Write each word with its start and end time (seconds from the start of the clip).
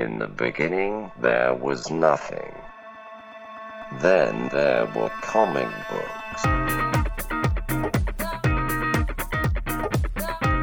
In 0.00 0.18
the 0.18 0.28
beginning, 0.28 1.12
there 1.20 1.52
was 1.52 1.90
nothing. 1.90 2.54
Then 4.00 4.48
there 4.48 4.86
were 4.96 5.10
comic 5.20 5.68
books. 5.90 6.44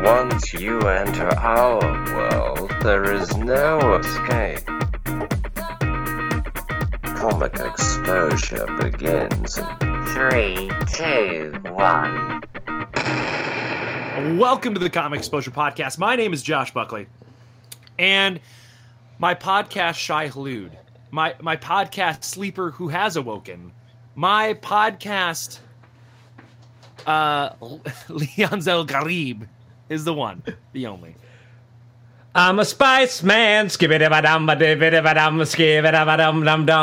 Once 0.03 0.53
you 0.55 0.79
enter 0.79 1.27
our 1.35 1.79
world, 2.15 2.71
there 2.81 3.13
is 3.13 3.37
no 3.37 3.99
escape. 3.99 4.65
Comic 7.15 7.59
exposure 7.59 8.65
begins 8.81 9.59
in 9.59 10.05
three, 10.15 10.71
two, 10.95 11.54
one. 11.73 12.41
Welcome 14.39 14.73
to 14.73 14.79
the 14.79 14.89
Comic 14.89 15.19
Exposure 15.19 15.51
Podcast. 15.51 15.99
My 15.99 16.15
name 16.15 16.33
is 16.33 16.41
Josh 16.41 16.73
Buckley. 16.73 17.05
And 17.99 18.39
my 19.20 19.34
podcast 19.34 19.95
Shai-Hulud, 19.95 20.71
my 21.11 21.35
my 21.41 21.57
podcast 21.57 22.23
Sleeper 22.23 22.71
Who 22.71 22.89
Has 22.89 23.16
Awoken, 23.16 23.71
my 24.16 24.53
podcast 24.55 25.59
uh 27.05 27.49
Leon 28.09 28.62
Zel 28.62 28.85
Garib 28.85 29.48
is 29.90 30.03
the 30.03 30.13
one, 30.13 30.43
the 30.73 30.88
only. 30.88 31.16
I'm 32.35 32.59
a 32.59 32.66
spice 32.66 33.23
man. 33.23 33.70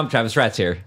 Travis 0.09 0.37
Rat's 0.37 0.57
here. 0.57 0.79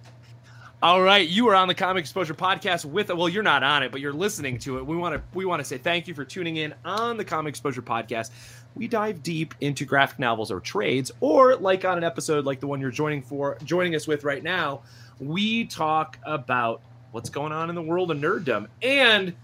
All 0.80 1.02
right, 1.02 1.28
you 1.28 1.48
are 1.48 1.56
on 1.56 1.68
the 1.68 1.74
Comic 1.74 2.02
Exposure 2.02 2.36
Podcast 2.36 2.86
with 2.86 3.10
well, 3.10 3.28
you're 3.28 3.42
not 3.42 3.64
on 3.64 3.82
it, 3.82 3.92
but 3.92 4.00
you're 4.00 4.14
listening 4.14 4.60
to 4.60 4.78
it. 4.78 4.86
We 4.86 4.96
want 4.96 5.16
to 5.16 5.24
we 5.34 5.44
want 5.44 5.60
to 5.60 5.64
say 5.64 5.80
thank 5.80 6.08
you 6.08 6.14
for 6.14 6.24
tuning 6.24 6.58
in 6.58 6.76
on 6.86 7.18
the 7.18 7.26
Comic 7.26 7.50
Exposure 7.50 7.82
Podcast. 7.82 8.30
We 8.76 8.88
dive 8.88 9.24
deep 9.24 9.56
into 9.62 9.86
graphic 9.86 10.20
novels 10.20 10.52
or 10.52 10.60
trades, 10.60 11.12
or 11.20 11.56
like 11.56 11.86
on 11.86 11.98
an 11.98 12.04
episode 12.04 12.46
like 12.46 12.60
the 12.60 12.68
one 12.68 12.80
you're 12.80 12.92
joining 12.92 13.22
for 13.22 13.58
joining 13.64 13.96
us 13.96 14.08
with 14.08 14.24
right 14.24 14.44
now, 14.44 14.82
we 15.20 15.66
talk 15.66 16.18
about 16.24 16.82
what's 17.12 17.30
going 17.30 17.52
on 17.52 17.70
in 17.70 17.76
the 17.76 17.82
world 17.82 18.12
of 18.12 18.18
nerddom. 18.18 18.68
And 18.82 19.36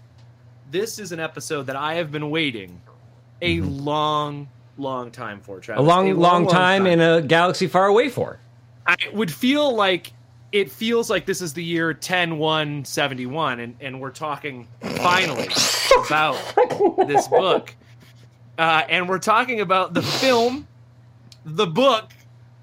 this 0.70 0.98
is 0.98 1.12
an 1.12 1.20
episode 1.20 1.64
that 1.64 1.76
I 1.76 1.94
have 1.94 2.12
been 2.12 2.30
waiting 2.30 2.80
a 3.42 3.60
long, 3.60 4.48
long 4.78 5.10
time 5.10 5.40
for. 5.40 5.60
Travis. 5.60 5.80
Mm-hmm. 5.80 5.90
A 5.90 5.94
long, 5.94 6.14
long, 6.18 6.48
time, 6.48 6.86
in 6.86 7.00
a 7.00 7.22
galaxy 7.22 7.66
far 7.66 7.86
away 7.86 8.08
for. 8.08 8.38
I 8.86 8.96
would 9.12 9.32
feel 9.32 9.74
like 9.74 10.12
it 10.52 10.70
feels 10.70 11.10
like 11.10 11.26
this 11.26 11.42
is 11.42 11.52
the 11.52 11.64
year 11.64 11.92
10 11.92 12.38
1 12.38 12.84
71 12.84 13.60
and, 13.60 13.76
and 13.80 14.00
we're 14.00 14.10
talking 14.10 14.68
finally 14.80 15.48
about 16.06 16.36
this 17.08 17.26
book 17.26 17.74
uh, 18.58 18.82
and 18.88 19.08
we're 19.08 19.18
talking 19.18 19.60
about 19.60 19.94
the 19.94 20.02
film 20.02 20.66
the 21.44 21.66
book 21.66 22.12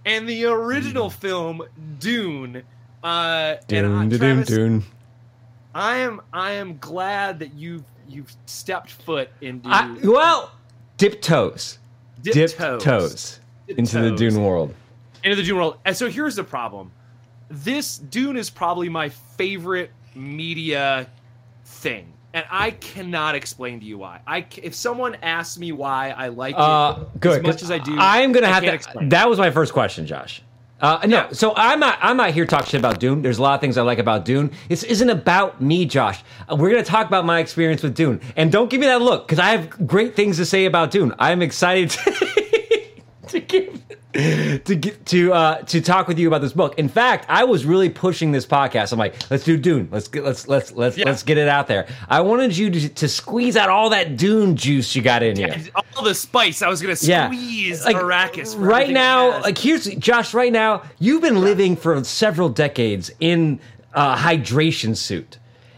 and 0.06 0.28
the 0.28 0.46
original 0.46 1.10
film 1.10 1.62
dune 2.00 2.64
uh, 3.04 3.56
Dune, 3.68 3.86
I, 3.96 4.06
dune, 4.08 4.20
Travis, 4.20 4.48
dune. 4.48 4.84
I 5.74 5.98
am 5.98 6.22
I 6.32 6.52
am 6.52 6.78
glad 6.78 7.40
that 7.40 7.54
you've 7.54 7.84
you've 8.08 8.32
stepped 8.46 8.92
foot 8.92 9.30
into 9.42 9.68
I, 9.70 9.96
well, 10.04 10.52
dip 10.98 11.22
toes. 11.22 11.80
dip, 12.22 12.34
Dip 12.34 12.52
toes, 12.52 12.84
toes, 12.84 13.40
Dip 13.68 13.80
into 13.80 14.00
the 14.02 14.10
toes. 14.10 14.20
Dune 14.20 14.44
world. 14.44 14.76
into 15.24 15.36
the 15.36 15.44
Dune 15.44 15.56
world. 15.58 15.78
And 15.86 15.96
so 15.96 16.10
here's 16.10 16.36
the 16.36 16.44
problem. 16.44 16.92
This 17.50 17.98
Dune 17.98 18.38
is 18.38 18.50
probably 18.50 18.90
my 18.90 19.10
favorite 19.10 19.92
media 20.14 21.08
thing. 21.66 22.12
And 22.34 22.46
I 22.50 22.72
cannot 22.72 23.36
explain 23.36 23.80
to 23.82 23.86
you 23.86 23.98
why. 23.98 24.22
I 24.26 24.46
if 24.64 24.74
someone 24.74 25.16
asks 25.22 25.58
me 25.58 25.72
why 25.74 26.12
I 26.16 26.30
like 26.30 26.56
Uh, 26.58 26.96
it 27.02 27.20
good. 27.20 27.38
as 27.40 27.44
much 27.44 27.62
as 27.62 27.72
I 27.72 27.78
do, 27.80 27.96
I'm 28.00 28.32
gonna 28.32 28.48
I 28.48 28.52
have 28.52 28.64
to. 28.64 28.74
explain. 28.74 29.10
That 29.10 29.30
was 29.30 29.38
my 29.38 29.52
first 29.52 29.74
question, 29.74 30.06
Josh. 30.08 30.42
Uh, 30.80 31.00
no, 31.06 31.18
Yeah. 31.18 31.30
so 31.32 31.54
I'm 31.56 31.80
not. 31.80 32.00
I'm 32.02 32.18
not 32.18 32.32
here 32.32 32.46
to 32.46 32.50
talk 32.50 32.66
shit 32.66 32.80
about 32.80 33.00
Dune. 33.00 33.22
There's 33.22 33.38
a 33.38 33.42
lot 33.44 33.54
of 33.56 33.62
things 33.62 33.78
I 33.78 33.82
like 33.84 34.00
about 34.00 34.26
Dune. 34.26 34.50
This 34.70 34.84
isn't 34.84 35.10
about 35.10 35.62
me, 35.62 35.86
Josh. 35.86 36.24
Uh, 36.52 36.56
We're 36.56 36.72
gonna 36.72 36.84
talk 36.84 37.06
about 37.06 37.24
my 37.26 37.40
experience 37.40 37.84
with 37.84 37.94
Dune, 37.96 38.20
and 38.36 38.52
don't 38.52 38.70
give 38.70 38.80
me 38.80 38.88
that 38.88 39.02
look 39.02 39.28
because 39.28 39.38
I 39.38 39.50
have 39.52 39.86
great 39.86 40.16
things 40.16 40.38
to 40.38 40.46
say 40.46 40.66
about 40.66 40.90
Dune. 40.90 41.14
I'm 41.20 41.42
excited 41.44 41.92
to, 41.92 42.41
to 43.32 43.40
give 43.40 43.82
to 44.14 44.76
get 44.76 45.06
to 45.08 45.34
uh, 45.34 45.62
to 45.64 45.82
talk 45.82 46.08
with 46.08 46.20
you 46.20 46.28
about 46.28 46.42
this 46.42 46.52
book. 46.54 46.78
In 46.78 46.90
fact, 46.90 47.26
I 47.30 47.44
was 47.46 47.66
really 47.66 47.90
pushing 47.90 48.32
this 48.32 48.46
podcast. 48.46 48.92
I'm 48.92 49.00
like, 49.00 49.16
let's 49.32 49.44
do 49.44 49.58
Dune. 49.58 49.88
Let's 49.92 50.08
get 50.08 50.24
let's 50.24 50.48
let's 50.48 50.72
let's 50.74 50.98
Yeah. 50.98 51.06
let's 51.06 51.24
get 51.24 51.38
it 51.38 51.48
out 51.48 51.68
there. 51.68 51.88
I 52.10 52.22
wanted 52.22 52.56
you 52.58 52.70
to, 52.72 52.90
to 52.90 53.08
squeeze 53.08 53.56
out 53.56 53.70
all 53.70 53.90
that 53.92 54.18
Dune 54.18 54.56
juice 54.56 54.96
you 54.96 55.02
got 55.02 55.24
in 55.24 55.38
you. 55.40 55.46
And 55.48 55.72
all 55.96 56.04
the 56.04 56.14
spice 56.16 56.62
I 56.62 56.68
was 56.68 56.82
gonna 56.82 56.96
Yeah. 57.02 57.28
squeeze 57.28 57.86
Like, 57.86 57.96
Arrakis. 57.96 58.56
right 58.58 58.90
now, 58.90 59.42
like 59.42 59.58
here's 59.58 59.86
Josh. 59.96 60.34
Right 60.34 60.52
now, 60.52 60.84
you've 61.00 61.22
been 61.22 61.42
living 61.42 61.76
for 61.76 62.04
several 62.04 62.50
decades 62.50 63.12
in 63.20 63.60
a 63.94 64.16
hydration 64.16 64.96
suit. 64.96 65.38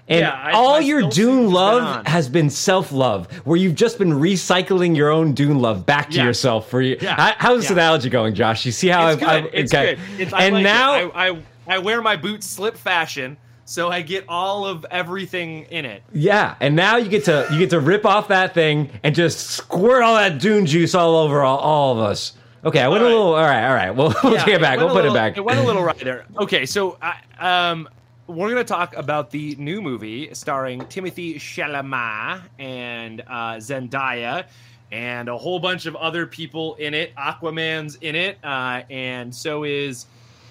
And 0.09 0.19
Yeah, 0.19 0.31
I- 0.31 0.51
all 0.51 0.73
my 0.73 0.79
your 0.79 1.09
Dune 1.09 1.49
love 1.51 2.05
has 2.07 2.27
been 2.27 2.49
self 2.49 2.91
love, 2.91 3.31
where 3.45 3.57
you've 3.57 3.75
just 3.75 3.97
been 3.97 4.11
recycling 4.11 4.95
your 4.97 5.09
own 5.09 5.33
Dune 5.33 5.59
love 5.59 5.85
back 5.85 6.09
to 6.11 6.17
Yeah. 6.17 6.25
yourself. 6.25 6.69
For 6.69 6.81
you, 6.81 6.97
Yeah. 7.01 7.15
How- 7.15 7.35
how's 7.37 7.61
this 7.61 7.71
analogy 7.71 8.09
going, 8.09 8.35
Josh? 8.35 8.65
You 8.65 8.71
see 8.73 8.89
how 8.89 9.07
it's 9.07 9.13
I've, 9.13 9.19
good. 9.19 9.29
I've- 9.29 9.49
it's 9.53 9.73
okay. 9.73 9.95
good. 9.95 10.21
It's, 10.21 10.33
I 10.33 10.43
and 10.43 10.55
like 10.55 10.63
now, 10.63 10.93
I, 10.93 11.29
I 11.29 11.37
I 11.65 11.77
wear 11.77 12.01
my 12.01 12.17
boots 12.17 12.45
slip 12.45 12.75
fashion, 12.75 13.37
so 13.63 13.89
I 13.89 14.01
get 14.01 14.25
all 14.27 14.65
of 14.65 14.85
everything 14.91 15.67
in 15.71 15.85
it. 15.85 16.03
yeah, 16.11 16.55
and 16.59 16.75
now 16.75 16.97
you 16.97 17.07
get 17.07 17.23
to 17.25 17.47
you 17.53 17.59
get 17.59 17.69
to 17.69 17.79
rip 17.79 18.05
off 18.05 18.27
that 18.27 18.53
thing 18.53 18.89
and 19.03 19.15
just 19.15 19.39
squirt 19.51 20.03
all 20.03 20.15
that 20.15 20.39
Dune 20.39 20.65
juice 20.65 20.93
all 20.93 21.15
over 21.15 21.41
all, 21.43 21.59
all 21.59 21.93
of 21.93 21.99
us. 21.99 22.33
Okay, 22.65 22.81
I 22.81 22.89
went 22.89 23.03
All 23.03 23.07
a 23.07 23.11
right. 23.11 23.15
little. 23.17 23.35
All 23.35 23.41
right, 23.45 23.67
all 23.67 23.73
right. 23.73 23.91
We'll, 23.95 24.13
we'll 24.23 24.37
take 24.39 24.55
it 24.55 24.61
back. 24.61 24.79
We'll 24.79 24.89
put 24.89 25.05
it 25.05 25.13
back. 25.13 25.37
It 25.37 25.45
went 25.45 25.59
a 25.59 25.63
little 25.63 25.83
right 25.83 25.97
there. 25.99 26.25
Okay, 26.37 26.65
so 26.65 26.97
I, 27.01 27.69
um, 27.71 27.87
we're 28.27 28.49
gonna 28.49 28.63
talk 28.63 28.95
about 28.95 29.29
the 29.31 29.55
new 29.57 29.81
movie 29.81 30.33
starring 30.33 30.81
Timothée 30.81 31.35
Chalamet 31.35 32.41
and 32.59 33.21
uh, 33.21 33.55
Zendaya, 33.57 34.45
and 34.91 35.27
a 35.29 35.37
whole 35.37 35.59
bunch 35.59 35.85
of 35.85 35.95
other 35.95 36.25
people 36.25 36.75
in 36.75 36.93
it. 36.93 37.13
Aquaman's 37.15 37.95
in 38.01 38.15
it, 38.15 38.37
uh, 38.43 38.81
and 38.89 39.33
so 39.33 39.63
is 39.63 40.05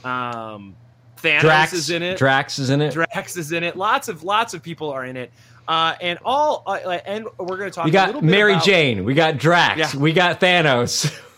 um, 0.04 0.74
Thanos 1.16 1.40
Drax 1.40 1.72
is 1.72 1.90
in 1.90 2.02
it. 2.02 2.18
Drax 2.18 2.58
is 2.58 2.70
in 2.70 2.82
it. 2.82 2.92
Drax 2.92 3.36
is 3.36 3.52
in 3.52 3.62
it. 3.64 3.76
Lots 3.76 4.08
of 4.08 4.22
lots 4.24 4.52
of 4.54 4.62
people 4.62 4.90
are 4.90 5.04
in 5.04 5.16
it, 5.16 5.30
uh, 5.68 5.94
and 6.00 6.18
all 6.24 6.64
uh, 6.66 6.74
and 7.06 7.26
we're 7.38 7.56
gonna 7.56 7.70
talk. 7.70 7.86
We 7.86 7.96
a 7.96 8.06
little 8.06 8.20
got 8.20 8.24
Mary 8.24 8.52
about- 8.52 8.64
Jane. 8.64 9.04
We 9.04 9.14
got 9.14 9.38
Drax. 9.38 9.94
Yeah. 9.94 10.00
We 10.00 10.12
got 10.12 10.40
Thanos. 10.40 11.12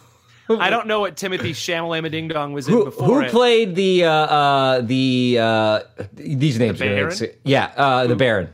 I 0.48 0.70
don't 0.70 0.86
know 0.86 1.00
what 1.00 1.16
Timothée 1.22 1.50
Chalamet 1.50 2.10
Ding 2.10 2.28
Dong 2.28 2.52
was 2.52 2.68
in 2.68 2.74
who 2.74 2.84
before. 2.84 3.06
who 3.06 3.20
it. 3.20 3.30
played 3.30 3.74
the 3.74 4.04
uh, 4.04 4.10
uh, 4.10 4.80
the 4.82 5.38
uh, 5.40 5.80
these 6.14 6.58
names? 6.58 6.78
The 6.78 6.84
Baron? 6.86 7.08
really- 7.18 7.32
yeah, 7.44 7.72
uh, 7.76 8.06
the 8.06 8.16
Baron. 8.16 8.48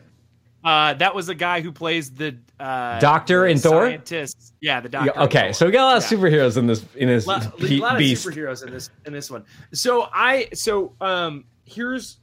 Uh, 0.63 0.93
that 0.95 1.15
was 1.15 1.27
the 1.27 1.35
guy 1.35 1.63
who 1.63 1.73
plays 1.73 2.11
the 2.11 2.37
uh, 2.61 3.01
Doctor 3.01 3.45
the 3.45 3.51
in 3.53 3.59
Thor? 3.59 3.87
Scientist. 3.87 4.53
Yeah, 4.61 4.81
the 4.81 4.91
doctor. 4.91 5.13
Yeah, 5.17 5.23
okay, 5.25 5.53
so 5.55 5.65
we 5.65 5.73
got 5.73 5.83
a 5.85 5.87
lot 5.87 5.97
of 5.97 6.13
Yeah. 6.13 6.19
superheroes 6.19 6.57
in 6.59 6.67
this 6.67 6.85
in 6.97 7.09
this 7.09 7.27
lot, 7.27 7.59
be- 7.59 7.79
a 7.79 7.83
lot 7.83 7.95
of 7.97 8.01
superheroes 8.03 8.63
in 8.67 8.71
this 8.71 8.91
in 9.07 9.13
this 9.15 9.31
one. 9.31 9.45
So 9.73 10.09
I 10.13 10.49
so 10.53 10.93
um 11.01 11.45
here's 11.65 12.19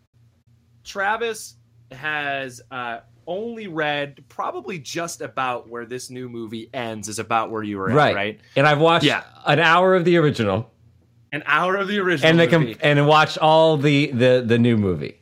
Travis 0.83 1.55
has 1.91 2.61
uh 2.71 2.99
only 3.27 3.67
read 3.67 4.23
probably 4.29 4.79
just 4.79 5.21
about 5.21 5.69
where 5.69 5.85
this 5.85 6.09
new 6.09 6.29
movie 6.29 6.69
ends 6.73 7.07
is 7.09 7.19
about 7.19 7.51
where 7.51 7.61
you 7.63 7.77
were 7.77 7.87
right, 7.89 8.09
at, 8.11 8.15
right? 8.15 8.39
And 8.55 8.65
I've 8.65 8.79
watched 8.79 9.05
Yeah. 9.05 9.23
an 9.45 9.59
hour 9.59 9.93
of 9.95 10.05
the 10.05 10.17
original 10.17 10.71
An 11.33 11.43
hour 11.45 11.75
of 11.75 11.87
the 11.89 11.99
original 11.99 12.29
and 12.29 12.39
the 12.39 12.77
and 12.81 13.05
watched 13.07 13.37
all 13.37 13.77
the 13.77 14.07
the 14.11 14.43
the 14.45 14.57
new 14.57 14.77
movie. 14.77 15.19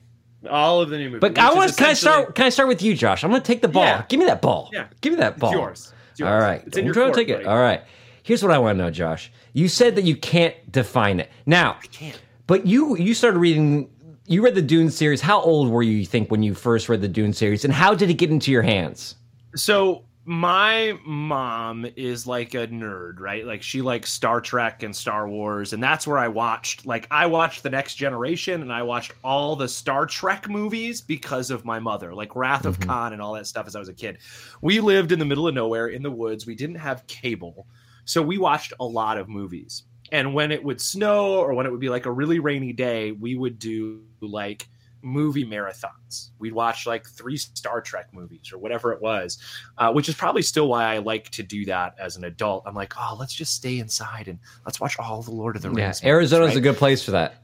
all 0.49 0.81
of 0.81 0.89
the 0.91 0.97
new 0.97 1.09
movie. 1.09 1.19
But 1.19 1.37
I 1.39 1.53
want 1.53 1.75
can 1.75 1.87
I 1.87 1.93
start 1.93 2.35
can 2.35 2.45
I 2.45 2.49
start 2.49 2.67
with 2.69 2.81
you, 2.83 2.93
Josh? 2.95 3.23
I'm 3.23 3.31
going 3.31 3.41
to 3.41 3.47
take 3.47 3.61
the 3.63 3.67
ball. 3.67 3.83
Yeah. 3.85 4.05
Give 4.07 4.19
me 4.19 4.27
that 4.27 4.41
ball. 4.41 4.69
Yeah. 4.71 4.87
Give 5.01 5.13
me 5.13 5.17
that 5.19 5.39
ball. 5.39 5.49
It's 5.49 5.57
yours. 5.57 5.93
It's 6.11 6.19
yours. 6.19 6.29
All 6.31 6.39
right. 6.39 6.61
It's 6.67 6.77
in 6.77 6.81
I'm 6.81 6.85
your 6.85 6.93
court, 6.93 7.13
to 7.15 7.19
take 7.19 7.29
it. 7.29 7.33
buddy. 7.37 7.45
All 7.47 7.57
right. 7.59 7.81
Here's 8.21 8.41
what 8.43 8.51
I 8.51 8.57
want 8.59 8.77
to 8.77 8.83
know, 8.83 8.91
Josh. 8.91 9.31
You 9.53 9.67
said 9.67 9.95
that 9.95 10.03
you 10.03 10.15
can't 10.15 10.55
define 10.71 11.19
it. 11.19 11.29
Now, 11.45 11.77
I 11.83 11.87
can't. 11.87 12.19
But 12.47 12.67
you 12.67 12.95
you 12.97 13.15
started 13.15 13.39
reading 13.39 13.89
you 14.27 14.43
read 14.43 14.55
the 14.55 14.61
Dune 14.61 14.89
series. 14.89 15.21
How 15.21 15.41
old 15.41 15.69
were 15.69 15.83
you, 15.83 15.97
you 15.97 16.05
think, 16.05 16.31
when 16.31 16.43
you 16.43 16.53
first 16.53 16.89
read 16.89 17.01
the 17.01 17.07
Dune 17.07 17.33
series? 17.33 17.63
And 17.63 17.73
how 17.73 17.93
did 17.93 18.09
it 18.09 18.15
get 18.15 18.31
into 18.31 18.51
your 18.51 18.63
hands? 18.63 19.15
So 19.55 20.05
my 20.25 20.97
mom 21.05 21.85
is 21.95 22.25
like 22.25 22.55
a 22.55 22.67
nerd, 22.67 23.19
right? 23.19 23.45
Like 23.45 23.61
she 23.61 23.83
likes 23.83 24.11
Star 24.11 24.41
Trek 24.41 24.81
and 24.81 24.95
Star 24.95 25.29
Wars, 25.29 25.71
and 25.71 25.81
that's 25.81 26.07
where 26.07 26.17
I 26.17 26.27
watched. 26.27 26.85
Like 26.85 27.07
I 27.11 27.27
watched 27.27 27.61
The 27.61 27.69
Next 27.69 27.95
Generation, 27.95 28.63
and 28.63 28.73
I 28.73 28.81
watched 28.81 29.13
all 29.23 29.55
the 29.55 29.67
Star 29.67 30.07
Trek 30.07 30.49
movies 30.49 31.01
because 31.01 31.51
of 31.51 31.63
my 31.63 31.79
mother, 31.79 32.13
like 32.15 32.35
Wrath 32.35 32.65
of 32.65 32.79
mm-hmm. 32.79 32.89
Khan 32.89 33.13
and 33.13 33.21
all 33.21 33.33
that 33.33 33.45
stuff. 33.45 33.67
As 33.67 33.75
I 33.75 33.79
was 33.79 33.89
a 33.89 33.93
kid, 33.93 34.17
we 34.61 34.79
lived 34.79 35.11
in 35.11 35.19
the 35.19 35.25
middle 35.25 35.47
of 35.47 35.53
nowhere 35.53 35.87
in 35.87 36.01
the 36.01 36.11
woods. 36.11 36.47
We 36.47 36.55
didn't 36.55 36.77
have 36.77 37.05
cable, 37.05 37.67
so 38.05 38.23
we 38.23 38.39
watched 38.39 38.73
a 38.79 38.85
lot 38.85 39.19
of 39.19 39.29
movies. 39.29 39.83
And 40.15 40.33
when 40.33 40.49
it 40.53 40.63
would 40.63 40.79
snow 40.79 41.33
or 41.35 41.53
when 41.53 41.65
it 41.65 41.71
would 41.71 41.81
be 41.81 41.89
like 41.89 42.05
a 42.05 42.11
really 42.11 42.39
rainy 42.39 42.71
day, 42.71 43.11
we 43.11 43.35
would 43.35 43.59
do 43.59 44.01
like 44.21 44.69
movie 45.01 45.45
marathons. 45.45 46.29
We'd 46.39 46.53
watch 46.53 46.87
like 46.87 47.05
three 47.05 47.35
Star 47.35 47.81
Trek 47.81 48.07
movies 48.13 48.49
or 48.53 48.57
whatever 48.57 48.93
it 48.93 49.01
was, 49.01 49.37
uh, 49.77 49.91
which 49.91 50.07
is 50.07 50.15
probably 50.15 50.41
still 50.41 50.69
why 50.69 50.85
I 50.95 50.99
like 50.99 51.29
to 51.31 51.43
do 51.43 51.65
that 51.65 51.95
as 51.99 52.15
an 52.15 52.23
adult. 52.23 52.63
I'm 52.65 52.73
like, 52.75 52.93
oh, 52.97 53.17
let's 53.19 53.33
just 53.33 53.55
stay 53.55 53.79
inside 53.79 54.29
and 54.29 54.39
let's 54.65 54.79
watch 54.79 54.97
all 54.97 55.21
the 55.21 55.31
Lord 55.31 55.57
of 55.57 55.61
the 55.63 55.67
Yeah, 55.71 55.87
Rings. 55.87 56.01
movies, 56.01 56.09
Arizona's 56.09 56.47
right? 56.49 56.57
a 56.57 56.61
good 56.61 56.77
place 56.77 57.03
for 57.03 57.11
that. 57.11 57.43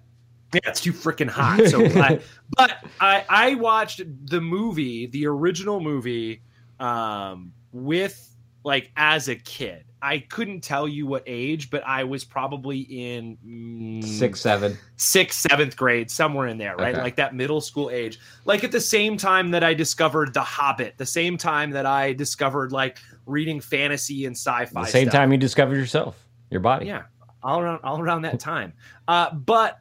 Yeah, 0.54 0.62
it's 0.66 0.80
too 0.80 0.94
freaking 0.94 1.30
hot. 1.30 1.66
So, 1.68 1.86
I, 2.02 2.22
but 2.58 2.78
I 3.02 3.26
I 3.28 3.56
watched 3.56 4.02
the 4.30 4.40
movie, 4.40 5.08
the 5.08 5.26
original 5.28 5.82
movie, 5.82 6.42
um, 6.80 7.52
with 7.74 8.31
like 8.64 8.92
as 8.96 9.28
a 9.28 9.36
kid. 9.36 9.86
I 10.04 10.20
couldn't 10.20 10.62
tell 10.62 10.88
you 10.88 11.06
what 11.06 11.24
age, 11.28 11.70
but 11.70 11.84
I 11.86 12.04
was 12.04 12.24
probably 12.24 12.80
in 12.80 13.38
mm, 13.46 14.04
Six, 14.04 14.42
seven. 14.42 14.76
sixth, 14.96 15.42
seventh 15.42 15.76
grade, 15.76 16.10
somewhere 16.10 16.48
in 16.48 16.58
there, 16.58 16.76
right? 16.76 16.96
Okay. 16.96 17.04
Like 17.04 17.16
that 17.18 17.36
middle 17.36 17.62
school 17.62 17.92
age. 17.92 18.20
Like 18.46 18.64
at 18.64 18.72
the 18.72 18.82
same 18.82 19.16
time 19.16 19.52
that 19.52 19.64
I 19.64 19.76
discovered 19.76 20.34
The 20.34 20.42
Hobbit, 20.42 20.98
the 20.98 21.06
same 21.06 21.38
time 21.38 21.70
that 21.72 21.86
I 21.86 22.14
discovered 22.14 22.72
like 22.72 22.98
reading 23.28 23.62
fantasy 23.62 24.26
and 24.26 24.36
sci-fi. 24.36 24.82
The 24.82 24.88
same 24.88 25.08
stuff. 25.08 25.20
time 25.20 25.32
you 25.32 25.38
discovered 25.38 25.76
yourself, 25.76 26.26
your 26.50 26.62
body. 26.62 26.88
Yeah, 26.88 27.04
all 27.44 27.60
around 27.60 27.82
all 27.84 28.02
around 28.02 28.24
that 28.24 28.40
time. 28.40 28.74
Uh, 29.08 29.32
but 29.34 29.80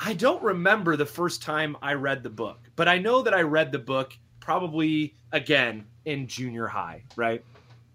I 0.00 0.14
don't 0.14 0.42
remember 0.42 0.96
the 0.96 1.06
first 1.06 1.42
time 1.42 1.76
I 1.82 1.92
read 1.92 2.22
the 2.22 2.30
book, 2.30 2.60
but 2.76 2.88
I 2.88 2.98
know 2.98 3.20
that 3.20 3.34
I 3.34 3.42
read 3.42 3.72
the 3.72 3.78
book 3.78 4.16
probably 4.40 5.14
again 5.32 5.84
in 6.06 6.26
junior 6.26 6.66
high, 6.66 7.02
right? 7.16 7.44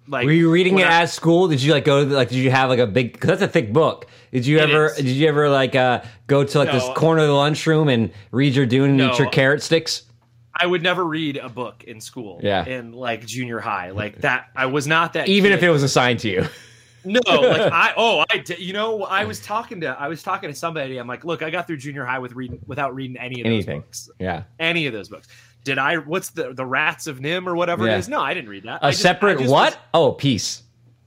Like 0.10 0.26
Were 0.26 0.32
you 0.32 0.50
reading 0.52 0.80
it 0.80 0.88
I- 0.88 1.04
at 1.04 1.06
school? 1.10 1.48
Did 1.48 1.62
you 1.62 1.72
like 1.72 1.86
go 1.86 2.00
to 2.00 2.06
the, 2.10 2.16
like? 2.16 2.30
Did 2.30 2.40
you 2.40 2.50
have 2.52 2.70
like 2.70 2.80
a 2.80 2.88
big? 2.88 3.14
Because 3.14 3.28
that's 3.30 3.42
a 3.44 3.48
thick 3.48 3.72
book. 3.72 4.08
Did 4.32 4.46
you 4.46 4.58
ever? 4.60 4.88
is. 4.88 4.96
Did 4.98 5.08
you 5.08 5.28
ever 5.28 5.50
like 5.50 5.76
uh 5.76 6.02
go 6.28 6.44
to 6.44 6.58
like 6.58 6.72
this 6.72 6.88
corner 6.96 7.22
of 7.22 7.28
the 7.28 7.34
lunchroom 7.34 7.90
and 7.90 8.12
read 8.32 8.56
your 8.56 8.66
Dune 8.66 8.90
and 8.90 8.98
No. 8.98 9.12
eat 9.12 9.20
your 9.20 9.30
carrot 9.30 9.62
sticks? 9.62 10.04
I 10.62 10.66
would 10.66 10.84
never 10.84 11.06
read 11.06 11.38
a 11.38 11.48
book 11.48 11.84
in 11.86 12.02
school. 12.02 12.42
Yeah. 12.44 12.66
in 12.66 12.92
like 12.92 13.26
junior 13.26 13.60
high, 13.60 13.92
like 13.92 14.18
that. 14.22 14.48
I 14.56 14.66
was 14.66 14.88
not 14.88 15.14
that. 15.14 15.28
Even 15.30 15.52
kid. 15.52 15.58
if 15.60 15.64
it 15.64 15.70
was 15.70 15.84
assigned 15.84 16.20
to 16.22 16.30
you. 16.30 16.46
No, 17.06 17.22
like 17.28 17.62
I 17.72 17.94
oh 17.96 18.26
I 18.30 18.40
did 18.40 18.60
you 18.60 18.74
know 18.74 19.04
I 19.04 19.24
was 19.24 19.40
talking 19.40 19.80
to 19.82 19.88
I 19.98 20.10
was 20.10 20.22
talking 20.22 20.50
to 20.50 20.56
somebody 20.56 20.98
I'm 20.98 21.08
like 21.08 21.24
look 21.24 21.42
I 21.42 21.50
got 21.50 21.66
through 21.66 21.78
junior 21.78 22.04
high 22.04 22.20
with 22.20 22.34
reading 22.34 22.60
without 22.68 22.94
reading 22.94 23.16
any 23.16 23.40
of 23.40 23.46
those 23.46 23.54
Anything. 23.54 23.82
books 23.82 24.10
Yeah. 24.20 24.44
any 24.60 24.86
of 24.86 24.92
those 24.92 25.08
books 25.08 25.30
did 25.69 25.77
I 25.77 25.98
what's 25.98 26.31
the 26.31 26.54
the 26.54 26.66
Rats 26.66 27.06
of 27.07 27.19
NIMH 27.19 27.48
or 27.48 27.56
whatever 27.56 27.86
Yeah. 27.86 27.95
it 27.95 28.00
is 28.00 28.10
no 28.10 28.19
I 28.21 28.33
didn't 28.33 28.50
read 28.50 28.63
that 28.63 28.81
A 28.81 28.88
I 28.88 28.92
separate 28.92 29.38
just 29.39 29.51
what? 29.51 29.74
was- 29.74 29.80
oh, 29.94 30.12
peace. 30.13 30.63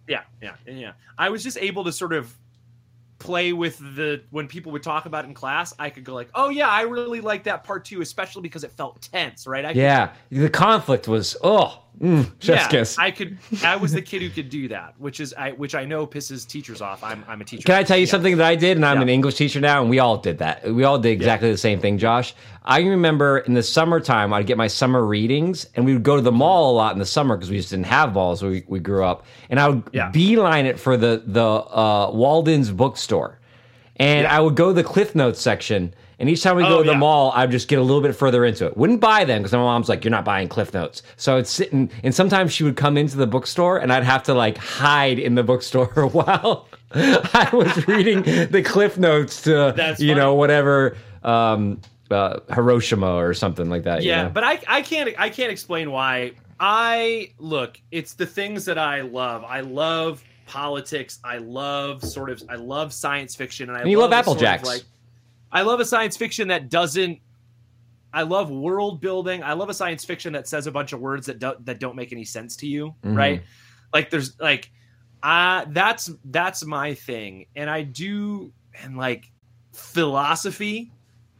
yeah 0.08 0.22
yeah 0.40 0.54
yeah 0.66 0.92
I 1.18 1.28
was 1.30 1.42
just 1.42 1.58
able 1.58 1.84
to 1.84 1.92
sort 1.92 2.12
of 2.12 2.32
play 3.18 3.52
with 3.52 3.78
the 3.96 4.20
when 4.30 4.48
people 4.48 4.72
would 4.72 4.82
talk 4.82 5.06
about 5.06 5.24
it 5.24 5.28
in 5.28 5.34
class 5.34 5.72
I 5.78 5.90
could 5.90 6.04
go 6.04 6.14
like 6.14 6.28
oh 6.34 6.48
yeah 6.48 6.68
I 6.68 6.82
really 6.82 7.20
like 7.20 7.44
that 7.44 7.62
part 7.64 7.84
too 7.84 8.00
especially 8.00 8.42
because 8.42 8.64
it 8.64 8.72
felt 8.72 9.00
tense 9.12 9.46
right 9.46 9.64
I 9.64 9.68
could 9.68 9.76
Yeah. 9.76 10.12
The 10.30 10.50
conflict 10.50 11.06
was 11.08 11.36
oh, 11.42 11.82
mm, 12.00 12.30
chef's 12.40 12.66
kiss. 12.68 12.98
I 12.98 13.10
could. 13.10 13.38
I 13.64 13.76
was 13.76 13.92
the 13.92 14.02
kid 14.02 14.22
who 14.22 14.30
could 14.30 14.48
do 14.50 14.68
that, 14.68 14.94
which 14.98 15.20
is 15.20 15.34
I, 15.36 15.52
which 15.52 15.74
I 15.74 15.84
know 15.84 16.06
pisses 16.06 16.46
teachers 16.46 16.80
off. 16.80 17.02
I'm, 17.04 17.24
I'm 17.28 17.40
a 17.40 17.44
teacher. 17.44 17.64
Can 17.64 17.74
I 17.76 17.82
tell 17.82 17.96
you 17.96 18.04
Yeah. 18.06 18.10
something 18.10 18.36
that 18.38 18.46
I 18.46 18.54
did? 18.56 18.76
And 18.76 18.84
I'm 18.86 18.96
Yeah. 18.98 19.02
an 19.02 19.08
English 19.08 19.34
teacher 19.36 19.60
now, 19.60 19.80
and 19.80 19.90
we 19.90 19.98
all 19.98 20.16
did 20.16 20.38
that. 20.38 20.72
We 20.72 20.84
all 20.84 20.98
did 20.98 21.10
exactly 21.10 21.50
the 21.50 21.56
same 21.58 21.80
thing, 21.80 21.98
Josh. 21.98 22.34
I 22.64 22.80
remember 22.80 23.38
in 23.38 23.54
the 23.54 23.62
summertime, 23.62 24.32
I'd 24.32 24.46
get 24.46 24.56
my 24.56 24.68
summer 24.68 25.04
readings, 25.04 25.66
and 25.74 25.84
we 25.84 25.92
would 25.92 26.02
go 26.04 26.16
to 26.16 26.22
the 26.22 26.32
mall 26.32 26.72
a 26.72 26.74
lot 26.76 26.92
in 26.92 26.98
the 26.98 27.06
summer 27.06 27.36
because 27.36 27.50
we 27.50 27.56
just 27.56 27.70
didn't 27.70 27.86
have 27.86 28.14
malls 28.14 28.42
where 28.42 28.52
we, 28.52 28.64
we 28.68 28.78
grew 28.80 29.04
up. 29.04 29.24
And 29.50 29.58
I 29.60 29.68
would 29.68 29.82
Yeah. 29.92 30.10
beeline 30.10 30.66
it 30.66 30.78
for 30.80 30.96
the 30.96 31.22
the 31.26 31.44
uh, 31.44 32.10
Walden's 32.12 32.70
bookstore, 32.70 33.38
and 33.96 34.22
Yeah. 34.24 34.36
I 34.36 34.40
would 34.40 34.54
go 34.56 34.68
to 34.68 34.74
the 34.74 34.84
Cliff 34.84 35.14
Notes 35.14 35.40
section. 35.40 35.94
And 36.22 36.30
each 36.30 36.40
time 36.42 36.54
we 36.54 36.62
go 36.62 36.76
Oh, 36.78 36.82
to 36.82 36.86
the 36.86 36.92
yeah. 36.92 36.98
mall, 36.98 37.32
I'd 37.34 37.50
just 37.50 37.66
get 37.66 37.80
a 37.80 37.82
little 37.82 38.00
bit 38.00 38.14
further 38.14 38.44
into 38.44 38.64
it. 38.64 38.76
Wouldn't 38.76 39.00
buy 39.00 39.24
them 39.24 39.42
because 39.42 39.50
my 39.52 39.58
mom's 39.58 39.88
like, 39.88 40.04
"You're 40.04 40.12
not 40.12 40.24
buying 40.24 40.46
Cliff 40.48 40.72
Notes." 40.72 41.02
So 41.16 41.36
I'd 41.36 41.48
sit 41.48 41.72
and, 41.72 41.90
and 42.04 42.14
sometimes 42.14 42.52
she 42.52 42.62
would 42.62 42.76
come 42.76 42.96
into 42.96 43.16
the 43.16 43.26
bookstore, 43.26 43.78
and 43.78 43.92
I'd 43.92 44.04
have 44.04 44.22
to 44.24 44.34
like 44.34 44.56
hide 44.56 45.18
in 45.18 45.34
the 45.34 45.42
bookstore 45.42 45.86
while 46.12 46.68
I 46.94 47.50
was 47.52 47.88
reading 47.88 48.22
the 48.22 48.62
Cliff 48.64 48.96
Notes 48.98 49.42
to 49.42 49.74
That's 49.76 50.00
you 50.00 50.14
know 50.14 50.34
whatever 50.34 50.96
um, 51.24 51.80
uh, 52.08 52.38
Hiroshima 52.54 53.14
or 53.16 53.34
something 53.34 53.68
like 53.68 53.82
that. 53.82 54.02
you 54.04 54.10
Yeah, 54.10 54.22
know? 54.22 54.28
but 54.30 54.44
I 54.44 54.60
I 54.68 54.82
can't 54.82 55.12
I 55.18 55.28
can't 55.28 55.50
explain 55.50 55.90
why. 55.90 56.34
I 56.60 57.30
look. 57.40 57.80
It's 57.90 58.14
the 58.14 58.26
things 58.26 58.64
that 58.66 58.78
I 58.78 59.00
love. 59.00 59.42
I 59.42 59.62
love 59.62 60.22
politics. 60.46 61.18
I 61.24 61.38
love 61.38 62.04
sort 62.04 62.30
of. 62.30 62.40
I 62.48 62.54
love 62.54 62.92
science 62.92 63.34
fiction, 63.34 63.68
and 63.70 63.76
I 63.76 63.80
And 63.80 63.90
you 63.90 63.98
love 63.98 64.12
a 64.12 64.14
Apple 64.14 64.34
sort 64.34 64.42
of 64.44 64.48
Jacks. 64.48 64.68
Like, 64.68 64.82
I 65.52 65.62
love 65.62 65.80
a 65.80 65.84
science 65.84 66.16
fiction 66.16 66.48
that 66.48 66.70
doesn't. 66.70 67.20
I 68.14 68.22
love 68.22 68.50
world 68.50 69.00
building. 69.00 69.42
I 69.42 69.52
love 69.52 69.68
a 69.70 69.74
science 69.74 70.04
fiction 70.04 70.32
that 70.34 70.48
says 70.48 70.66
a 70.66 70.72
bunch 70.72 70.92
of 70.92 71.00
words 71.00 71.26
that 71.26 71.38
don't 71.38 71.64
that 71.66 71.78
don't 71.78 71.96
make 71.96 72.12
any 72.12 72.24
sense 72.24 72.56
to 72.56 72.66
you, 72.66 72.94
Mhm. 73.04 73.16
right? 73.16 73.42
Like 73.94 74.10
there's 74.10 74.38
like, 74.40 74.70
uh 75.22 75.64
that's 75.68 76.10
that's 76.26 76.64
my 76.64 76.94
thing, 76.94 77.46
and 77.56 77.68
I 77.70 77.82
do 77.82 78.52
and 78.82 78.96
like 78.96 79.30
philosophy 79.72 80.90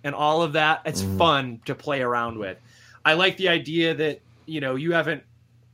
and 0.04 0.14
all 0.14 0.42
of 0.42 0.52
that. 0.52 0.82
It's 0.84 1.02
Mhm. 1.02 1.18
fun 1.18 1.60
to 1.66 1.74
play 1.74 2.00
around 2.02 2.38
with. 2.38 2.58
I 3.04 3.14
like 3.14 3.36
the 3.36 3.48
idea 3.48 3.94
that 3.94 4.20
you 4.46 4.60
know 4.60 4.74
you 4.76 4.92
haven't 4.92 5.22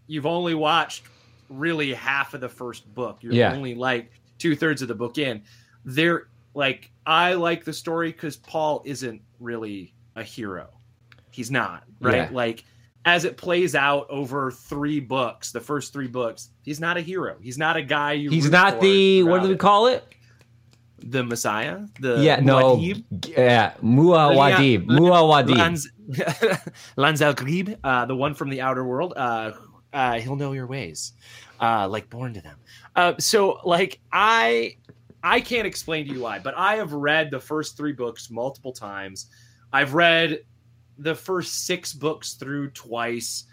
you've 0.07 0.27
only 0.27 0.55
watched 0.55 1.05
really 1.51 1.93
half 1.93 2.35
of 2.35 2.41
the 2.41 2.49
first 2.49 2.93
book. 2.95 3.19
You're 3.23 3.33
Yeah. 3.35 3.53
only 3.53 3.75
like 3.75 4.11
two 4.39 4.55
thirds 4.57 4.81
of 4.83 4.89
the 4.89 4.95
book 4.95 5.19
in. 5.19 5.43
There, 5.85 6.29
like 6.59 6.91
I 7.07 7.35
like 7.35 7.65
the 7.65 7.73
story 7.73 8.11
because 8.11 8.37
Paul 8.37 8.83
isn't 8.85 9.23
really 9.39 9.95
a 10.17 10.25
hero. 10.25 10.69
He's 11.31 11.53
not 11.53 11.85
right. 12.01 12.17
Yeah. 12.17 12.29
Like 12.33 12.65
as 13.05 13.25
it 13.25 13.37
plays 13.37 13.77
out 13.77 14.09
over 14.11 14.51
three 14.51 14.99
books, 14.99 15.53
the 15.53 15.61
first 15.61 15.93
three 15.93 16.09
books, 16.09 16.51
he's 16.63 16.81
not 16.81 16.97
a 16.97 17.01
hero. 17.01 17.37
He's 17.41 17.59
not 17.59 17.77
a 17.77 17.83
guy 17.83 18.15
you. 18.15 18.29
he's 18.29 18.51
not 18.51 18.81
the 18.81 19.23
what 19.23 19.43
do 19.43 19.49
we 19.49 19.57
call 19.57 19.87
it? 19.87 20.05
the 21.01 21.23
Messiah? 21.23 21.79
The 22.01 22.19
yeah, 22.21 22.41
no, 22.41 22.77
Muad'Dib? 22.77 23.05
yeah, 23.29 23.75
Muad'Dib, 23.81 24.91
Yeah. 24.91 24.99
Muad'Dib. 24.99 25.57
Lanz, 25.57 25.89
Lanzel 26.99 27.35
Grib, 27.37 27.79
uh, 27.85 28.05
the 28.07 28.17
one 28.17 28.35
from 28.35 28.51
the 28.51 28.61
outer 28.61 28.85
world, 28.85 29.13
uh, 29.17 29.53
uh, 29.93 30.15
he'll 30.15 30.35
know 30.35 30.53
your 30.53 30.67
ways, 30.67 31.13
uh, 31.61 31.87
like 31.89 32.11
born 32.11 32.35
to 32.35 32.41
them. 32.41 32.57
Uh, 32.97 33.15
so, 33.21 33.61
like, 33.65 34.01
I, 34.13 34.77
I 35.23 35.41
can't 35.41 35.67
explain 35.67 36.07
to 36.07 36.15
you 36.15 36.21
why, 36.21 36.39
but 36.39 36.55
I 36.57 36.77
have 36.77 36.93
read 36.93 37.31
the 37.31 37.41
first 37.41 37.77
three 37.77 37.93
books 37.93 38.31
multiple 38.31 38.73
times. 38.73 39.27
I've 39.73 39.95
read 39.95 40.41
the 40.99 41.15
first 41.15 41.67
six 41.67 41.93
books 41.93 42.35
through 42.35 42.71
twice. 42.71 43.45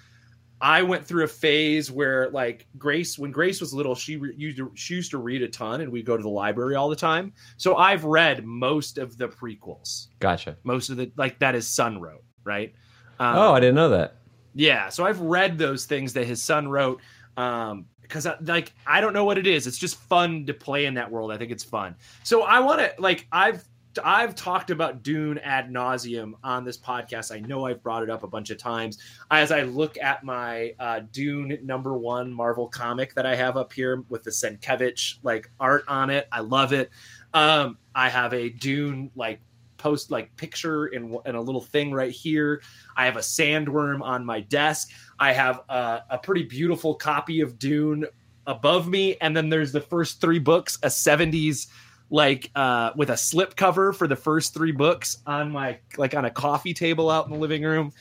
I 0.62 0.84
went 0.84 1.06
through 1.06 1.26
a 1.26 1.28
phase 1.28 1.92
where, 1.92 2.30
like, 2.30 2.66
Grace, 2.78 3.20
when 3.20 3.30
Grace 3.32 3.60
was 3.60 3.74
little, 3.74 3.94
she 3.94 4.16
re- 4.16 4.34
used 4.38 4.58
to, 4.58 4.72
she 4.74 4.96
used 4.96 5.12
to 5.12 5.18
read 5.18 5.42
a 5.42 5.48
ton, 5.50 5.82
and 5.82 5.92
we'd 5.92 6.06
go 6.06 6.16
to 6.16 6.24
the 6.24 6.30
library 6.30 6.76
all 6.76 6.88
the 6.90 6.96
time. 6.96 7.34
So 7.58 7.76
I've 7.76 8.06
read 8.06 8.46
most 8.46 8.98
of 8.98 9.18
the 9.18 9.28
prequels 9.28 10.08
Gotcha. 10.20 10.56
most 10.64 10.90
of 10.90 10.98
the 10.98 11.12
like 11.18 11.38
that 11.40 11.56
his 11.56 11.68
son 11.68 12.00
wrote 12.00 12.24
right 12.46 12.74
um, 13.20 13.36
oh, 13.36 13.54
I 13.54 13.60
didn't 13.60 13.76
know 13.76 13.90
that. 13.90 14.16
yeah 14.54 14.88
so 14.90 15.04
i've 15.06 15.20
read 15.20 15.58
those 15.58 15.86
things 15.86 16.14
that 16.14 16.26
his 16.26 16.42
son 16.42 16.68
wrote 16.68 17.02
um 17.38 17.86
because 18.08 18.28
like 18.42 18.74
i 18.88 19.02
don't 19.02 19.14
know 19.14 19.26
what 19.26 19.38
it 19.38 19.48
is. 19.48 19.68
It's 19.68 19.78
just 19.78 19.98
fun 19.98 20.46
to 20.46 20.54
play 20.54 20.86
in 20.86 20.94
that 20.96 21.12
world. 21.12 21.32
I 21.32 21.38
think 21.38 21.52
it's 21.52 21.64
fun. 21.64 21.96
So 22.24 22.44
i 22.44 22.60
want 22.60 22.80
to 22.80 22.94
like 23.00 23.28
i've 23.32 23.64
i've 24.04 24.36
talked 24.36 24.72
about 24.72 25.04
dune 25.04 25.38
ad 25.40 25.70
nauseum 25.70 26.34
on 26.44 26.64
this 26.64 26.78
podcast. 26.78 27.34
I 27.34 27.40
know 27.40 27.66
i've 27.66 27.82
brought 27.82 28.04
it 28.04 28.10
up 28.10 28.24
a 28.24 28.28
bunch 28.28 28.50
of 28.50 28.58
times. 28.58 29.00
As 29.32 29.52
i 29.52 29.64
look 29.64 29.98
at 29.98 30.24
my 30.24 30.74
uh, 30.80 31.02
dune 31.12 31.58
number 31.64 31.98
one 31.98 32.32
marvel 32.32 32.68
comic 32.68 33.14
that 33.16 33.26
i 33.26 33.36
have 33.36 33.58
up 33.58 33.74
here 33.74 34.04
with 34.10 34.24
the 34.24 34.32
Sienkiewicz 34.32 35.20
like 35.24 35.50
art 35.60 35.84
on 35.88 36.10
it 36.10 36.28
i 36.32 36.40
love 36.40 36.74
it. 36.74 36.90
Um 37.34 37.78
i 37.94 38.10
have 38.10 38.34
a 38.34 38.50
dune 38.50 39.12
like 39.16 39.40
post 39.86 40.10
like 40.10 40.36
picture 40.36 40.88
in, 40.88 41.16
in 41.28 41.36
a 41.36 41.42
little 41.42 41.62
thing 41.62 41.94
right 41.94 42.12
here. 42.12 42.60
I 42.98 43.06
have 43.06 43.18
a 43.18 43.20
sandworm 43.20 44.02
on 44.02 44.26
my 44.26 44.40
desk. 44.40 44.90
I 45.20 45.34
have 45.34 45.62
a, 45.70 46.04
a 46.12 46.18
pretty 46.18 46.44
beautiful 46.44 46.96
copy 46.96 47.42
of 47.42 47.58
Dune 47.60 48.06
above 48.48 48.88
me, 48.88 49.18
and 49.22 49.36
then 49.36 49.50
there's 49.50 49.72
the 49.72 49.82
first 49.82 50.22
three 50.22 50.40
books, 50.40 50.78
a 50.84 50.88
'70s 50.88 51.68
like 52.10 52.52
uh, 52.56 52.92
with 52.96 53.10
a 53.10 53.18
slip 53.18 53.56
cover 53.56 53.92
for 53.92 54.08
the 54.08 54.16
first 54.16 54.54
three 54.54 54.72
books 54.72 55.18
on 55.26 55.52
my 55.52 55.78
like 55.98 56.14
on 56.14 56.26
a 56.26 56.32
coffee 56.32 56.74
table 56.74 57.10
out 57.10 57.26
in 57.26 57.34
the 57.34 57.40
living 57.40 57.64
room. 57.64 57.92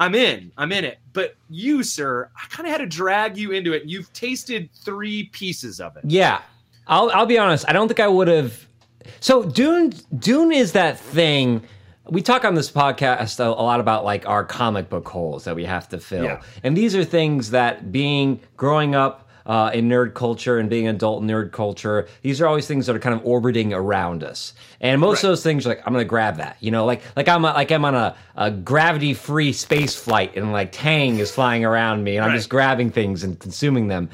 I'm 0.00 0.14
in. 0.14 0.52
I'm 0.56 0.70
in 0.70 0.84
it. 0.84 0.98
But 1.12 1.34
you, 1.50 1.82
sir, 1.82 2.30
I 2.36 2.46
kind 2.48 2.66
of 2.66 2.72
had 2.72 2.78
to 2.78 2.86
drag 2.86 3.36
you 3.36 3.50
into 3.50 3.72
it. 3.72 3.84
You've 3.84 4.12
tasted 4.12 4.70
three 4.84 5.24
pieces 5.32 5.80
of 5.80 5.96
it. 5.96 6.04
Yeah, 6.04 6.40
I'll 6.86 7.10
I'll 7.10 7.26
be 7.26 7.38
honest. 7.38 7.64
I 7.68 7.72
don't 7.72 7.88
think 7.88 8.00
I 8.00 8.08
would 8.08 8.28
have. 8.28 8.66
So 9.20 9.42
Dune 9.44 9.94
Dune 10.18 10.52
is 10.52 10.72
that 10.72 10.98
thing. 10.98 11.62
We 12.10 12.22
talk 12.22 12.44
on 12.44 12.54
this 12.54 12.70
podcast 12.70 13.38
a, 13.44 13.48
lot 13.50 13.80
about 13.80 14.04
like 14.04 14.26
our 14.26 14.44
comic 14.44 14.88
book 14.88 15.08
holes 15.08 15.44
that 15.44 15.54
we 15.54 15.64
have 15.66 15.88
to 15.90 15.98
fill, 15.98 16.24
Yeah. 16.24 16.40
and 16.62 16.76
these 16.76 16.96
are 16.96 17.04
things 17.04 17.50
that 17.50 17.92
being 17.92 18.40
growing 18.56 18.94
up 18.94 19.28
uh, 19.44 19.70
in 19.72 19.88
nerd 19.88 20.12
culture 20.12 20.58
and 20.58 20.68
being 20.68 20.86
an 20.86 20.96
adult 20.96 21.22
nerd 21.22 21.52
culture. 21.52 22.06
These 22.22 22.40
are 22.42 22.46
always 22.46 22.66
things 22.66 22.86
that 22.86 22.94
are 22.94 22.98
kind 22.98 23.14
of 23.18 23.24
orbiting 23.26 23.72
around 23.72 24.22
us. 24.22 24.52
And 24.80 25.00
most 25.00 25.16
Right. 25.22 25.24
of 25.24 25.30
those 25.30 25.42
things, 25.42 25.66
are 25.66 25.70
like 25.70 25.82
I'm 25.86 25.92
gonna 25.94 26.04
grab 26.04 26.36
that, 26.36 26.56
you 26.60 26.70
know, 26.70 26.84
like 26.84 27.00
like 27.16 27.28
I'm 27.28 27.44
a, 27.44 27.52
like 27.52 27.70
I'm 27.72 27.84
on 27.84 27.94
a, 27.94 28.14
a 28.36 28.50
gravity 28.50 29.14
free 29.14 29.52
space 29.52 29.94
flight, 29.94 30.36
and 30.36 30.52
like 30.52 30.70
Tang 30.72 31.18
is 31.18 31.30
flying 31.30 31.64
around 31.64 32.04
me, 32.04 32.16
and 32.16 32.24
I'm 32.24 32.30
Right. 32.32 32.36
just 32.36 32.48
grabbing 32.50 32.90
things 32.90 33.22
and 33.24 33.38
consuming 33.38 33.88
them. 33.88 34.08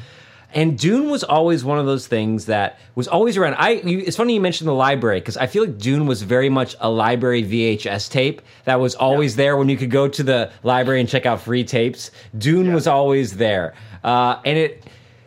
And 0.54 0.78
Dune 0.78 1.10
was 1.10 1.24
always 1.24 1.64
one 1.64 1.80
of 1.80 1.86
those 1.86 2.06
things 2.06 2.46
that 2.46 2.78
was 2.94 3.08
always 3.08 3.36
around. 3.36 3.54
I 3.54 3.70
you, 3.70 3.98
it's 3.98 4.16
funny 4.16 4.34
you 4.34 4.40
mentioned 4.40 4.68
the 4.68 4.74
library 4.74 5.18
because 5.18 5.36
I 5.36 5.48
feel 5.48 5.64
like 5.64 5.78
Dune 5.78 6.06
was 6.06 6.22
very 6.22 6.48
much 6.48 6.76
a 6.80 6.88
library 6.88 7.42
VHS 7.42 8.08
tape 8.08 8.40
that 8.64 8.78
was 8.78 8.94
always 8.94 9.34
there 9.34 9.56
when 9.56 9.68
you 9.68 9.76
could 9.76 9.90
go 9.90 10.06
to 10.06 10.22
the 10.22 10.52
library 10.62 11.00
and 11.00 11.08
check 11.08 11.26
out 11.26 11.40
free 11.40 11.64
tapes. 11.64 12.12
Dune 12.38 12.72
was 12.72 12.86
always 12.86 13.36
there, 13.36 13.74
uh, 14.04 14.40
and 14.44 14.56
it 14.56 14.86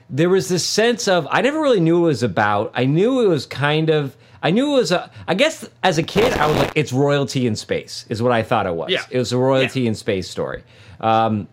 there 0.10 0.30
was 0.30 0.48
this 0.48 0.66
sense 0.66 1.10
of 1.10 1.28
I 1.30 1.42
never 1.42 1.60
really 1.60 1.82
knew 1.82 2.00
what 2.00 2.06
it 2.06 2.10
was 2.10 2.24
about. 2.24 2.72
I 2.74 2.86
knew 2.86 3.22
it 3.22 3.28
was 3.28 3.46
kind 3.46 3.90
of 3.90 4.16
I 4.42 4.52
knew 4.52 4.76
it 4.76 4.80
was 4.80 4.92
a 4.92 5.12
I 5.28 5.34
guess 5.34 5.68
as 5.84 5.98
a 5.98 6.04
kid 6.04 6.34
I 6.34 6.48
was 6.48 6.56
like 6.56 6.72
it's 6.76 6.94
royalty 6.94 7.48
in 7.48 7.56
space 7.58 8.06
is 8.08 8.24
what 8.24 8.32
I 8.32 8.44
thought 8.44 8.66
it 8.66 8.76
was. 8.76 8.92
Yeah. 8.92 9.04
It 9.10 9.18
was 9.18 9.34
a 9.34 9.38
royalty 9.38 9.88
in 9.88 9.96
space 9.96 10.30
story. 10.30 10.64
Um, 11.02 11.48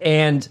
and 0.00 0.46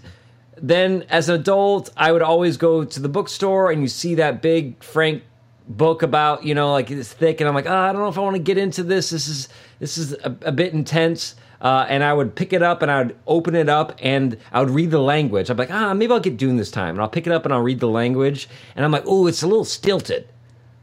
then 0.62 1.04
as 1.10 1.28
an 1.28 1.40
adult, 1.40 1.90
I 1.96 2.12
would 2.12 2.22
always 2.22 2.56
go 2.56 2.84
to 2.84 3.00
the 3.00 3.08
bookstore 3.08 3.70
and 3.70 3.82
you 3.82 3.88
see 3.88 4.14
that 4.14 4.40
big 4.40 4.82
Frank 4.82 5.24
book 5.68 6.02
about, 6.02 6.44
you 6.44 6.54
know, 6.54 6.72
like 6.72 6.90
it's 6.90 7.12
thick 7.12 7.40
and 7.40 7.48
I'm 7.48 7.54
like, 7.54 7.66
oh, 7.66 7.76
I 7.76 7.92
don't 7.92 8.00
know 8.00 8.08
if 8.08 8.16
I 8.16 8.20
want 8.20 8.36
to 8.36 8.42
get 8.42 8.58
into 8.58 8.84
this. 8.84 9.10
This 9.10 9.26
is 9.26 9.48
this 9.80 9.98
is 9.98 10.12
a, 10.12 10.36
a 10.42 10.52
bit 10.52 10.72
intense. 10.72 11.34
Uh, 11.60 11.86
and 11.88 12.02
I 12.02 12.12
would 12.12 12.34
pick 12.34 12.52
it 12.52 12.62
up 12.62 12.82
and 12.82 12.90
I 12.90 13.02
would 13.02 13.16
open 13.24 13.54
it 13.54 13.68
up 13.68 13.96
and 14.00 14.36
I 14.50 14.60
would 14.60 14.70
read 14.70 14.90
the 14.90 14.98
language. 14.98 15.48
I'm 15.48 15.56
like, 15.56 15.70
ah, 15.70 15.94
maybe 15.94 16.12
I'll 16.12 16.18
get 16.18 16.36
Dune 16.36 16.56
this 16.56 16.72
time. 16.72 16.96
And 16.96 17.00
I'll 17.00 17.08
pick 17.08 17.26
it 17.26 17.32
up 17.32 17.44
and 17.44 17.54
I'll 17.54 17.60
read 17.60 17.78
the 17.78 17.88
language. 17.88 18.48
And 18.74 18.84
I'm 18.84 18.90
like, 18.90 19.04
oh, 19.06 19.28
it's 19.28 19.42
a 19.42 19.46
little 19.46 19.64
stilted. 19.64 20.28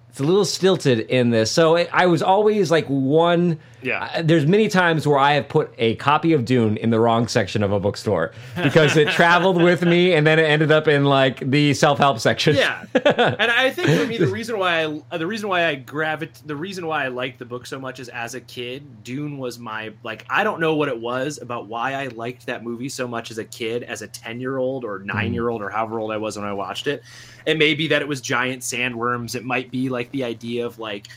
It's 0.09 0.21
a 0.21 0.23
little 0.23 0.45
stilted 0.45 1.01
in 1.01 1.31
this. 1.31 1.51
So 1.51 1.75
it, 1.75 1.89
I 1.91 2.05
was 2.05 2.21
always 2.21 2.71
like 2.71 2.85
one. 2.87 3.59
Yeah. 3.81 4.09
uh, 4.13 4.21
there's 4.21 4.45
many 4.45 4.67
times 4.67 5.07
where 5.07 5.17
I 5.17 5.33
have 5.33 5.47
put 5.47 5.73
a 5.77 5.95
copy 5.95 6.33
of 6.33 6.45
Dune 6.45 6.77
in 6.77 6.89
the 6.89 6.99
wrong 6.99 7.27
section 7.27 7.63
of 7.63 7.71
a 7.71 7.79
bookstore 7.79 8.33
because 8.63 8.97
it 8.97 9.09
traveled 9.09 9.61
with 9.61 9.83
me 9.83 10.13
and 10.13 10.25
then 10.25 10.39
it 10.39 10.43
ended 10.43 10.71
up 10.71 10.87
in 10.87 11.05
like 11.05 11.39
the 11.49 11.73
self 11.73 11.97
help 11.97 12.19
section. 12.19 12.55
Yeah, 12.55 12.85
and 12.93 13.51
I 13.51 13.69
think 13.69 13.89
for 13.89 14.05
me 14.05 14.17
the 14.17 14.27
reason 14.27 14.59
why 14.59 14.85
I 15.11 15.17
the 15.17 15.27
reason 15.27 15.49
why 15.49 15.67
I 15.67 15.75
gravit 15.77 16.45
the 16.45 16.55
reason 16.55 16.85
why 16.85 17.05
I 17.05 17.07
liked 17.07 17.39
the 17.39 17.45
book 17.45 17.65
so 17.65 17.79
much 17.79 17.99
is 17.99 18.09
as 18.09 18.35
a 18.35 18.41
kid, 18.41 19.03
Dune 19.03 19.37
was 19.37 19.59
my 19.59 19.91
like 20.03 20.25
I 20.29 20.43
don't 20.43 20.59
know 20.59 20.75
what 20.75 20.89
it 20.89 20.99
was 20.99 21.39
about 21.41 21.67
why 21.67 21.93
I 21.93 22.07
liked 22.07 22.45
that 22.47 22.63
movie 22.63 22.89
so 22.89 23.07
much 23.07 23.31
as 23.31 23.37
a 23.37 23.45
kid, 23.45 23.83
as 23.83 24.01
a 24.01 24.07
ten 24.07 24.39
year 24.39 24.57
old 24.57 24.83
or 24.83 24.99
nine 24.99 25.33
year 25.33 25.49
old 25.49 25.61
or 25.61 25.69
however 25.69 25.99
old 25.99 26.11
I 26.11 26.17
was 26.17 26.37
when 26.37 26.45
I 26.45 26.53
watched 26.53 26.87
it. 26.87 27.03
It 27.45 27.57
may 27.57 27.73
be 27.73 27.87
that 27.87 28.01
it 28.01 28.07
was 28.07 28.21
giant 28.21 28.61
sandworms. 28.61 29.35
It 29.35 29.45
might 29.45 29.71
be 29.71 29.89
like 29.89 30.11
the 30.11 30.23
idea 30.23 30.65
of 30.65 30.79
like 30.79 31.07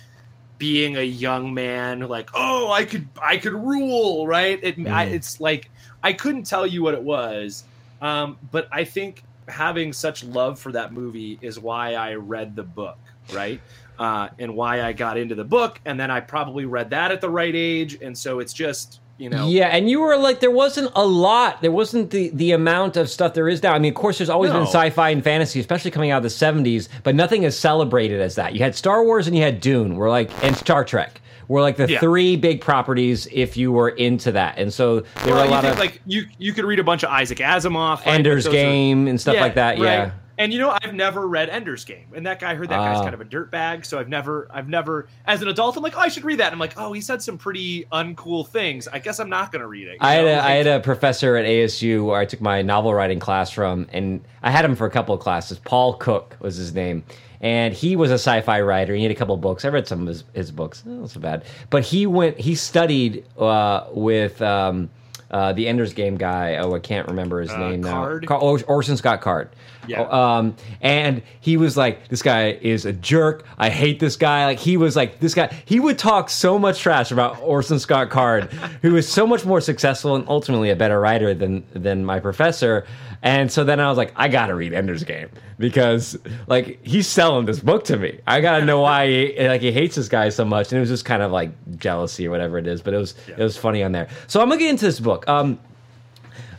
being 0.63 0.97
a 0.97 1.03
young 1.03 1.53
man 1.53 1.99
like 2.03 2.31
oh 2.35 2.71
i 2.71 2.85
could 2.85 3.09
i 3.21 3.37
could 3.37 3.53
rule 3.53 4.29
right 4.29 4.61
it, 4.63 4.79
I, 4.87 5.07
Mhm. 5.07 5.13
it's 5.15 5.41
like 5.41 5.69
i 6.05 6.13
couldn't 6.13 6.45
tell 6.45 6.65
you 6.65 6.85
what 6.85 6.95
it 6.95 7.03
was 7.03 7.65
um, 8.01 8.39
but 8.53 8.69
i 8.71 8.85
think 8.85 9.25
having 9.49 9.93
such 9.93 10.23
love 10.23 10.61
for 10.61 10.71
that 10.71 10.93
movie 10.93 11.37
is 11.43 11.59
why 11.59 11.95
i 11.95 12.15
read 12.15 12.55
the 12.55 12.63
book 12.63 12.97
right 13.33 13.61
uh, 13.99 14.29
and 14.39 14.55
why 14.55 14.83
i 14.83 14.93
got 14.93 15.19
into 15.19 15.35
the 15.35 15.43
book 15.43 15.81
and 15.85 15.99
then 15.99 16.13
i 16.13 16.21
probably 16.21 16.65
read 16.65 16.91
that 16.91 17.11
at 17.11 17.21
the 17.21 17.29
right 17.29 17.57
age 17.57 17.99
and 18.01 18.17
so 18.17 18.39
it's 18.39 18.53
just 18.53 19.01
you 19.23 19.31
know 19.31 19.47
Yeah, 19.49 19.69
and 19.69 19.89
you 19.89 20.01
were 20.01 20.17
like, 20.17 20.41
there 20.41 20.51
wasn't 20.51 20.91
a 20.97 21.07
lot. 21.07 21.63
There 21.63 21.71
wasn't 21.73 22.11
the 22.11 22.31
the 22.31 22.53
amount 22.53 22.97
of 22.97 23.09
stuff 23.09 23.35
there 23.35 23.49
is 23.49 23.63
now. 23.63 23.73
I 23.73 23.79
mean, 23.79 23.93
of 23.93 23.97
course, 23.97 24.19
there's 24.19 24.31
always 24.31 24.51
been 24.51 24.63
sci-fi 24.67 25.11
and 25.11 25.23
fantasy, 25.23 25.61
especially 25.61 25.91
coming 25.93 26.11
out 26.11 26.19
of 26.19 26.23
the 26.25 26.29
'70s, 26.29 26.89
but 27.05 27.15
nothing 27.15 27.45
is 27.45 27.59
celebrated 27.59 28.21
as 28.21 28.35
that. 28.35 28.55
You 28.55 28.61
had 28.61 28.75
Star 28.75 29.05
Wars 29.05 29.27
and 29.27 29.37
you 29.37 29.43
had 29.43 29.61
Dune. 29.61 29.97
We're 29.97 30.11
like, 30.11 30.31
and 30.45 30.57
Star 30.57 30.85
Trek. 30.85 31.21
We're 31.49 31.61
like 31.63 31.77
the 31.77 31.89
Yeah. 31.89 32.01
three 32.01 32.37
big 32.37 32.61
properties 32.63 33.29
if 33.31 33.57
you 33.57 33.73
were 33.73 33.91
into 33.91 34.33
that. 34.33 34.59
And 34.59 34.73
so 34.73 35.01
there 35.01 35.35
well, 35.35 35.43
were 35.43 35.49
a 35.49 35.51
lot 35.51 35.63
think, 35.63 35.75
of 35.75 35.79
like 35.81 36.01
you 36.07 36.25
you 36.39 36.53
could 36.53 36.65
read 36.65 36.79
a 36.79 36.85
bunch 36.85 37.03
of 37.03 37.11
isaac 37.11 37.39
asimov 37.39 37.99
right? 37.99 38.07
Ender's 38.15 38.45
Those 38.45 38.55
are- 38.55 38.57
Game 38.57 39.07
and 39.09 39.21
stuff 39.21 39.37
like 39.37 39.55
that. 39.57 39.79
right. 39.79 39.83
Yeah. 39.83 40.11
And 40.39 40.53
you 40.53 40.59
know, 40.59 40.77
I've 40.83 40.95
never 40.95 41.29
read 41.29 41.51
Ender's 41.51 41.85
Game, 41.85 42.07
and 42.15 42.25
that 42.27 42.41
guy 42.41 42.53
I 42.53 42.55
heard 42.55 42.69
that 42.71 42.79
guy's 42.79 42.99
Ah. 42.99 43.03
kind 43.03 43.15
of 43.15 43.21
a 43.21 43.25
dirtbag. 43.25 43.85
So 43.85 43.99
I've 43.99 44.09
never, 44.09 44.49
I've 44.51 44.69
never, 44.69 45.07
as 45.27 45.43
an 45.43 45.49
adult, 45.49 45.77
I'm 45.77 45.83
like, 45.83 45.97
oh, 45.97 46.01
I 46.01 46.09
should 46.09 46.25
read 46.25 46.39
that. 46.39 46.47
And 46.47 46.55
I'm 46.55 46.59
like, 46.59 46.73
oh, 46.79 46.93
he 46.93 47.01
said 47.03 47.23
some 47.23 47.37
pretty 47.37 47.85
uncool 47.93 48.47
things. 48.47 48.89
I 48.89 48.99
guess 48.99 49.21
I'm 49.21 49.29
not 49.29 49.53
going 49.53 49.61
to 49.61 49.69
read 49.69 49.89
it. 49.89 49.99
I 50.01 50.15
had 50.15 50.25
know? 50.25 50.31
a, 50.31 50.35
I 50.35 50.37
Like, 50.37 50.57
had 50.57 50.67
a 50.67 50.81
professor 50.81 51.37
at 51.37 51.45
ASU 51.45 52.07
where 52.07 52.19
I 52.19 52.25
took 52.25 52.41
my 52.41 52.63
novel 52.63 52.95
writing 52.95 53.19
class 53.21 53.51
from, 53.51 53.87
and 53.93 54.23
I 54.43 54.51
had 54.51 54.65
him 54.65 54.75
for 54.75 54.87
a 54.87 54.91
couple 54.91 55.15
of 55.15 55.21
classes. 55.21 55.59
Paul 55.59 55.95
Cook 55.95 56.37
was 56.41 56.57
his 56.57 56.73
name, 56.75 57.05
and 57.43 57.75
he 57.75 57.95
was 57.97 58.11
a 58.11 58.15
sci-fi 58.15 58.61
writer. 58.63 58.95
He 58.95 59.03
had 59.03 59.13
a 59.13 59.15
couple 59.15 59.35
of 59.35 59.41
books. 59.43 59.65
I 59.65 59.69
read 59.69 59.87
some 59.87 60.03
of 60.03 60.09
his, 60.09 60.25
his 60.33 60.51
books. 60.51 60.83
Not 60.87 61.11
so 61.11 61.21
bad, 61.21 61.45
but 61.69 61.83
he 61.85 62.07
went. 62.07 62.39
He 62.39 62.55
studied 62.55 63.25
uh, 63.39 63.85
with 63.93 64.41
um, 64.41 64.89
uh, 65.33 65.53
the 65.53 65.67
Ender's 65.69 65.93
Game 65.95 66.17
guy. 66.17 66.57
Oh, 66.57 66.75
I 66.75 66.79
can't 66.79 67.09
remember 67.09 67.41
his 67.41 67.51
Uh, 67.51 67.59
name 67.59 67.83
Card? 67.83 68.23
now. 68.23 68.29
Car- 68.29 68.39
Or- 68.41 68.61
Orson 68.67 68.97
Scott 68.97 69.21
Card. 69.21 69.49
Yeah. 69.89 70.03
Um, 70.03 70.55
and 70.81 71.23
he 71.41 71.57
was 71.57 71.77
like, 71.77 72.07
"This 72.09 72.23
guy 72.23 72.57
is 72.61 72.85
a 72.87 72.93
jerk. 72.93 73.45
I 73.59 73.69
hate 73.69 73.99
this 73.99 74.15
guy." 74.17 74.45
Like 74.47 74.59
he 74.61 74.77
was 74.77 74.95
like, 74.95 75.19
"This 75.19 75.35
guy." 75.35 75.51
He 75.65 75.81
would 75.81 75.99
talk 75.99 76.31
so 76.31 76.57
much 76.59 76.81
trash 76.81 77.11
about 77.11 77.41
Orson 77.43 77.81
Scott 77.81 78.09
Card, 78.09 78.45
who 78.83 78.93
was 78.93 79.09
so 79.09 79.27
much 79.27 79.45
more 79.45 79.61
successful 79.61 80.15
and 80.15 80.25
ultimately 80.29 80.71
a 80.71 80.77
better 80.77 81.01
writer 81.01 81.35
than 81.35 81.65
than 81.75 82.05
my 82.05 82.21
professor. 82.21 82.85
And 83.23 83.51
so 83.53 83.63
then 83.63 83.79
I 83.79 83.89
was 83.89 83.97
like, 83.97 84.13
"I 84.17 84.29
gotta 84.29 84.55
read 84.55 84.73
Ender's 84.73 85.05
Game 85.05 85.29
because 85.59 86.19
like 86.49 86.85
he's 86.85 87.07
selling 87.07 87.47
this 87.47 87.61
book 87.61 87.85
to 87.85 87.97
me. 87.97 88.19
I 88.27 88.41
gotta 88.41 88.65
know 88.65 88.81
why 88.81 89.07
he, 89.07 89.37
like 89.49 89.61
he 89.61 89.71
hates 89.71 89.95
this 89.95 90.09
guy 90.09 90.29
so 90.29 90.45
much." 90.45 90.73
And 90.73 90.79
it 90.79 90.81
was 90.81 90.89
just 90.89 91.05
kind 91.05 91.23
of 91.23 91.31
like 91.31 91.51
jealousy 91.79 92.27
or 92.27 92.31
whatever 92.31 92.59
it 92.59 92.67
is, 92.67 92.83
but 92.83 92.95
it 92.95 92.99
was 92.99 93.15
it 93.29 93.39
was 93.39 93.57
funny 93.57 93.83
on 93.83 93.93
there. 93.93 94.09
So 94.27 94.41
I'm 94.41 94.49
gonna 94.49 94.59
get 94.59 94.71
into 94.71 94.85
this 94.85 94.99
book. 95.01 95.29
Um, 95.29 95.61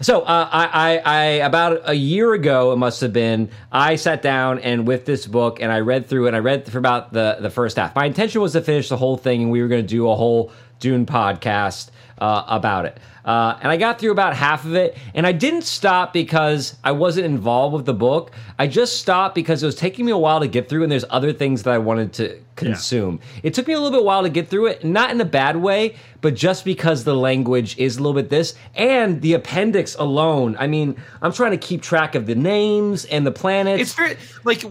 so 0.04 0.22
uh, 0.22 0.50
I, 0.52 0.68
I, 0.68 0.98
I 0.98 1.24
about 1.46 1.82
a 1.90 1.94
year 1.94 2.34
ago 2.34 2.74
it 2.74 2.78
must 2.78 3.02
have 3.02 3.14
been 3.14 3.50
I 3.72 3.96
sat 3.96 4.22
down 4.22 4.60
and 4.60 4.86
with 4.86 5.06
this 5.06 5.26
book 5.26 5.62
and 5.62 5.72
I 5.72 5.80
read 5.80 6.08
through 6.08 6.26
it 6.26 6.30
and 6.30 6.36
I 6.36 6.40
read 6.40 6.70
for 6.72 6.78
about 6.78 7.14
the 7.14 7.38
the 7.40 7.50
first 7.50 7.78
half. 7.78 7.96
My 7.96 8.06
intention 8.06 8.42
was 8.42 8.52
to 8.54 8.62
finish 8.62 8.90
the 8.90 8.98
whole 8.98 9.18
thing 9.18 9.44
and 9.44 9.52
we 9.52 9.62
were 9.62 9.68
going 9.68 9.84
to 9.84 9.88
do 9.88 10.10
a 10.10 10.16
whole 10.16 10.52
Dune 10.80 11.06
podcast 11.06 11.90
uh, 12.20 12.44
about 12.48 12.86
it. 12.86 13.00
Uh, 13.26 13.58
and 13.62 13.72
I 13.72 13.78
got 13.78 14.00
through 14.00 14.12
about 14.12 14.36
half 14.36 14.66
of 14.66 14.76
it 14.76 14.98
and 15.14 15.26
I 15.26 15.32
didn't 15.32 15.62
stop 15.62 16.12
because 16.12 16.76
I 16.84 16.92
wasn't 16.92 17.26
involved 17.26 17.74
with 17.74 17.86
the 17.86 17.94
book. 17.94 18.32
I 18.60 18.68
just 18.68 19.00
stopped 19.00 19.34
because 19.34 19.64
it 19.64 19.66
was 19.66 19.76
taking 19.76 20.06
me 20.06 20.12
a 20.12 20.18
while 20.18 20.42
to 20.42 20.48
get 20.48 20.68
through 20.68 20.84
and 20.84 20.92
there's 20.92 21.06
other 21.10 21.32
things 21.32 21.64
that 21.64 21.74
I 21.74 21.78
wanted 21.78 22.12
to 22.14 22.40
consume. 22.56 23.20
It 23.42 23.54
took 23.54 23.68
me 23.68 23.74
a 23.74 23.80
little 23.80 23.98
bit 23.98 24.06
while 24.06 24.24
to 24.24 24.30
get 24.30 24.50
through 24.50 24.68
it, 24.68 24.84
not 24.84 25.10
in 25.12 25.22
a 25.22 25.26
bad 25.26 25.56
way, 25.56 25.96
but 26.22 26.36
just 26.36 26.66
because 26.66 27.04
the 27.06 27.16
language 27.16 27.78
is 27.78 27.98
a 27.98 28.02
little 28.02 28.14
bit 28.14 28.30
this 28.30 28.56
and 28.76 29.22
the 29.22 29.34
appendix 29.34 29.93
alone. 29.96 30.56
I 30.60 30.68
mean, 30.68 30.96
I'm 31.22 31.34
trying 31.34 31.52
to 31.52 31.58
keep 31.58 31.82
track 31.82 32.16
of 32.16 32.26
the 32.26 32.36
names 32.36 33.06
and 33.06 33.26
the 33.26 33.32
planets. 33.32 33.82
it's 33.82 33.94
very 33.94 34.18
like 34.44 34.64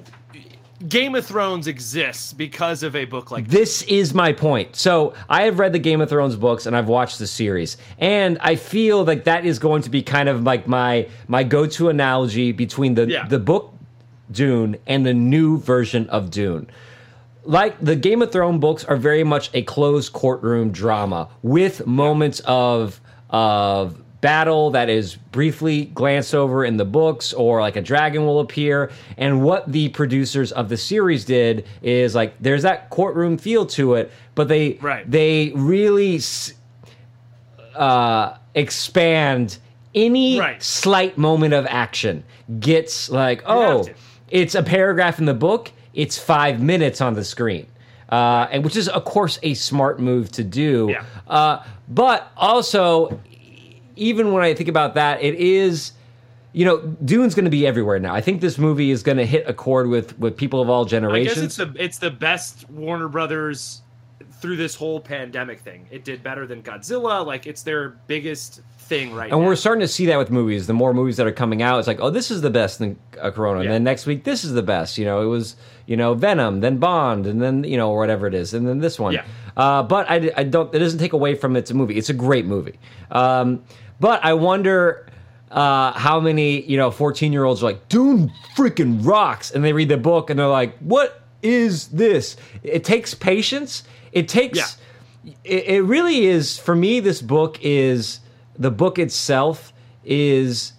Game 0.89 1.15
of 1.15 1.25
Thrones 1.25 1.69
exists 1.69 2.33
because 2.33 2.83
of 2.83 2.97
a 2.97 3.05
book 3.05 3.31
like 3.31 3.47
this. 3.47 3.81
this 3.81 3.83
is 3.85 4.15
my 4.15 4.33
point. 4.33 4.75
So 4.75 5.15
I 5.29 5.43
have 5.43 5.61
read 5.61 5.73
the 5.73 5.79
Game 5.79 6.01
of 6.01 6.09
Thrones 6.09 6.35
books 6.35 6.67
and 6.67 6.77
I've 6.77 6.89
watched 6.89 7.21
the 7.21 7.27
series, 7.29 7.77
and 7.99 8.37
I 8.41 8.57
feel 8.57 9.05
like 9.05 9.25
that 9.25 9.47
is 9.47 9.61
going 9.61 9.83
to 9.83 9.91
be 9.91 10.03
kind 10.03 10.29
of 10.29 10.43
like 10.43 10.67
my 10.67 11.09
my 11.29 11.45
go 11.45 11.67
to 11.67 11.89
analogy 11.89 12.51
between 12.51 12.95
the 12.95 13.07
Yeah. 13.09 13.29
the 13.29 13.39
book 13.39 13.73
Dune 14.33 14.77
and 14.87 15.07
the 15.07 15.15
new 15.15 15.59
version 15.59 16.09
of 16.11 16.31
Dune. 16.31 16.69
Like 17.45 17.79
the 17.81 17.95
Game 17.95 18.21
of 18.23 18.33
Thrones 18.33 18.61
books 18.61 18.85
are 18.85 18.97
very 18.97 19.23
much 19.25 19.51
a 19.55 19.63
closed 19.63 20.13
courtroom 20.13 20.73
drama 20.73 21.29
with 21.43 21.87
moments 21.87 22.41
of 22.45 23.01
of 23.31 24.02
battle 24.23 24.71
that 24.71 24.89
is 24.89 25.17
briefly 25.17 25.87
glanced 25.87 26.35
over 26.35 26.65
in 26.65 26.77
the 26.79 26.85
books 26.85 27.33
or 27.35 27.61
like 27.61 27.77
a 27.77 27.83
dragon 27.83 28.25
will 28.25 28.39
appear 28.41 28.91
and 29.19 29.43
what 29.43 29.71
the 29.71 29.89
producers 29.91 30.53
of 30.53 30.69
the 30.71 30.77
series 30.77 31.25
did 31.27 31.67
is 31.83 32.15
like 32.15 32.33
there's 32.41 32.63
that 32.63 32.89
courtroom 32.89 33.37
feel 33.37 33.67
to 33.67 33.95
it 33.95 34.11
but 34.37 34.47
they 34.49 34.79
Right. 34.81 35.09
they 35.11 35.51
really 35.57 36.21
uh 37.75 38.37
expand 38.55 39.59
any 39.95 40.39
Right. 40.39 40.63
slight 40.63 41.19
moment 41.19 41.53
of 41.55 41.67
action 41.67 42.23
gets 42.61 43.11
like 43.11 43.43
oh 43.47 43.89
it's 44.31 44.55
a 44.55 44.63
paragraph 44.63 45.19
in 45.19 45.25
the 45.27 45.35
book 45.35 45.73
it's 45.95 46.17
five 46.17 46.61
minutes 46.63 47.01
on 47.01 47.15
the 47.15 47.25
screen 47.25 47.67
uh, 48.11 48.47
and 48.51 48.63
which 48.63 48.77
is 48.77 48.89
of 48.89 49.05
course 49.05 49.39
a 49.43 49.55
smart 49.55 49.99
move 49.99 50.31
to 50.33 50.45
do 50.45 50.89
Yeah. 50.91 51.05
uh, 51.27 51.65
but 51.89 52.31
also 52.37 53.19
even 53.97 54.33
when 54.33 54.43
i 54.43 54.55
think 54.55 54.69
about 54.69 54.95
that 54.95 55.23
it 55.23 55.35
is 55.35 55.93
you 56.53 56.65
know 56.65 56.79
dune's 57.05 57.35
going 57.35 57.45
to 57.45 57.51
be 57.51 57.67
everywhere 57.67 57.99
now 57.99 58.15
i 58.15 58.21
think 58.21 58.41
this 58.41 58.59
movie 58.59 58.91
is 58.91 59.03
going 59.03 59.19
to 59.19 59.27
hit 59.27 59.49
a 59.49 59.55
chord 59.55 59.89
with 59.89 60.19
with 60.19 60.37
people 60.37 60.61
of 60.61 60.69
all 60.69 60.83
I 60.83 60.85
guess 60.85 60.91
generations 60.91 61.39
it's 61.39 61.57
the 61.57 61.75
it's 61.77 61.99
the 61.99 62.11
best 62.11 62.69
Warner 62.71 63.09
Brothers 63.09 63.83
through 64.43 64.57
this 64.57 64.75
whole 64.75 65.01
pandemic 65.01 65.61
thing. 65.61 65.87
It 65.91 66.05
did 66.05 66.21
better 66.23 66.49
than 66.49 66.63
Godzilla. 66.65 67.25
Like 67.25 67.47
it's 67.47 67.63
their 67.63 67.91
biggest 68.09 68.61
thing 68.93 69.15
right 69.15 69.31
And 69.33 69.41
now. 69.41 69.47
we're 69.47 69.57
starting 69.57 69.81
to 69.81 69.89
see 69.89 70.07
that 70.07 70.19
with 70.19 70.31
movies. 70.31 70.67
The 70.67 70.75
more 70.75 70.93
movies 70.93 71.17
that 71.17 71.27
are 71.27 71.33
coming 71.33 71.63
out, 71.63 71.79
it's 71.79 71.89
like, 71.89 72.01
oh, 72.01 72.11
this 72.11 72.31
is 72.31 72.41
the 72.43 72.51
best 72.51 72.79
than 72.79 72.99
uh, 73.21 73.31
Corona. 73.31 73.61
And 73.61 73.71
then 73.71 73.85
next 73.85 74.05
week, 74.07 74.25
this 74.25 74.45
is 74.45 74.53
the 74.53 74.63
best. 74.63 74.99
You 74.99 75.05
know, 75.05 75.23
it 75.23 75.27
was, 75.27 75.57
you 75.87 75.97
know, 75.97 76.15
Venom, 76.15 76.61
then 76.61 76.77
Bond, 76.79 77.27
and 77.27 77.41
then, 77.41 77.65
you 77.65 77.77
know, 77.77 77.91
whatever 77.91 78.27
it 78.27 78.35
is. 78.35 78.53
And 78.55 78.67
then 78.69 78.79
this 78.81 78.99
one. 78.99 79.15
Yeah. 79.15 79.25
Uh, 79.57 79.83
but 79.83 80.11
I, 80.11 80.31
I 80.37 80.45
don't, 80.45 80.75
it 80.75 80.79
doesn't 80.79 80.99
take 80.99 81.13
away 81.15 81.35
from 81.35 81.57
it's 81.57 81.71
a 81.71 81.75
movie. 81.75 81.97
It's 81.97 82.11
a 82.11 82.15
great 82.15 82.45
movie. 82.45 82.79
Um, 83.11 83.65
but 84.01 84.25
I 84.25 84.35
wonder 84.35 85.07
uh, 85.51 85.93
how 85.93 86.21
many, 86.21 86.63
you 86.63 86.77
know, 86.77 86.91
14 86.91 87.33
year 87.33 87.45
olds 87.45 87.63
are 87.63 87.67
like, 87.67 87.89
Dune 87.89 88.31
freaking 88.57 89.05
rocks. 89.07 89.51
And 89.51 89.65
they 89.65 89.73
read 89.73 89.89
the 89.89 89.97
book 89.97 90.29
and 90.31 90.39
they're 90.39 90.47
like, 90.49 90.77
what 90.79 91.23
is 91.43 91.89
this? 91.89 92.37
It 92.63 92.85
takes 92.85 93.15
patience. 93.15 93.85
It 94.13 94.29
takes. 94.29 94.59
Yeah. 94.59 95.33
It, 95.45 95.65
it 95.67 95.83
really 95.83 96.27
is 96.27 96.59
for 96.59 96.75
me. 96.75 97.01
This 97.01 97.23
book 97.23 97.59
is 97.63 98.21
the 98.59 98.71
book 98.71 98.99
itself 98.99 99.73
is 100.05 100.73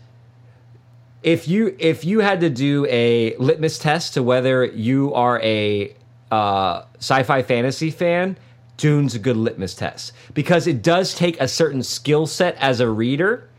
if 1.21 1.47
you 1.47 1.75
if 1.79 2.03
you 2.03 2.19
had 2.19 2.41
to 2.41 2.49
do 2.49 2.85
a 2.87 3.35
litmus 3.37 3.77
test 3.79 4.13
to 4.15 4.23
whether 4.23 4.65
you 4.65 5.13
are 5.13 5.41
a 5.41 5.95
uh, 6.31 6.83
sci-fi 6.97 7.41
fantasy 7.41 7.91
fan, 7.91 8.37
Dune's 8.77 9.15
a 9.15 9.19
good 9.19 9.37
litmus 9.37 9.75
test 9.75 10.13
because 10.33 10.67
it 10.67 10.81
does 10.81 11.15
take 11.15 11.39
a 11.39 11.47
certain 11.47 11.83
skill 11.83 12.27
set 12.27 12.55
as 12.57 12.79
a 12.79 12.89
reader 12.89 13.49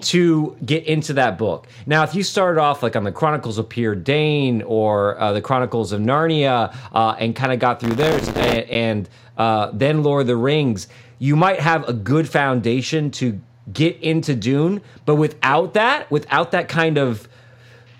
to 0.00 0.56
get 0.64 0.84
into 0.84 1.12
that 1.12 1.36
book. 1.36 1.66
Now, 1.84 2.02
if 2.02 2.14
you 2.14 2.22
started 2.22 2.60
off 2.60 2.82
like 2.82 2.96
on 2.96 3.04
the 3.04 3.12
Chronicles 3.12 3.58
of 3.58 3.68
Prydain 3.68 4.62
or 4.66 5.20
uh, 5.20 5.32
the 5.32 5.42
Chronicles 5.42 5.92
of 5.92 6.00
Narnia 6.00 6.74
uh, 6.92 7.16
and 7.18 7.36
kind 7.36 7.52
of 7.52 7.58
got 7.58 7.80
through 7.80 7.94
theirs 7.94 8.26
and, 8.28 8.36
and 8.36 9.08
uh, 9.36 9.70
then 9.72 10.02
Lord 10.02 10.22
of 10.22 10.26
the 10.28 10.36
Rings, 10.36 10.88
you 11.18 11.36
might 11.36 11.60
have 11.60 11.88
a 11.88 11.92
good 11.92 12.28
foundation 12.28 13.10
to 13.12 13.40
get 13.72 13.96
into 14.02 14.34
Dune. 14.34 14.80
But 15.04 15.16
without 15.16 15.74
that, 15.74 16.10
without 16.10 16.52
that 16.52 16.68
kind 16.68 16.98
of 16.98 17.28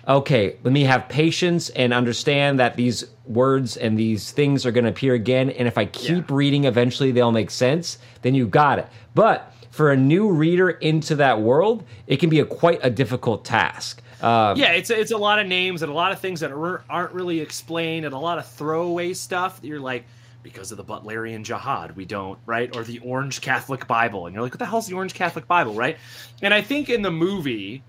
okay, 0.07 0.55
let 0.63 0.71
me 0.71 0.83
have 0.83 1.09
patience 1.09 1.67
and 1.71 1.93
understand 1.93 2.59
that 2.59 2.77
these 2.77 3.03
words 3.25 3.75
and 3.75 3.99
these 3.99 4.31
things 4.31 4.65
are 4.65 4.71
going 4.71 4.85
to 4.85 4.89
appear 4.89 5.13
again. 5.13 5.49
And 5.49 5.67
if 5.67 5.77
I 5.77 5.83
keep 5.83 6.29
Yeah. 6.29 6.35
reading, 6.37 6.63
eventually 6.63 7.11
they'll 7.11 7.33
make 7.33 7.51
sense. 7.51 7.97
Then 8.21 8.33
you 8.33 8.47
got 8.47 8.79
it. 8.79 8.87
But 9.15 9.51
for 9.69 9.91
a 9.91 9.97
new 9.97 10.29
reader 10.29 10.69
into 10.69 11.15
that 11.15 11.41
world, 11.41 11.83
it 12.07 12.17
can 12.21 12.29
be 12.29 12.39
a 12.39 12.45
quite 12.45 12.79
a 12.83 12.89
difficult 12.89 13.43
task. 13.43 14.01
Um, 14.21 14.57
yeah, 14.57 14.71
it's 14.71 14.89
a, 14.89 14.97
it's 14.97 15.11
a 15.11 15.17
lot 15.17 15.39
of 15.39 15.45
names 15.45 15.81
and 15.81 15.91
a 15.91 15.95
lot 15.95 16.13
of 16.13 16.19
things 16.19 16.39
that 16.39 16.53
are, 16.53 16.83
aren't 16.89 17.11
really 17.11 17.41
explained 17.41 18.05
and 18.05 18.15
a 18.15 18.17
lot 18.17 18.37
of 18.37 18.47
throwaway 18.47 19.13
stuff 19.13 19.59
that 19.61 19.67
you're 19.67 19.79
like 19.81 20.05
because 20.53 20.71
of 20.71 20.77
the 20.77 20.83
Butlerian 20.83 21.43
Jihad 21.43 21.95
we 21.95 22.05
don't 22.05 22.39
right 22.45 22.73
or 22.75 22.83
the 22.83 22.99
Orange 22.99 23.41
Catholic 23.41 23.87
Bible 23.87 24.25
and 24.25 24.33
you're 24.33 24.43
like 24.43 24.53
what 24.53 24.59
the 24.59 24.65
hell's 24.65 24.87
the 24.87 24.95
Orange 24.95 25.13
Catholic 25.13 25.47
Bible 25.47 25.73
right? 25.73 25.97
And 26.41 26.53
I 26.53 26.61
think 26.61 26.89
in 26.89 27.01
the 27.01 27.11
movie 27.11 27.83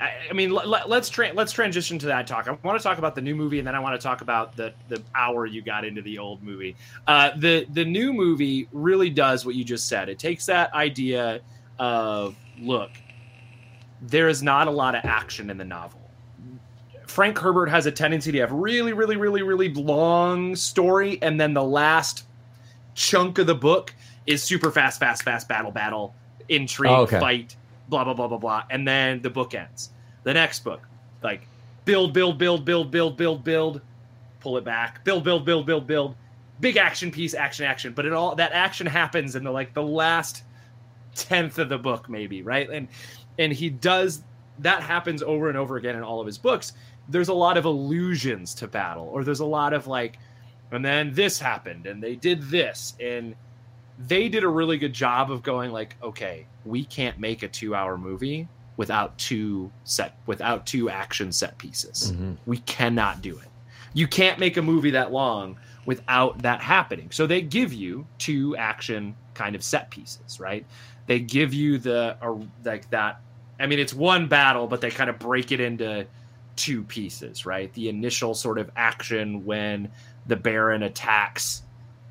I, 0.00 0.12
I 0.30 0.32
mean, 0.32 0.50
let, 0.50 0.88
let's 0.88 1.08
tra- 1.08 1.32
let's 1.32 1.52
transition 1.52 1.98
to 1.98 2.06
that 2.06 2.26
talk. 2.26 2.46
I 2.48 2.56
want 2.62 2.78
to 2.78 2.82
talk 2.82 2.98
about 2.98 3.14
the 3.14 3.20
new 3.20 3.34
movie, 3.34 3.58
and 3.58 3.66
then 3.66 3.74
I 3.74 3.80
want 3.80 4.00
to 4.00 4.04
talk 4.04 4.20
about 4.20 4.56
the 4.56 4.72
the 4.88 5.02
hour 5.14 5.44
you 5.44 5.60
got 5.60 5.84
into 5.84 6.02
the 6.02 6.18
old 6.18 6.42
movie. 6.42 6.76
Uh, 7.06 7.30
the 7.36 7.66
the 7.72 7.84
new 7.84 8.12
movie 8.12 8.68
really 8.72 9.10
does 9.10 9.44
what 9.44 9.54
you 9.54 9.64
just 9.64 9.88
said. 9.88 10.08
It 10.08 10.18
takes 10.18 10.46
that 10.46 10.72
idea 10.72 11.40
of 11.78 12.36
look, 12.60 12.90
there 14.00 14.28
is 14.28 14.42
not 14.42 14.68
a 14.68 14.70
lot 14.70 14.94
of 14.94 15.04
action 15.04 15.50
in 15.50 15.58
the 15.58 15.64
novel. 15.64 15.97
Frank 17.08 17.38
Herbert 17.38 17.66
has 17.66 17.86
a 17.86 17.92
tendency 17.92 18.32
to 18.32 18.38
have 18.38 18.52
really, 18.52 18.92
really, 18.92 19.16
really, 19.16 19.42
really 19.42 19.72
long 19.72 20.54
story, 20.54 21.18
and 21.22 21.40
then 21.40 21.54
the 21.54 21.64
last 21.64 22.24
chunk 22.94 23.38
of 23.38 23.46
the 23.46 23.54
book 23.54 23.94
is 24.26 24.42
super 24.42 24.70
fast, 24.70 25.00
fast, 25.00 25.22
fast, 25.22 25.48
battle, 25.48 25.70
battle, 25.70 26.14
intrigue, 26.48 26.90
Oh, 26.92 27.02
okay. 27.02 27.18
fight, 27.18 27.56
blah, 27.88 28.04
blah, 28.04 28.14
blah, 28.14 28.28
blah, 28.28 28.38
blah, 28.38 28.64
and 28.70 28.86
then 28.86 29.22
the 29.22 29.30
book 29.30 29.54
ends. 29.54 29.90
The 30.24 30.34
next 30.34 30.60
book, 30.64 30.82
like 31.22 31.48
build, 31.86 32.12
build, 32.12 32.36
build, 32.38 32.64
build, 32.64 32.90
build, 32.90 33.16
build, 33.16 33.42
build, 33.42 33.80
pull 34.40 34.58
it 34.58 34.64
back, 34.64 35.02
build, 35.04 35.24
build, 35.24 35.46
build, 35.46 35.64
build, 35.64 35.86
build, 35.86 36.14
big 36.60 36.76
action 36.76 37.10
piece, 37.10 37.32
action, 37.32 37.64
action, 37.64 37.94
but 37.94 38.04
it 38.04 38.12
all 38.12 38.34
that 38.34 38.52
action 38.52 38.86
happens 38.86 39.34
in 39.34 39.44
the 39.44 39.50
like 39.50 39.72
the 39.72 39.82
last 39.82 40.42
tenth 41.14 41.58
of 41.58 41.70
the 41.70 41.78
book, 41.78 42.10
maybe, 42.10 42.42
right? 42.42 42.68
And 42.68 42.88
and 43.38 43.50
he 43.52 43.70
does 43.70 44.22
that 44.58 44.82
happens 44.82 45.22
over 45.22 45.48
and 45.48 45.56
over 45.56 45.76
again 45.76 45.96
in 45.96 46.02
all 46.02 46.20
of 46.20 46.26
his 46.26 46.36
books. 46.36 46.72
There's 47.08 47.28
a 47.28 47.34
lot 47.34 47.56
of 47.56 47.64
allusions 47.64 48.54
to 48.56 48.66
battle, 48.66 49.08
or 49.12 49.24
there's 49.24 49.40
a 49.40 49.46
lot 49.46 49.72
of 49.72 49.86
like, 49.86 50.18
and 50.70 50.84
then 50.84 51.12
this 51.14 51.38
happened, 51.38 51.86
and 51.86 52.02
they 52.02 52.16
did 52.16 52.42
this, 52.42 52.94
and 53.00 53.34
they 54.06 54.28
did 54.28 54.44
a 54.44 54.48
really 54.48 54.78
good 54.78 54.92
job 54.92 55.30
of 55.30 55.42
going 55.42 55.72
like, 55.72 55.96
okay, 56.02 56.46
we 56.64 56.84
can't 56.84 57.18
make 57.18 57.42
a 57.42 57.48
two-hour 57.48 57.98
movie 57.98 58.46
without 58.76 59.16
two 59.18 59.70
set 59.84 60.16
without 60.26 60.64
two 60.66 60.88
action 60.88 61.32
set 61.32 61.58
pieces. 61.58 62.12
Mhm. 62.12 62.36
We 62.46 62.58
cannot 62.58 63.22
do 63.22 63.36
it. 63.38 63.48
You 63.92 64.06
can't 64.06 64.38
make 64.38 64.56
a 64.56 64.62
movie 64.62 64.90
that 64.90 65.10
long 65.10 65.56
without 65.86 66.42
that 66.42 66.60
happening. 66.60 67.10
So 67.10 67.26
they 67.26 67.40
give 67.40 67.72
you 67.72 68.06
two 68.18 68.54
action 68.56 69.16
kind 69.34 69.56
of 69.56 69.64
set 69.64 69.90
pieces, 69.90 70.38
right? 70.38 70.64
They 71.06 71.18
give 71.18 71.52
you 71.54 71.78
the 71.78 72.16
uh, 72.22 72.36
like 72.64 72.88
that. 72.90 73.20
I 73.58 73.66
mean, 73.66 73.80
it's 73.80 73.94
one 73.94 74.28
battle, 74.28 74.68
but 74.68 74.80
they 74.80 74.90
kind 74.90 75.10
of 75.10 75.18
break 75.18 75.50
it 75.50 75.58
into 75.58 76.06
two 76.58 76.82
pieces, 76.82 77.46
right? 77.46 77.72
The 77.72 77.88
initial 77.88 78.34
sort 78.34 78.58
of 78.58 78.70
action 78.76 79.44
when 79.46 79.90
the 80.26 80.36
Baron 80.36 80.82
attacks, 80.82 81.62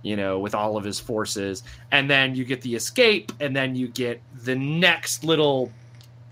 you 0.02 0.16
know, 0.16 0.40
with 0.40 0.56
all 0.56 0.78
of 0.78 0.84
his 0.84 1.00
forces, 1.00 1.62
and 1.92 2.10
then 2.10 2.34
you 2.34 2.46
get 2.46 2.62
the 2.62 2.74
escape, 2.76 3.32
and 3.40 3.56
then 3.56 3.76
you 3.76 3.88
get 3.88 4.22
the 4.44 4.56
next 4.56 5.24
little 5.24 5.72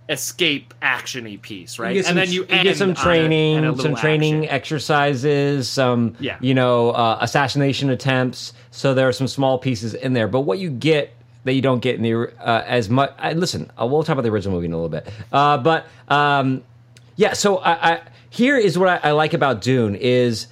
escape 0.07 0.73
actiony 0.81 1.41
piece, 1.41 1.79
right? 1.79 1.97
And 1.97 2.05
some, 2.05 2.15
then 2.15 2.31
you, 2.31 2.41
you 2.41 2.47
end 2.49 2.63
get 2.63 2.77
some 2.77 2.93
training, 2.93 3.65
a 3.65 3.75
some 3.75 3.95
training 3.95 4.45
action. 4.45 4.55
exercises, 4.55 5.67
some 5.67 6.15
Yeah. 6.19 6.37
you 6.41 6.53
know 6.53 6.91
uh, 6.91 7.17
assassination 7.21 7.89
attempts. 7.89 8.53
So 8.71 8.93
there 8.93 9.07
are 9.07 9.13
some 9.13 9.27
small 9.27 9.57
pieces 9.57 9.93
in 9.93 10.13
there, 10.13 10.27
but 10.27 10.41
what 10.41 10.59
you 10.59 10.69
get 10.69 11.13
that 11.43 11.53
you 11.53 11.61
don't 11.61 11.79
get 11.79 11.95
in 11.95 12.01
the 12.01 12.13
uh, 12.39 12.63
as 12.65 12.89
much. 12.89 13.11
I, 13.17 13.33
listen, 13.33 13.71
uh, 13.79 13.85
we'll 13.85 14.03
talk 14.03 14.13
about 14.13 14.23
the 14.23 14.31
original 14.31 14.55
movie 14.55 14.65
in 14.67 14.73
a 14.73 14.77
little 14.77 14.89
bit, 14.89 15.07
uh, 15.31 15.57
but 15.57 15.85
um, 16.07 16.63
yeah. 17.15 17.33
So 17.33 17.57
I, 17.57 17.91
I, 17.93 18.01
here 18.29 18.57
is 18.57 18.77
what 18.77 18.89
I, 18.89 19.09
I 19.09 19.11
like 19.11 19.33
about 19.33 19.61
Dune 19.61 19.95
is. 19.95 20.47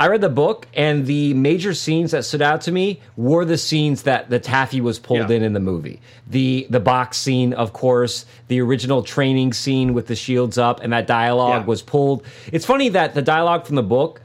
I 0.00 0.06
read 0.06 0.20
the 0.20 0.28
book, 0.28 0.68
and 0.74 1.06
the 1.06 1.34
major 1.34 1.74
scenes 1.74 2.12
that 2.12 2.24
stood 2.24 2.40
out 2.40 2.60
to 2.62 2.70
me 2.70 3.00
were 3.16 3.44
the 3.44 3.58
scenes 3.58 4.02
that 4.04 4.30
the 4.30 4.38
taffy 4.38 4.80
was 4.80 5.00
pulled 5.00 5.28
Yeah. 5.28 5.36
in 5.38 5.42
in 5.42 5.54
the 5.54 5.58
movie. 5.60 6.00
The 6.28 6.68
the 6.70 6.78
box 6.78 7.18
scene, 7.18 7.52
of 7.52 7.72
course, 7.72 8.24
the 8.46 8.60
original 8.60 9.02
training 9.02 9.54
scene 9.54 9.94
with 9.94 10.06
the 10.06 10.14
shields 10.14 10.56
up, 10.56 10.80
and 10.84 10.92
that 10.92 11.08
dialogue 11.08 11.62
Yeah. 11.62 11.66
was 11.66 11.82
pulled. 11.82 12.22
It's 12.52 12.64
funny 12.64 12.90
that 12.90 13.14
the 13.14 13.22
dialogue 13.22 13.66
from 13.66 13.74
the 13.74 13.82
book, 13.82 14.20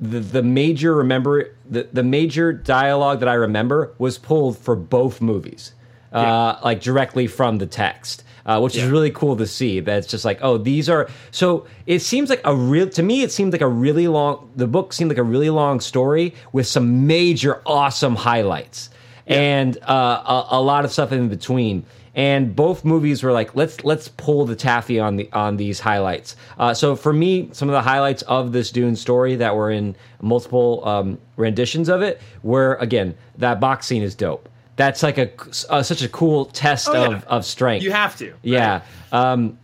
the 0.00 0.20
the 0.20 0.42
major 0.42 0.94
remember 0.94 1.50
the 1.68 1.86
the 1.92 2.02
major 2.02 2.50
dialogue 2.54 3.20
that 3.20 3.28
I 3.28 3.34
remember 3.34 3.92
was 3.98 4.16
pulled 4.16 4.56
for 4.56 4.74
both 4.74 5.20
movies, 5.20 5.74
uh, 6.14 6.54
like 6.64 6.80
directly 6.80 7.26
from 7.26 7.58
the 7.58 7.66
text. 7.66 8.24
Uh, 8.50 8.58
which 8.58 8.74
is 8.74 8.84
really 8.90 9.12
cool 9.12 9.36
to 9.36 9.46
see. 9.46 9.78
That 9.78 9.98
it's 9.98 10.08
just 10.08 10.24
like, 10.24 10.40
oh, 10.42 10.58
these 10.58 10.88
are. 10.88 11.08
So 11.30 11.68
it 11.86 12.00
seems 12.00 12.30
like 12.30 12.40
a 12.44 12.52
real. 12.52 12.88
To 12.90 13.00
me, 13.00 13.22
it 13.22 13.30
seemed 13.30 13.52
like 13.52 13.60
a 13.60 13.68
really 13.68 14.08
long. 14.08 14.50
The 14.56 14.66
book 14.66 14.92
seemed 14.92 15.08
like 15.08 15.18
a 15.18 15.22
really 15.22 15.50
long 15.50 15.78
story 15.78 16.34
with 16.52 16.66
some 16.66 17.06
major 17.06 17.62
awesome 17.64 18.16
highlights 18.16 18.90
and 19.28 19.78
uh, 19.84 20.46
a, 20.50 20.56
a 20.56 20.60
lot 20.60 20.84
of 20.84 20.90
stuff 20.90 21.12
in 21.12 21.28
between. 21.28 21.86
And 22.16 22.56
both 22.56 22.84
movies 22.84 23.22
were 23.22 23.30
like, 23.30 23.54
let's 23.54 23.84
let's 23.84 24.08
pull 24.08 24.44
the 24.46 24.56
taffy 24.56 24.98
on 24.98 25.14
the 25.14 25.30
on 25.32 25.56
these 25.56 25.78
highlights. 25.78 26.34
Uh, 26.58 26.74
so 26.74 26.96
for 26.96 27.12
me, 27.12 27.50
some 27.52 27.68
of 27.68 27.72
the 27.72 27.82
highlights 27.82 28.22
of 28.22 28.50
this 28.50 28.72
Dune 28.72 28.96
story 28.96 29.36
that 29.36 29.54
were 29.54 29.70
in 29.70 29.94
multiple 30.20 30.84
um, 30.88 31.18
renditions 31.36 31.88
of 31.88 32.02
it 32.02 32.20
were 32.42 32.74
again 32.80 33.14
that 33.38 33.60
box 33.60 33.86
scene 33.86 34.02
is 34.02 34.16
dope. 34.16 34.48
That's 34.80 35.02
like 35.02 35.18
a 35.18 35.28
uh, 35.68 35.82
such 35.82 36.02
a 36.02 36.08
cool 36.08 36.46
test 36.46 36.88
Oh, 36.88 37.04
of, 37.04 37.12
yeah. 37.12 37.34
of 37.36 37.44
strength. 37.44 37.82
You 37.84 37.92
have 37.92 38.16
to. 38.22 38.28
Yeah. 38.42 38.80
Um, 39.12 39.58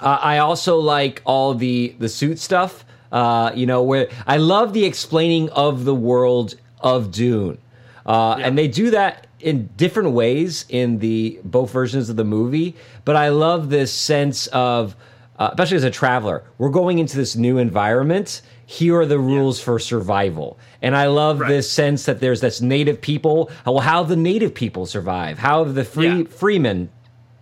uh, 0.00 0.18
I 0.32 0.38
also 0.38 0.72
like 0.78 1.20
all 1.24 1.54
the 1.54 1.94
the 1.98 2.08
suit 2.08 2.38
stuff. 2.38 2.72
Uh, 3.12 3.52
you 3.54 3.66
know, 3.70 3.82
where 3.90 4.08
I 4.26 4.36
love 4.38 4.72
the 4.72 4.84
explaining 4.84 5.48
of 5.50 5.84
the 5.84 5.94
world 5.94 6.48
of 6.80 7.10
Dune, 7.12 7.58
uh, 8.04 8.36
Yeah. 8.38 8.46
and 8.46 8.52
they 8.58 8.68
do 8.82 8.90
that 8.90 9.26
in 9.40 9.68
different 9.76 10.10
ways 10.12 10.64
in 10.68 10.98
the 10.98 11.38
both 11.44 11.70
versions 11.70 12.08
of 12.10 12.16
the 12.16 12.24
movie. 12.24 12.74
But 13.04 13.14
I 13.16 13.28
love 13.28 13.60
this 13.70 13.92
sense 13.92 14.48
of, 14.48 14.96
uh, 15.38 15.50
especially 15.52 15.76
as 15.76 15.84
a 15.84 15.90
traveler, 16.02 16.42
we're 16.58 16.70
going 16.82 16.98
into 16.98 17.16
this 17.16 17.36
new 17.36 17.58
environment. 17.58 18.42
Here 18.68 18.98
are 19.00 19.06
the 19.06 19.18
rules 19.18 19.60
for 19.60 19.78
survival, 19.78 20.58
and 20.82 20.96
I 20.96 21.06
love 21.06 21.38
Right. 21.40 21.48
this 21.48 21.70
sense 21.70 22.04
that 22.06 22.18
there's 22.20 22.40
this 22.40 22.60
native 22.60 23.00
people. 23.00 23.48
Well, 23.64 23.78
how 23.78 24.02
the 24.02 24.16
native 24.16 24.54
people 24.54 24.86
survive? 24.86 25.38
How 25.38 25.62
the 25.64 25.84
free 25.84 26.06
Yeah. 26.22 26.24
freemen 26.28 26.88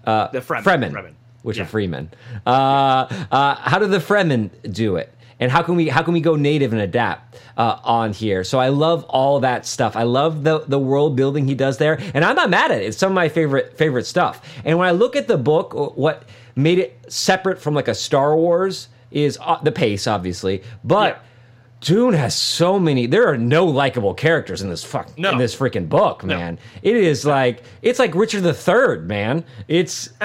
The 0.04 0.28
Fremen. 0.46 0.62
Fremen, 0.62 0.92
Fremen. 0.92 1.12
which 1.42 1.56
Yeah. 1.56 1.62
are 1.62 1.66
Freemen. 1.66 2.10
Uh, 2.46 2.50
uh, 3.32 3.54
how 3.56 3.78
do 3.78 3.87
the 3.87 4.00
Fremen 4.00 4.50
do 4.70 4.96
it? 4.96 5.10
and 5.40 5.50
how 5.50 5.62
can 5.62 5.74
we 5.74 5.88
how 5.88 6.00
can 6.00 6.14
we 6.14 6.20
go 6.20 6.37
native 6.37 6.72
and 6.72 6.80
adapt 6.80 7.37
uh, 7.56 7.76
on 7.84 8.12
here? 8.12 8.44
So 8.44 8.58
I 8.60 8.68
love 8.68 9.04
all 9.08 9.40
that 9.40 9.66
stuff. 9.66 9.96
I 9.96 10.04
love 10.04 10.44
the 10.44 10.62
the 10.68 10.78
world 10.78 11.16
building 11.16 11.48
he 11.48 11.54
does 11.56 11.78
there, 11.78 11.98
and 12.14 12.24
I'm 12.24 12.37
not 12.37 12.50
mad 12.50 12.70
at 12.70 12.80
it. 12.82 12.84
It's 12.84 12.96
some 12.98 13.10
of 13.12 13.14
my 13.16 13.28
favorite 13.28 13.76
favorite 13.76 14.06
stuff. 14.06 14.40
And 14.64 14.78
when 14.78 14.87
I 14.87 14.92
look 14.92 15.16
at 15.16 15.26
the 15.26 15.37
book, 15.37 15.72
what 15.96 16.22
made 16.54 16.78
it 16.78 16.96
separate 17.08 17.60
from 17.60 17.74
like 17.74 17.88
a 17.88 17.94
Star 17.96 18.37
Wars 18.37 18.88
is 19.14 19.38
uh, 19.40 19.59
the 19.62 19.72
pace, 19.72 20.07
obviously, 20.07 20.62
but. 20.85 21.14
Yeah. 21.16 21.20
Dune 21.81 22.14
has 22.14 22.35
so 22.35 22.79
many. 22.79 23.05
There 23.05 23.29
are 23.29 23.37
no 23.37 23.66
likable 23.66 24.14
characters 24.14 24.62
in 24.62 24.70
this 24.70 24.83
fuck 24.83 25.18
No. 25.18 25.33
in 25.33 25.37
this 25.37 25.55
freaking 25.55 25.87
book, 25.87 26.24
man. 26.24 26.59
It 26.83 26.96
is 26.96 27.27
like 27.27 27.62
it's 27.83 27.98
like 27.98 28.14
Richard 28.14 28.40
the 28.42 28.55
Third, 28.55 29.07
man. 29.07 29.44
It's 29.68 30.09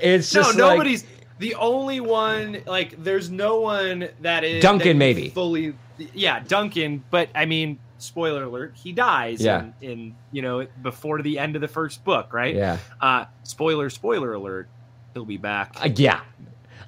it's 0.00 0.34
No, 0.34 0.40
just 0.42 0.48
like- 0.48 0.56
nobody's 0.56 1.04
the 1.38 1.54
only 1.54 2.00
one. 2.00 2.60
Like, 2.66 3.02
there's 3.04 3.30
no 3.30 3.60
one 3.60 4.08
that 4.22 4.42
is 4.42 4.62
Duncan, 4.64 4.88
that 4.88 4.94
maybe. 4.96 5.28
fully. 5.28 5.74
Yeah, 6.12 6.40
Duncan. 6.40 7.04
But 7.08 7.28
I 7.36 7.44
mean, 7.44 7.78
spoiler 7.98 8.42
alert: 8.42 8.72
he 8.74 8.90
dies. 8.90 9.40
Yeah. 9.40 9.66
In, 9.80 9.90
in 9.90 10.16
you 10.32 10.42
know 10.42 10.66
before 10.82 11.22
the 11.22 11.38
end 11.38 11.54
of 11.54 11.60
the 11.60 11.68
first 11.68 12.02
book, 12.02 12.32
right? 12.32 12.54
yeah, 12.54 12.78
Uh, 13.00 13.26
spoiler, 13.44 13.90
spoiler 13.90 14.32
alert: 14.32 14.68
he'll 15.12 15.24
be 15.24 15.36
back. 15.36 15.76
Uh, 15.80 15.88
yeah. 15.94 16.22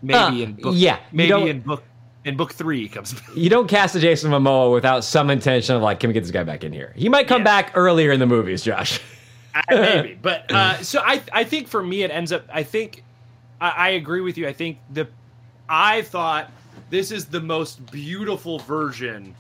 Maybe 0.03 0.17
uh, 0.17 0.33
in 0.47 0.53
book. 0.55 0.75
yeah, 0.77 0.99
Maybe 1.13 1.49
in 1.51 1.61
book. 1.61 1.83
In 2.25 2.37
book 2.37 2.53
three, 2.55 2.83
he 2.83 2.89
comes. 2.89 3.13
back. 3.15 3.23
You 3.37 3.49
don't 3.49 3.69
cast 3.69 3.95
a 3.95 4.01
Jason 4.01 4.33
Momoa 4.33 4.73
without 4.73 5.05
some 5.05 5.31
intention 5.31 5.77
of 5.77 5.83
like, 5.83 6.01
can 6.01 6.09
we 6.09 6.15
get 6.15 6.23
this 6.23 6.33
guy 6.33 6.43
back 6.43 6.65
in 6.65 6.73
here? 6.73 6.93
He 6.97 7.09
might 7.09 7.29
come 7.29 7.43
Yeah. 7.43 7.45
back 7.63 7.73
earlier 7.77 8.11
in 8.11 8.19
the 8.19 8.27
movies, 8.27 8.63
Josh. 8.65 8.99
I- 9.55 9.63
maybe 9.71 10.19
but 10.21 10.53
uh 10.53 10.83
so 10.83 11.01
i 11.03 11.23
i 11.33 11.43
think 11.43 11.67
for 11.67 11.83
me 11.83 12.03
it 12.03 12.11
ends 12.11 12.31
up 12.31 12.45
i 12.53 12.63
think 12.63 13.03
I, 13.59 13.71
I 13.71 13.89
agree 13.91 14.21
with 14.21 14.37
you 14.37 14.47
i 14.47 14.53
think 14.53 14.77
the 14.93 15.09
i 15.67 16.03
thought 16.03 16.51
this 16.91 17.11
is 17.11 17.25
the 17.25 17.41
most 17.41 17.91
beautiful 17.91 18.59
version 18.59 19.35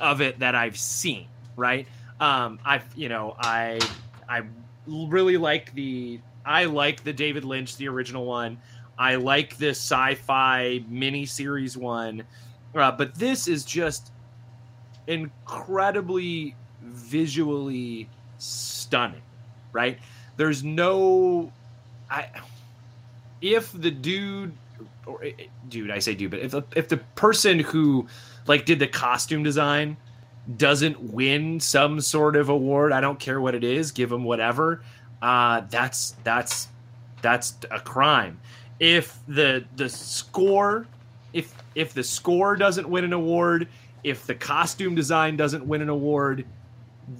of 0.00 0.20
it 0.20 0.38
that 0.38 0.54
i've 0.54 0.78
seen 0.78 1.26
right 1.56 1.88
um 2.20 2.60
i've 2.64 2.84
you 2.94 3.08
know 3.08 3.34
i 3.40 3.80
i 4.28 4.42
really 4.86 5.36
like 5.36 5.74
the 5.74 6.20
i 6.46 6.66
like 6.66 7.02
the 7.02 7.12
david 7.12 7.44
lynch 7.44 7.76
the 7.76 7.88
original 7.88 8.26
one 8.26 8.56
i 9.00 9.16
like 9.16 9.56
this 9.56 9.78
sci-fi 9.78 10.84
mini 10.88 11.26
series 11.26 11.76
one 11.76 12.22
uh, 12.76 12.92
but 12.92 13.12
this 13.16 13.48
is 13.48 13.64
just 13.64 14.12
incredibly 15.08 16.54
visually 16.82 18.08
stunning 18.38 19.22
right? 19.72 19.98
There's 20.36 20.64
no 20.64 21.52
i 22.10 22.28
if 23.42 23.72
the 23.72 23.90
dude 23.90 24.52
or 25.06 25.22
eh, 25.22 25.32
eh, 25.38 25.44
dude 25.68 25.90
i 25.90 25.98
say 25.98 26.14
dude 26.14 26.30
but 26.30 26.40
if 26.40 26.50
the, 26.50 26.62
if 26.74 26.88
the 26.88 26.96
person 27.14 27.58
who 27.58 28.06
like 28.46 28.64
did 28.64 28.78
the 28.78 28.86
costume 28.86 29.42
design 29.42 29.96
doesn't 30.56 31.00
win 31.12 31.60
some 31.60 32.00
sort 32.00 32.36
of 32.36 32.48
award 32.48 32.92
i 32.92 33.00
don't 33.00 33.20
care 33.20 33.40
what 33.40 33.54
it 33.54 33.62
is 33.62 33.92
give 33.92 34.10
him 34.10 34.24
whatever 34.24 34.82
uh 35.22 35.60
that's 35.70 36.16
that's 36.24 36.68
that's 37.22 37.54
a 37.70 37.78
crime 37.78 38.40
if 38.80 39.16
the 39.28 39.64
the 39.76 39.88
score 39.88 40.86
if 41.32 41.54
if 41.74 41.94
the 41.94 42.02
score 42.02 42.56
doesn't 42.56 42.88
win 42.88 43.04
an 43.04 43.12
award 43.12 43.68
if 44.02 44.26
the 44.26 44.34
costume 44.34 44.94
design 44.94 45.36
doesn't 45.36 45.64
win 45.66 45.82
an 45.82 45.88
award 45.88 46.44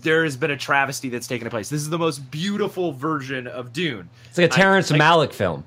there 0.03 0.25
has 0.25 0.37
been 0.37 0.51
a 0.53 0.57
travesty 0.57 1.09
that's 1.09 1.27
taken 1.27 1.49
place 1.51 1.69
this 1.69 1.81
is 1.83 1.91
the 1.91 1.99
most 1.99 2.19
beautiful 2.31 2.93
version 2.93 3.47
of 3.47 3.73
dune 3.73 4.09
It's 4.29 4.39
like 4.39 4.47
a 4.51 4.55
Terrence 4.55 4.91
like- 4.91 5.01
Malick 5.01 5.33
film. 5.33 5.65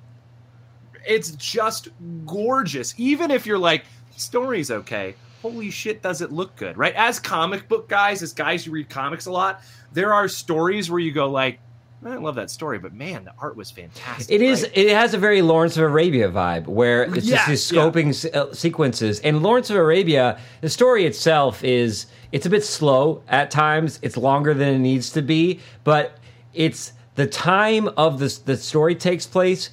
it's 1.06 1.32
just 1.32 1.90
gorgeous. 2.26 2.94
Even 2.98 3.30
if 3.32 3.46
you're 3.46 3.58
like, 3.58 3.84
story's 4.16 4.72
okay. 4.72 5.16
Holy 5.42 5.70
shit, 5.70 6.02
does 6.02 6.22
it 6.22 6.32
look 6.32 6.56
good, 6.56 6.78
right? 6.78 6.96
As 6.96 7.20
comic 7.20 7.68
book 7.68 7.90
guys, 7.90 8.24
as 8.24 8.32
guys 8.32 8.64
who 8.64 8.72
read 8.72 8.90
comics 8.90 9.26
a 9.26 9.32
lot, 9.32 9.62
there 9.92 10.14
are 10.14 10.30
stories 10.30 10.90
where 10.90 11.02
you 11.02 11.12
go 11.12 11.30
like, 11.30 11.60
I 12.06 12.16
love 12.18 12.36
that 12.36 12.50
story, 12.50 12.80
but 12.80 12.94
man, 12.94 13.24
the 13.26 13.34
art 13.40 13.56
was 13.56 13.72
fantastic. 13.72 14.34
It 14.34 14.42
is. 14.42 14.64
right? 14.64 14.72
It 14.78 14.90
has 14.96 15.14
a 15.14 15.18
very 15.18 15.42
Lawrence 15.42 15.78
of 15.78 15.84
Arabia 15.84 16.30
vibe, 16.30 16.68
where 16.68 17.04
it's 17.04 17.26
Yeah, 17.26 17.36
just 17.38 17.48
these 17.48 17.72
yeah. 17.72 17.82
scoping 17.82 18.14
se- 18.14 18.32
uh, 18.32 18.54
sequences. 18.54 19.20
And 19.22 19.42
Lawrence 19.44 19.70
of 19.70 19.76
Arabia, 19.78 20.40
the 20.62 20.70
story 20.70 21.06
itself 21.06 21.64
is 21.64 22.06
it's 22.32 22.46
a 22.46 22.50
bit 22.50 22.64
slow 22.64 23.24
at 23.28 23.52
times. 23.52 24.00
It's 24.02 24.18
longer 24.18 24.54
than 24.54 24.70
it 24.76 24.80
needs 24.80 25.12
to 25.12 25.22
be, 25.22 25.60
but 25.84 26.18
it's 26.54 26.94
the 27.16 27.28
time 27.28 27.88
of 27.90 28.20
the 28.20 28.40
the 28.46 28.58
story 28.58 28.96
takes 28.96 29.26
place 29.26 29.70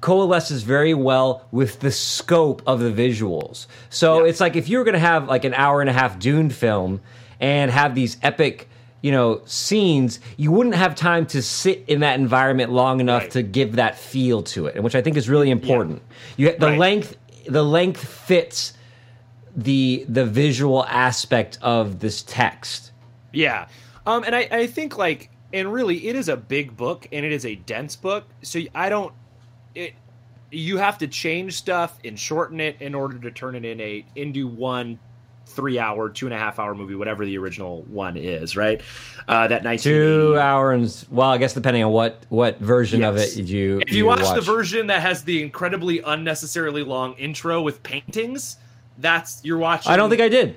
coalesces 0.00 0.62
very 0.64 0.94
well 0.94 1.46
with 1.52 1.78
the 1.80 1.90
scope 1.92 2.60
of 2.66 2.80
the 2.80 2.90
visuals. 2.90 3.66
So 3.88 4.24
Yeah. 4.24 4.30
it's 4.30 4.40
like 4.40 4.56
if 4.56 4.68
you 4.68 4.78
were 4.78 4.84
going 4.84 4.94
to 4.94 4.98
have 4.98 5.28
like 5.28 5.44
an 5.44 5.54
hour 5.54 5.80
and 5.80 5.88
a 5.88 5.92
half 5.92 6.18
Dune 6.18 6.50
film 6.50 7.00
and 7.40 7.70
have 7.70 7.94
these 7.94 8.16
epic, 8.22 8.68
you 9.02 9.10
know, 9.10 9.42
scenes, 9.44 10.20
you 10.36 10.50
wouldn't 10.50 10.76
have 10.76 10.94
time 10.94 11.26
to 11.26 11.42
sit 11.42 11.84
in 11.88 12.00
that 12.00 12.18
environment 12.18 12.72
long 12.72 13.00
enough 13.00 13.22
Right. 13.22 13.30
to 13.32 13.42
give 13.42 13.76
that 13.76 13.98
feel 13.98 14.42
to 14.44 14.66
it, 14.66 14.74
and 14.76 14.84
which 14.84 14.94
I 14.94 15.02
think 15.02 15.16
is 15.16 15.28
really 15.28 15.50
important. 15.50 16.00
You 16.36 16.52
the 16.58 16.68
Right. 16.68 16.78
length 16.78 17.16
the 17.46 17.64
length 17.64 18.04
fits 18.06 18.72
the 19.56 20.06
the 20.08 20.24
visual 20.24 20.84
aspect 20.86 21.58
of 21.60 21.98
this 21.98 22.22
text. 22.22 22.92
Yeah. 23.32 23.66
Um, 24.06 24.24
and 24.24 24.34
I, 24.34 24.48
I 24.50 24.66
think 24.66 24.96
like, 24.96 25.30
and 25.52 25.72
really, 25.72 26.06
it 26.08 26.16
is 26.16 26.28
a 26.28 26.36
big 26.36 26.76
book 26.76 27.06
and 27.12 27.24
it 27.26 27.32
is 27.32 27.44
a 27.44 27.54
dense 27.56 27.94
book. 27.96 28.24
So 28.42 28.60
I 28.74 28.88
don't, 28.88 29.12
it, 29.74 29.94
you 30.50 30.76
have 30.78 30.98
to 30.98 31.06
change 31.08 31.54
stuff 31.54 31.98
and 32.04 32.18
shorten 32.18 32.60
it 32.60 32.76
in 32.80 32.94
order 32.94 33.18
to 33.18 33.30
turn 33.30 33.54
it 33.54 33.64
in 33.64 33.80
a 33.80 34.04
into 34.16 34.46
one 34.46 34.98
three 35.52 35.78
hour, 35.78 36.08
two 36.08 36.26
and 36.26 36.34
a 36.34 36.38
half 36.38 36.58
hour 36.58 36.74
movie, 36.74 36.94
whatever 36.94 37.24
the 37.24 37.38
original 37.38 37.82
one 37.82 38.16
is, 38.16 38.56
right? 38.56 38.80
Uh, 39.28 39.48
that 39.48 39.62
nineteen 39.62 39.92
Two 39.92 40.38
hours. 40.38 41.06
Well, 41.10 41.30
I 41.30 41.38
guess 41.38 41.54
depending 41.54 41.84
on 41.84 41.92
what 41.92 42.24
what 42.28 42.58
version 42.58 43.02
of 43.04 43.16
Yes. 43.16 43.36
it 43.36 43.44
you. 43.46 43.80
If 43.86 43.92
you, 43.92 44.06
watch, 44.06 44.34
the 44.34 44.40
version 44.40 44.86
that 44.88 45.00
has 45.02 45.22
the 45.22 45.42
incredibly 45.42 46.00
unnecessarily 46.00 46.82
long 46.82 47.14
intro 47.14 47.62
with 47.62 47.82
paintings, 47.82 48.56
that's 48.98 49.40
you're 49.44 49.58
watching. 49.58 49.92
I 49.92 49.96
don't 49.96 50.10
think 50.10 50.22
I 50.22 50.28
did. 50.28 50.56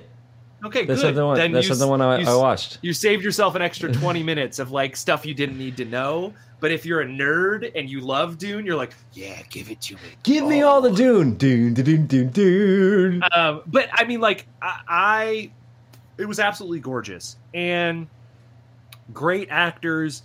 Okay, 0.66 0.84
That's 0.84 1.00
good. 1.00 1.08
not 1.08 1.14
the 1.14 1.26
one. 1.26 1.36
Then 1.38 1.52
That's 1.52 1.78
the 1.78 1.88
one 1.88 2.00
I, 2.00 2.18
you 2.18 2.26
I 2.26 2.34
watched. 2.34 2.78
You 2.82 2.92
saved 2.92 3.22
yourself 3.22 3.54
an 3.54 3.62
extra 3.62 3.92
20 3.92 4.22
minutes 4.22 4.58
of 4.58 4.70
like 4.70 4.96
stuff 4.96 5.24
you 5.24 5.34
didn't 5.34 5.58
need 5.58 5.76
to 5.78 5.84
know. 5.84 6.34
But 6.58 6.72
if 6.72 6.86
you're 6.86 7.02
a 7.02 7.06
nerd 7.06 7.70
and 7.74 7.88
you 7.88 8.00
love 8.00 8.38
Dune, 8.38 8.64
you're 8.64 8.76
like, 8.76 8.92
yeah, 9.12 9.42
give 9.50 9.70
it 9.70 9.80
to 9.82 9.94
me. 9.94 10.00
Give 10.22 10.46
me 10.46 10.62
all 10.62 10.80
the 10.80 10.90
Dune, 10.90 11.34
Dune, 11.34 11.74
Dune, 11.74 12.06
Dune, 12.06 12.30
Dune. 12.30 13.22
Um, 13.32 13.62
but 13.66 13.88
I 13.92 14.04
mean, 14.04 14.20
like, 14.20 14.46
I, 14.62 14.80
I, 14.88 15.50
it 16.16 16.24
was 16.24 16.40
absolutely 16.40 16.80
gorgeous 16.80 17.36
and 17.52 18.06
great 19.12 19.48
actors 19.50 20.22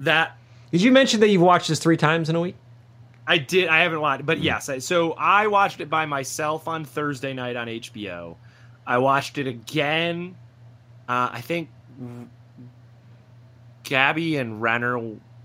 that 0.00 0.36
Did 0.70 0.82
you 0.82 0.92
mention 0.92 1.20
that 1.20 1.28
you've 1.28 1.42
watched 1.42 1.68
this 1.68 1.78
three 1.78 1.96
times 1.96 2.28
in 2.28 2.36
a 2.36 2.40
week? 2.40 2.56
I 3.26 3.38
did. 3.38 3.68
I 3.68 3.80
haven't 3.80 4.00
watched, 4.00 4.26
but 4.26 4.40
yes. 4.40 4.68
I, 4.68 4.78
so 4.78 5.12
I 5.12 5.46
watched 5.46 5.80
it 5.80 5.88
by 5.88 6.04
myself 6.04 6.68
on 6.68 6.84
Thursday 6.84 7.32
night 7.32 7.56
on 7.56 7.68
HBO. 7.68 8.36
I 8.86 8.98
watched 8.98 9.38
it 9.38 9.46
again. 9.46 10.36
Uh, 11.08 11.30
I 11.32 11.40
think 11.40 11.68
Gabby 13.82 14.36
and 14.36 14.60
Renner. 14.60 14.98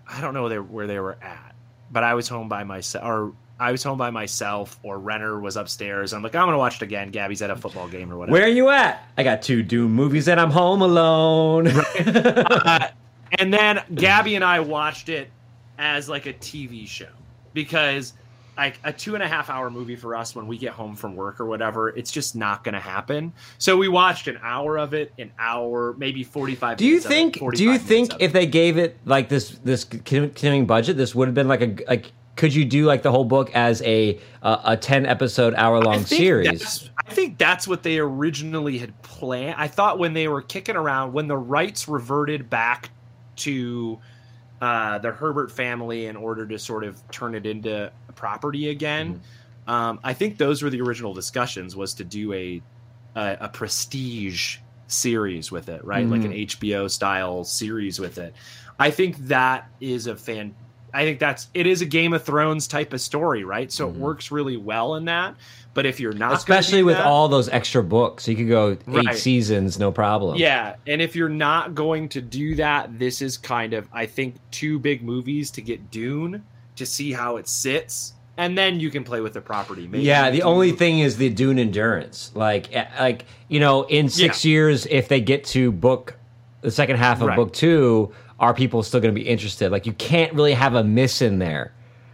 I 0.08 0.21
don't 0.21 0.34
know 0.34 0.49
where 0.63 0.88
they, 0.88 0.99
were 0.99 1.17
at, 1.21 1.56
but 1.91 2.04
I 2.04 2.15
was 2.15 2.28
home 2.28 2.49
by 2.49 2.63
myself, 2.63 3.06
or 3.06 3.34
I 3.60 3.71
was 3.71 3.84
home 3.84 3.97
by 3.97 4.10
myself, 4.10 4.80
or 4.84 4.97
Renner 4.97 5.39
was 5.39 5.56
upstairs. 5.56 6.13
I'm 6.13 6.23
like, 6.23 6.34
I'm 6.34 6.47
gonna 6.47 6.58
watch 6.58 6.78
it 6.78 6.82
again. 6.82 7.12
Gabby's 7.12 7.41
at 7.41 7.52
a 7.52 7.56
football 7.56 7.88
game 7.88 8.12
or 8.12 8.17
whatever. 8.17 8.34
Where 8.34 8.45
are 8.45 8.47
you 8.47 8.69
at? 8.69 9.08
I 9.17 9.23
got 9.23 9.41
two 9.41 9.62
Dune 9.62 9.91
movies 9.91 10.28
and 10.28 10.39
I'm 10.39 10.52
home 10.52 10.82
alone. 10.82 11.67
uh, 11.99 12.89
and 13.38 13.54
then 13.54 13.84
Gabby 13.93 14.36
and 14.36 14.43
I 14.43 14.62
watched 14.62 15.10
it 15.10 15.30
as 15.78 16.10
like 16.10 16.25
a 16.25 16.34
TV 16.34 16.88
show 16.88 17.10
because 17.54 18.13
like 18.60 18.78
a 18.84 18.91
two 18.91 19.13
and 19.15 19.24
a 19.24 19.28
half 19.28 19.50
hour 19.50 19.69
movie 19.69 19.95
for 19.95 20.15
us 20.15 20.36
when 20.36 20.45
we 20.45 20.58
get 20.58 20.74
home 20.74 20.93
from 20.93 21.15
work 21.15 21.39
or 21.39 21.45
whatever, 21.45 21.89
it's 21.89 22.12
just 22.12 22.36
not 22.36 22.62
going 22.65 22.74
to 22.74 22.80
happen. 22.80 23.32
So 23.58 23.78
we 23.78 23.88
watched 23.88 24.28
an 24.28 24.38
hour 24.43 24.78
of 24.78 24.93
it, 24.93 25.13
an 25.17 25.32
hour, 25.39 25.95
maybe 25.98 26.26
forty 26.26 26.56
five. 26.56 26.78
do 26.78 26.86
you 26.86 27.00
think? 27.00 27.39
Do 27.56 27.63
you 27.63 27.78
think 27.78 28.12
if 28.19 28.34
they 28.34 28.45
gave 28.45 28.78
it 28.78 28.98
like 29.06 29.30
this 29.30 29.52
this 29.63 29.86
continuing 29.86 30.65
budget, 30.67 30.98
this 30.98 31.15
would 31.15 31.30
have 31.30 31.36
been 31.36 31.48
like 31.48 31.62
a 31.62 31.76
like? 31.88 32.12
Could 32.36 32.54
you 32.54 32.65
do 32.65 32.86
like 32.86 33.02
the 33.02 33.12
whole 33.12 33.26
book 33.26 33.50
as 33.54 33.82
a 33.82 34.19
uh, 34.43 34.62
a 34.65 34.78
ten 34.78 35.06
episode 35.06 35.54
hour 35.56 35.82
long 35.82 36.06
series? 36.06 36.89
I 37.08 37.13
think 37.13 37.38
that's 37.38 37.65
what 37.65 37.84
they 37.84 37.98
originally 37.98 38.78
had 38.78 39.02
planned. 39.02 39.56
I 39.58 39.69
thought 39.69 40.00
when 40.00 40.13
they 40.13 40.28
were 40.28 40.41
kicking 40.41 40.76
around, 40.76 41.13
when 41.13 41.28
the 41.28 41.38
rights 41.38 41.88
reverted 41.88 42.50
back 42.50 42.91
to 43.38 44.00
uh, 44.62 45.00
the 45.00 45.12
Herbert 45.12 45.52
family 45.52 46.08
in 46.08 46.15
order 46.15 46.48
to 46.48 46.60
sort 46.60 46.84
of 46.84 47.02
turn 47.12 47.36
it 47.36 47.45
into 47.45 47.91
a 48.10 48.13
property 48.13 48.69
again, 48.69 49.19
Mm-hmm. 49.67 49.72
um, 49.72 50.00
I 50.04 50.13
think 50.13 50.38
those 50.38 50.62
were 50.63 50.69
the 50.69 50.82
original 50.82 51.13
discussions 51.13 51.76
was 51.76 51.93
to 51.95 52.04
do 52.06 52.34
a 52.34 52.63
a, 53.15 53.38
a 53.41 53.50
prestige 53.50 54.58
series 54.88 55.52
with 55.52 55.69
it, 55.69 55.84
right? 55.86 56.10
Like 56.10 56.26
an 56.26 56.32
Mm-hmm. 56.32 56.34
HBO 56.34 56.89
style 56.89 57.43
series 57.43 58.00
with 58.00 58.17
it. 58.17 58.36
I 58.80 58.91
think 58.91 59.17
that 59.28 59.69
is 59.80 60.08
a 60.08 60.15
fan 60.15 60.56
I 60.93 61.04
think 61.04 61.19
that's 61.19 61.47
it 61.54 61.67
is 61.67 61.82
a 61.82 61.86
Game 61.86 62.13
of 62.13 62.23
Thrones 62.23 62.67
type 62.67 62.93
of 62.93 63.02
story, 63.02 63.43
right? 63.43 63.71
So 63.71 63.88
Mm-hmm. 63.88 63.95
it 63.97 64.02
works 64.02 64.32
really 64.32 64.58
well 64.58 64.95
in 64.95 65.06
that. 65.06 65.36
But 65.75 65.86
if 65.86 65.99
you're 65.99 66.13
not, 66.13 66.34
Especially 66.34 66.82
with 66.84 66.97
that- 66.97 67.06
all 67.06 67.28
those 67.28 67.47
extra 67.49 67.84
books, 67.84 68.28
you 68.28 68.36
could 68.36 68.49
go 68.49 68.71
eight 68.71 68.88
Right. 68.88 69.15
seasons, 69.15 69.78
no 69.80 69.91
problem. 69.91 70.38
Yeah, 70.38 70.75
and 70.88 71.02
if 71.02 71.15
you're 71.15 71.30
not 71.30 71.75
going 71.75 72.10
to 72.10 72.21
do 72.21 72.56
that, 72.56 72.97
this 72.97 73.21
is 73.21 73.38
kind 73.38 73.73
of 73.73 73.88
I 73.93 74.06
think 74.08 74.36
two 74.52 74.80
big 74.80 75.04
movies 75.04 75.52
to 75.52 75.62
get 75.62 75.91
Dune 75.91 76.43
to 76.75 76.86
see 76.86 77.12
how 77.13 77.38
it 77.38 77.47
sits, 77.47 78.13
and 78.38 78.58
then 78.58 78.80
you 78.80 78.89
can 78.89 79.04
play 79.04 79.21
with 79.21 79.34
the 79.34 79.41
property. 79.41 79.88
Maybe 79.88 80.04
Yeah, 80.06 80.32
the 80.32 80.41
only 80.43 80.71
thing 80.71 80.99
is 80.99 81.17
the 81.17 81.30
Dune 81.30 81.60
endurance. 81.60 82.32
Like, 82.34 82.75
eh, 82.75 82.86
like 82.99 83.25
you 83.47 83.60
know, 83.60 83.84
in 83.84 84.10
six 84.10 84.43
years, 84.43 84.88
if 84.89 85.08
they 85.08 85.21
get 85.21 85.43
to 85.45 85.71
book 85.71 86.15
the 86.62 86.71
second 86.71 86.97
half 86.97 87.21
of 87.21 87.28
Right. 87.28 87.36
book 87.36 87.54
two, 87.54 88.12
are 88.39 88.54
people 88.54 88.84
still 88.84 88.99
going 88.99 89.13
to 89.13 89.19
be 89.19 89.28
interested? 89.28 89.71
Like, 89.71 89.86
you 89.86 89.93
can't 89.93 90.34
really 90.34 90.54
have 90.54 90.75
a 90.75 90.84
miss 90.84 91.21
in 91.21 91.39
there. 91.39 91.73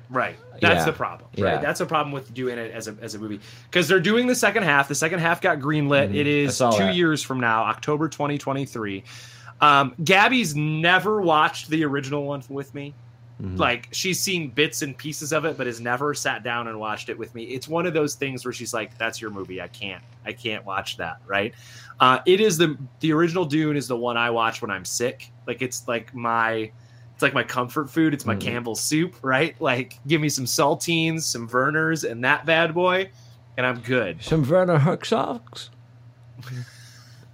Right. 0.09 0.35
That's 0.61 0.79
Yeah. 0.79 0.85
the 0.85 0.93
problem. 0.93 1.29
Right. 1.37 1.53
Yeah. 1.55 1.57
That's 1.61 1.79
the 1.79 1.85
problem 1.85 2.13
with 2.13 2.33
doing 2.33 2.57
it 2.57 2.71
as 2.71 2.87
a 2.87 2.95
as 3.01 3.13
a 3.13 3.19
movie 3.19 3.41
because 3.69 3.87
they're 3.89 3.99
doing 3.99 4.25
the 4.27 4.35
second 4.35 4.63
half. 4.63 4.87
The 4.87 4.95
second 4.95 5.19
half 5.19 5.41
got 5.41 5.59
greenlit. 5.59 6.15
It 6.15 6.25
I 6.25 6.29
is 6.29 6.57
two 6.59 6.69
that. 6.77 6.95
years 6.95 7.21
from 7.21 7.39
now, 7.41 7.63
October 7.65 8.07
2023. 8.07 9.03
Um, 9.61 9.93
Gabby's 10.03 10.55
never 10.55 11.21
watched 11.21 11.69
the 11.69 11.83
original 11.83 12.25
one 12.25 12.41
with 12.49 12.73
me. 12.73 12.93
Mm-hmm. 13.41 13.57
Like 13.57 13.89
she's 13.91 14.21
seen 14.21 14.49
bits 14.49 14.81
and 14.81 14.97
pieces 14.97 15.33
of 15.33 15.43
it, 15.43 15.57
but 15.57 15.67
has 15.67 15.81
never 15.81 16.13
sat 16.13 16.41
down 16.41 16.69
and 16.69 16.79
watched 16.79 17.09
it 17.09 17.17
with 17.17 17.35
me. 17.35 17.43
It's 17.43 17.67
one 17.67 17.85
of 17.85 17.93
those 17.93 18.15
things 18.15 18.45
where 18.45 18.53
she's 18.53 18.73
like, 18.73 18.97
"That's 18.97 19.19
your 19.21 19.31
movie. 19.31 19.61
I 19.61 19.67
can't. 19.67 20.01
I 20.25 20.31
can't 20.31 20.65
watch 20.65 20.95
that." 20.97 21.17
Right? 21.27 21.53
Uh, 21.99 22.19
it 22.25 22.41
is 22.41 22.57
the 22.57 22.77
the 22.99 23.11
original 23.13 23.45
Dune 23.45 23.77
is 23.77 23.87
the 23.87 23.95
one 23.95 24.17
I 24.17 24.29
watch 24.29 24.61
when 24.61 24.69
I'm 24.71 24.83
sick. 24.85 25.31
Like 25.47 25.61
it's 25.61 25.87
like 25.87 26.13
my 26.13 26.71
it's 27.13 27.21
like 27.21 27.33
my 27.33 27.43
comfort 27.43 27.89
food. 27.89 28.13
It's 28.13 28.25
my 28.25 28.35
Mhm. 28.35 28.41
Campbell's 28.41 28.81
soup, 28.81 29.15
right? 29.21 29.55
Like 29.61 29.97
give 30.05 30.19
me 30.19 30.27
some 30.29 30.45
saltines, 30.45 31.21
some 31.21 31.47
Vernors, 31.47 32.09
and 32.09 32.23
that 32.25 32.45
bad 32.45 32.73
boy, 32.73 33.09
and 33.57 33.65
I'm 33.65 33.79
good. 33.79 34.21
Some 34.21 34.47
Werner 34.49 34.77
Herzog's. 34.79 35.69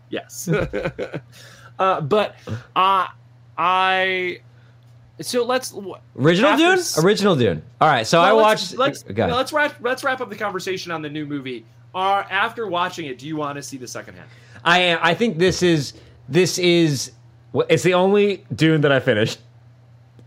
Yes. 0.09 0.49
uh, 1.79 2.01
but 2.01 2.35
uh, 2.75 3.07
I 3.57 4.39
so 5.21 5.45
let's 5.45 5.73
Original 6.17 6.51
After 6.51 6.65
Dune? 6.65 6.79
s- 6.79 7.01
Original 7.01 7.35
Dune. 7.35 7.61
All 7.79 7.87
right, 7.87 8.05
so 8.05 8.19
I 8.19 8.33
watched. 8.33 8.75
Let's 8.77 9.03
let's, 9.05 9.13
go 9.13 9.23
ahead. 9.23 9.35
let's 9.35 9.53
wrap 9.53 9.75
let's 9.81 10.03
wrap 10.03 10.19
up 10.19 10.29
the 10.29 10.35
conversation 10.35 10.91
on 10.91 11.01
the 11.01 11.09
new 11.09 11.25
movie. 11.25 11.65
Are 11.95 12.25
after 12.29 12.67
watching 12.67 13.05
it, 13.05 13.19
do 13.19 13.27
you 13.27 13.35
want 13.37 13.55
to 13.55 13.63
see 13.63 13.77
the 13.77 13.87
second 13.87 14.15
half? 14.15 14.27
I 14.63 14.79
am. 14.79 14.99
I 15.01 15.13
think 15.13 15.37
this 15.37 15.63
is 15.63 15.93
this 16.29 16.57
is 16.57 17.11
it's 17.69 17.83
the 17.83 17.93
only 17.93 18.45
Dune 18.53 18.81
that 18.81 18.91
I 18.91 18.99
finished, 18.99 19.39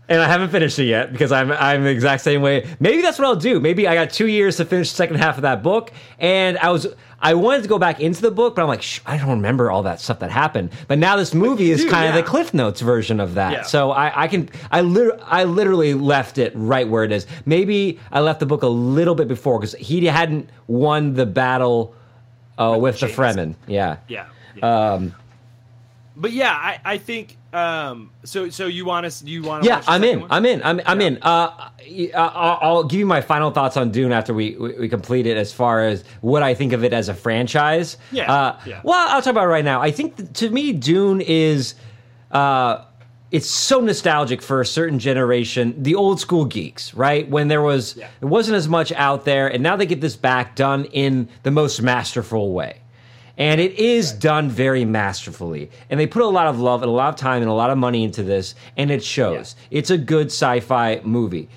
and 0.07 0.21
I 0.21 0.27
haven't 0.27 0.49
finished 0.49 0.77
it 0.79 0.85
yet 0.85 1.11
because 1.11 1.31
I'm 1.31 1.51
I'm 1.51 1.83
the 1.83 1.89
exact 1.89 2.23
same 2.23 2.41
way. 2.41 2.67
Maybe 2.79 3.01
that's 3.01 3.17
what 3.17 3.27
I'll 3.27 3.35
do. 3.35 3.59
Maybe 3.59 3.87
I 3.87 3.95
got 3.95 4.11
two 4.11 4.27
years 4.27 4.57
to 4.57 4.65
finish 4.65 4.91
the 4.91 4.95
second 4.95 5.17
half 5.17 5.37
of 5.37 5.43
that 5.43 5.63
book, 5.63 5.91
and 6.19 6.57
I 6.57 6.69
was 6.71 6.87
I 7.19 7.33
wanted 7.33 7.63
to 7.63 7.69
go 7.69 7.79
back 7.79 8.01
into 8.01 8.21
the 8.21 8.29
book, 8.29 8.55
but 8.55 8.61
I'm 8.61 8.67
like 8.67 8.83
I 9.05 9.17
don't 9.17 9.29
remember 9.29 9.71
all 9.71 9.83
that 9.83 9.99
stuff 9.99 10.19
that 10.19 10.29
happened. 10.29 10.71
But 10.87 10.99
now 10.99 11.15
this 11.15 11.33
movie 11.33 11.71
is 11.71 11.81
kind 11.85 12.03
yeah. 12.03 12.09
of 12.09 12.15
the 12.15 12.23
Cliff 12.23 12.53
Notes 12.53 12.81
version 12.81 13.19
of 13.19 13.33
that. 13.35 13.51
Yeah. 13.51 13.61
So 13.63 13.91
I 13.91 14.23
I 14.23 14.27
can 14.27 14.49
I 14.71 14.81
lit- 14.81 15.19
I 15.25 15.45
literally 15.45 15.93
left 15.93 16.37
it 16.37 16.51
right 16.55 16.87
where 16.87 17.03
it 17.03 17.11
is. 17.11 17.25
Maybe 17.45 17.99
I 18.11 18.19
left 18.19 18.39
the 18.39 18.45
book 18.45 18.63
a 18.63 18.67
little 18.67 19.15
bit 19.15 19.27
before 19.27 19.59
because 19.59 19.73
he 19.75 20.05
hadn't 20.05 20.49
won 20.67 21.13
the 21.13 21.25
battle. 21.25 21.95
Uh, 22.57 22.77
with 22.79 22.99
the 22.99 23.07
James. 23.07 23.17
Fremen, 23.17 23.55
yeah. 23.67 23.97
Yeah. 24.07 24.27
yeah. 24.55 24.91
Um, 24.93 25.13
but 26.15 26.31
yeah, 26.31 26.51
I, 26.53 26.79
I 26.85 26.97
think 26.97 27.37
um 27.51 28.11
so 28.23 28.49
so 28.49 28.67
you 28.67 28.85
want 28.85 29.09
to 29.09 29.25
you 29.25 29.41
want 29.43 29.63
to 29.63 29.69
Yeah, 29.69 29.81
I'm 29.87 30.03
in. 30.03 30.25
I'm 30.29 30.45
in. 30.45 30.61
I'm 30.63 30.79
I'm 30.85 31.01
in. 31.01 31.19
Uh, 31.21 31.69
I'll, 32.15 32.57
I'll 32.61 32.83
give 32.83 32.99
you 32.99 33.05
my 33.05 33.21
final 33.21 33.51
thoughts 33.51 33.75
on 33.77 33.91
Dune 33.91 34.11
after 34.13 34.33
we, 34.33 34.55
we 34.57 34.73
we 34.79 34.89
complete 34.89 35.25
it. 35.27 35.37
As 35.37 35.51
far 35.53 35.81
as 35.81 36.03
what 36.21 36.43
I 36.43 36.53
think 36.53 36.71
of 36.73 36.83
it 36.83 36.93
as 36.93 37.09
a 37.09 37.13
franchise. 37.13 37.97
Yeah, 38.11 38.31
Uh, 38.31 38.59
yeah. 38.65 38.81
Well, 38.83 39.07
I'll 39.09 39.21
talk 39.21 39.31
about 39.31 39.45
it 39.45 39.49
right 39.49 39.65
now. 39.65 39.81
I 39.81 39.91
think 39.91 40.15
th- 40.17 40.33
to 40.33 40.49
me, 40.49 40.71
Dune 40.73 41.21
is. 41.21 41.75
Uh, 42.31 42.83
it's 43.35 43.49
so 43.49 43.79
nostalgic 43.81 44.41
for 44.41 44.61
a 44.61 44.65
certain 44.65 44.97
generation, 44.99 45.75
the 45.77 45.93
old 45.95 46.19
school 46.19 46.45
geeks, 46.45 46.93
right? 46.93 47.29
When 47.29 47.47
there 47.49 47.61
was, 47.61 47.95
Yeah. 47.97 48.07
there 48.21 48.29
wasn't 48.29 48.55
as 48.55 48.67
much 48.67 48.91
out 48.93 49.25
there, 49.25 49.47
and 49.47 49.61
now 49.61 49.75
they 49.75 49.85
get 49.85 49.99
this 49.99 50.15
back 50.15 50.55
done 50.55 50.85
in 50.85 51.27
the 51.43 51.51
most 51.51 51.81
masterful 51.81 52.51
way. 52.53 52.77
And 53.37 53.59
it 53.59 53.73
is 53.73 54.13
done 54.13 54.47
very 54.49 54.85
masterfully. 54.85 55.69
And 55.89 55.99
they 55.99 56.07
put 56.07 56.21
a 56.21 56.27
lot 56.27 56.47
of 56.47 56.61
love 56.61 56.81
and 56.83 56.89
a 56.89 56.93
lot 56.93 57.09
of 57.09 57.17
time 57.17 57.41
and 57.41 57.51
a 57.51 57.53
lot 57.53 57.69
of 57.71 57.77
money 57.77 58.05
into 58.05 58.23
this, 58.23 58.55
and 58.77 58.89
it 58.89 59.03
shows. 59.03 59.55
It's 59.69 59.89
a 59.89 59.97
good 59.97 60.27
sci 60.27 60.61
fi 60.61 61.01
movie. 61.03 61.49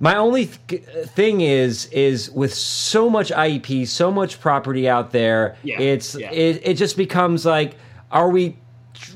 My 0.00 0.16
only 0.16 0.46
th- 0.68 0.82
thing 1.14 1.40
is, 1.40 1.86
is 1.92 2.30
with 2.32 2.52
so 2.52 3.08
much 3.08 3.30
IEP, 3.30 3.86
so 3.86 4.10
much 4.10 4.40
property 4.40 4.88
out 4.88 5.12
there, 5.12 5.56
Yeah, 5.62 5.80
it's 5.80 6.16
yeah. 6.16 6.32
It, 6.32 6.60
it 6.64 6.74
just 6.74 6.96
becomes 6.96 7.46
like, 7.46 7.76
are 8.10 8.28
we 8.28 8.56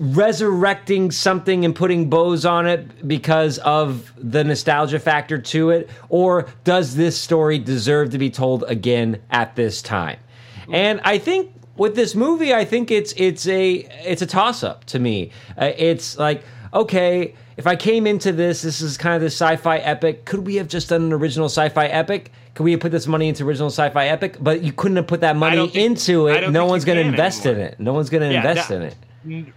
resurrecting 0.00 1.10
something 1.10 1.64
and 1.64 1.74
putting 1.74 2.08
bows 2.10 2.44
on 2.44 2.66
it 2.66 3.06
because 3.06 3.58
of 3.58 4.12
the 4.16 4.44
nostalgia 4.44 4.98
factor 4.98 5.38
to 5.38 5.70
it, 5.70 5.88
or 6.08 6.46
does 6.64 6.94
this 6.96 7.18
story 7.18 7.58
deserve 7.58 8.10
to 8.10 8.18
be 8.18 8.30
told 8.30 8.64
again 8.64 9.20
at 9.30 9.54
this 9.56 9.82
time? 9.82 10.18
And 10.72 11.00
I 11.04 11.18
think 11.18 11.52
with 11.76 11.94
this 11.94 12.14
movie, 12.14 12.52
I 12.52 12.64
think 12.64 12.90
it's 12.90 13.12
it's 13.16 13.46
a 13.46 13.74
it's 14.04 14.22
a 14.22 14.26
toss 14.26 14.62
up 14.62 14.84
to 14.86 14.98
me. 14.98 15.30
Uh, 15.56 15.72
it's 15.76 16.18
like 16.18 16.42
okay, 16.74 17.34
if 17.56 17.66
I 17.66 17.76
came 17.76 18.06
into 18.06 18.30
this, 18.32 18.60
this 18.62 18.80
is 18.82 18.98
kind 18.98 19.14
of 19.14 19.20
the 19.22 19.26
sci-fi 19.30 19.78
epic. 19.78 20.26
Could 20.26 20.46
we 20.46 20.56
have 20.56 20.68
just 20.68 20.90
done 20.90 21.02
an 21.04 21.12
original 21.14 21.46
sci-fi 21.46 21.86
epic? 21.86 22.30
Could 22.54 22.64
we 22.64 22.72
have 22.72 22.80
put 22.80 22.92
this 22.92 23.06
money 23.06 23.28
into 23.28 23.46
original 23.46 23.68
sci-fi 23.70 24.06
epic? 24.08 24.36
But 24.40 24.62
you 24.62 24.72
couldn't 24.72 24.96
have 24.98 25.06
put 25.06 25.20
that 25.20 25.36
money 25.36 25.68
think- 25.68 25.76
into 25.76 26.26
it. 26.26 26.50
No 26.50 26.66
one's 26.66 26.84
going 26.84 26.98
to 26.98 27.04
invest 27.08 27.46
in 27.46 27.56
it. 27.58 27.78
No 27.80 27.94
one's 27.94 28.10
going 28.10 28.22
to 28.22 28.30
Yeah, 28.30 28.38
invest 28.38 28.68
that- 28.68 28.74
in 28.74 28.82
it. 28.82 28.96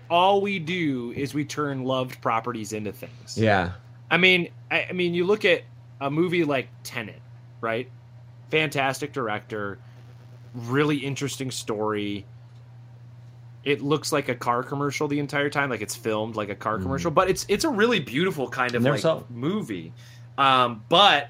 All 0.09 0.41
we 0.41 0.59
do 0.59 1.11
is 1.15 1.33
we 1.33 1.45
turn 1.45 1.83
loved 1.83 2.21
properties 2.21 2.73
into 2.73 2.91
things. 2.91 3.37
Yeah. 3.37 3.71
I 4.09 4.17
mean, 4.17 4.49
I, 4.69 4.87
I 4.89 4.91
mean, 4.93 5.13
you 5.13 5.25
look 5.25 5.45
at 5.45 5.61
a 5.99 6.09
movie 6.11 6.43
like 6.43 6.67
Tenet, 6.83 7.21
right? 7.61 7.89
Fantastic 8.49 9.13
director, 9.13 9.79
really 10.53 10.97
interesting 10.97 11.51
story. 11.51 12.25
It 13.63 13.81
looks 13.81 14.11
like 14.11 14.27
a 14.27 14.35
car 14.35 14.63
commercial 14.63 15.07
the 15.07 15.19
entire 15.19 15.49
time, 15.49 15.69
like 15.69 15.81
it's 15.81 15.95
filmed 15.95 16.35
like 16.35 16.49
a 16.49 16.55
car 16.55 16.79
commercial, 16.79 17.11
but 17.11 17.29
it's 17.29 17.45
it's 17.47 17.63
a 17.63 17.69
really 17.69 17.99
beautiful 17.99 18.49
kind 18.49 18.73
of 18.73 18.81
Never 18.81 18.95
like 18.95 19.01
saw 19.01 19.23
movie. 19.29 19.93
Um, 20.37 20.83
but 20.89 21.29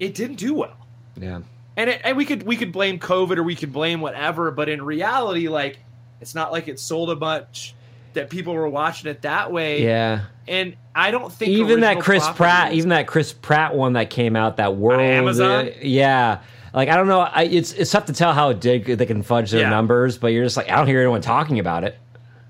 it 0.00 0.14
didn't 0.14 0.36
do 0.36 0.54
well 0.54 0.76
Yeah. 1.16 1.42
and 1.76 1.90
it, 1.90 2.00
and 2.02 2.16
we 2.16 2.24
could 2.24 2.42
we 2.42 2.56
could 2.56 2.72
blame 2.72 2.98
COVID 2.98 3.36
or 3.36 3.44
we 3.44 3.54
could 3.54 3.72
blame 3.72 4.00
whatever, 4.00 4.50
but 4.50 4.68
in 4.68 4.82
reality, 4.82 5.48
like 5.48 5.78
it's 6.22 6.34
not 6.34 6.52
like 6.52 6.68
it 6.68 6.78
sold 6.80 7.10
a 7.10 7.16
bunch 7.16 7.74
that 8.14 8.30
people 8.30 8.54
were 8.54 8.68
watching 8.68 9.10
it 9.10 9.22
that 9.22 9.52
way. 9.52 9.82
Yeah. 9.84 10.24
And 10.48 10.76
I 10.94 11.10
don't 11.10 11.32
think 11.32 11.50
Even 11.50 11.80
that 11.80 12.00
Chris 12.00 12.26
Pratt, 12.30 12.72
even 12.74 12.90
that 12.90 13.06
Chris 13.06 13.32
Pratt 13.32 13.74
one 13.74 13.94
that 13.94 14.10
came 14.10 14.36
out, 14.36 14.56
that 14.58 14.76
world, 14.76 15.00
Amazon? 15.00 15.68
uh, 15.68 15.70
yeah. 15.80 16.40
Like 16.74 16.88
I 16.88 16.96
don't 16.96 17.06
know, 17.08 17.20
I, 17.20 17.42
it's 17.44 17.72
it's 17.72 17.90
tough 17.90 18.06
to 18.06 18.12
tell 18.12 18.32
how 18.32 18.48
it 18.50 18.60
did. 18.60 18.84
They 18.84 19.06
can 19.06 19.22
fudge 19.22 19.50
their 19.50 19.60
Yeah. 19.62 19.70
numbers, 19.70 20.16
but 20.18 20.28
you're 20.28 20.44
just 20.44 20.56
like 20.56 20.70
I 20.70 20.76
don't 20.76 20.86
hear 20.86 21.00
anyone 21.00 21.20
talking 21.20 21.58
about 21.58 21.84
it. 21.84 21.98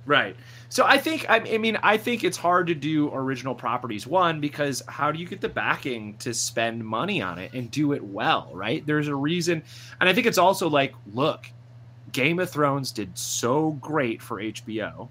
right. 0.06 0.36
So 0.68 0.86
I 0.86 0.96
think 0.96 1.26
I, 1.28 1.36
I 1.54 1.58
mean 1.58 1.76
I 1.82 1.98
think 1.98 2.24
it's 2.24 2.38
hard 2.38 2.68
to 2.68 2.74
do 2.74 3.10
original 3.12 3.54
properties 3.54 4.06
one 4.06 4.40
because 4.40 4.82
how 4.88 5.12
do 5.12 5.18
you 5.18 5.26
get 5.26 5.42
the 5.42 5.48
backing 5.50 6.16
to 6.20 6.32
spend 6.32 6.82
money 6.82 7.20
on 7.20 7.38
it 7.38 7.52
and 7.52 7.70
do 7.70 7.92
it 7.92 8.02
well, 8.02 8.48
right? 8.54 8.82
There's 8.86 9.06
a 9.08 9.14
reason, 9.14 9.62
and 10.00 10.08
I 10.08 10.14
think 10.14 10.26
it's 10.26 10.38
also 10.38 10.70
like 10.70 10.94
look, 11.12 11.46
Game 12.12 12.38
of 12.38 12.50
Thrones 12.50 12.92
did 12.92 13.16
so 13.18 13.72
great 13.72 14.20
for 14.22 14.38
HBO. 14.40 15.08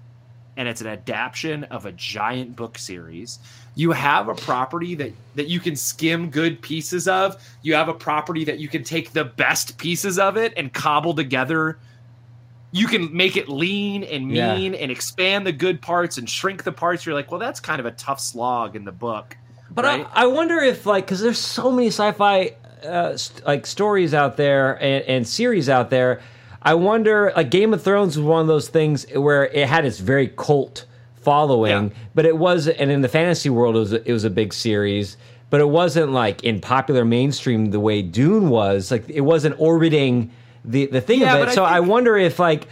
and 0.56 0.68
it's 0.68 0.82
an 0.82 0.86
adaptation 0.86 1.64
of 1.64 1.86
a 1.86 1.92
giant 1.92 2.54
book 2.56 2.76
series. 2.76 3.38
You 3.74 3.92
have 3.92 4.28
a 4.28 4.34
property 4.34 4.94
that 4.96 5.12
that 5.34 5.48
you 5.48 5.60
can 5.60 5.76
skim 5.76 6.28
good 6.28 6.60
pieces 6.60 7.08
of. 7.08 7.42
You 7.62 7.74
have 7.74 7.88
a 7.88 7.94
property 7.94 8.44
that 8.44 8.58
you 8.58 8.68
can 8.68 8.84
take 8.84 9.12
the 9.12 9.24
best 9.24 9.78
pieces 9.78 10.18
of 10.18 10.36
it 10.36 10.52
and 10.58 10.70
cobble 10.70 11.14
together. 11.14 11.78
You 12.70 12.86
can 12.86 13.14
make 13.16 13.36
it 13.38 13.48
lean 13.48 14.04
and 14.04 14.30
Yeah. 14.30 14.54
mean 14.54 14.74
and 14.74 14.90
expand 14.90 15.46
the 15.46 15.52
good 15.52 15.80
parts 15.80 16.18
and 16.18 16.28
shrink 16.28 16.64
the 16.64 16.72
parts. 16.72 17.06
You're 17.06 17.14
like, 17.14 17.30
well, 17.30 17.40
that's 17.40 17.60
kind 17.60 17.80
of 17.80 17.86
a 17.86 17.90
tough 17.92 18.20
slog 18.20 18.76
in 18.76 18.84
the 18.84 18.92
book. 18.92 19.36
But 19.70 19.86
right? 19.86 20.06
I, 20.14 20.24
I 20.24 20.26
wonder 20.26 20.58
if 20.58 20.84
like 20.84 21.06
because 21.06 21.20
there's 21.22 21.38
so 21.38 21.70
many 21.70 21.86
sci-fi 21.88 22.52
uh, 22.84 23.16
st- 23.16 23.46
like 23.46 23.66
stories 23.66 24.12
out 24.12 24.36
there 24.36 24.74
and, 24.82 25.02
and 25.04 25.26
series 25.26 25.70
out 25.70 25.88
there. 25.88 26.20
I 26.64 26.74
wonder 26.74 27.32
like 27.36 27.50
Game 27.50 27.74
of 27.74 27.82
Thrones 27.82 28.16
was 28.16 28.24
one 28.24 28.40
of 28.40 28.46
those 28.46 28.68
things 28.68 29.06
where 29.14 29.46
it 29.46 29.68
had 29.68 29.84
its 29.84 29.98
very 29.98 30.28
cult 30.28 30.84
following, 31.16 31.88
Yeah. 31.88 31.94
but 32.14 32.26
it 32.26 32.36
was 32.36 32.68
and 32.68 32.90
in 32.90 33.00
the 33.00 33.08
fantasy 33.08 33.50
world 33.50 33.76
it 33.76 33.80
was 33.80 33.92
a, 33.92 34.08
it 34.08 34.12
was 34.12 34.24
a 34.24 34.30
big 34.30 34.52
series. 34.52 35.16
But 35.50 35.60
it 35.60 35.68
wasn't 35.68 36.12
like 36.12 36.42
in 36.44 36.60
popular 36.60 37.04
mainstream 37.04 37.70
the 37.72 37.80
way 37.80 38.00
Dune 38.00 38.48
was. 38.48 38.90
Like 38.90 39.08
it 39.10 39.20
wasn't 39.20 39.56
orbiting 39.58 40.30
the 40.64 40.86
the 40.86 41.00
thing 41.00 41.20
Yeah, 41.20 41.36
of 41.36 41.42
it. 41.42 41.48
I 41.50 41.54
So 41.54 41.64
I 41.64 41.78
think- 41.78 41.88
wonder 41.88 42.16
if 42.16 42.38
like 42.38 42.66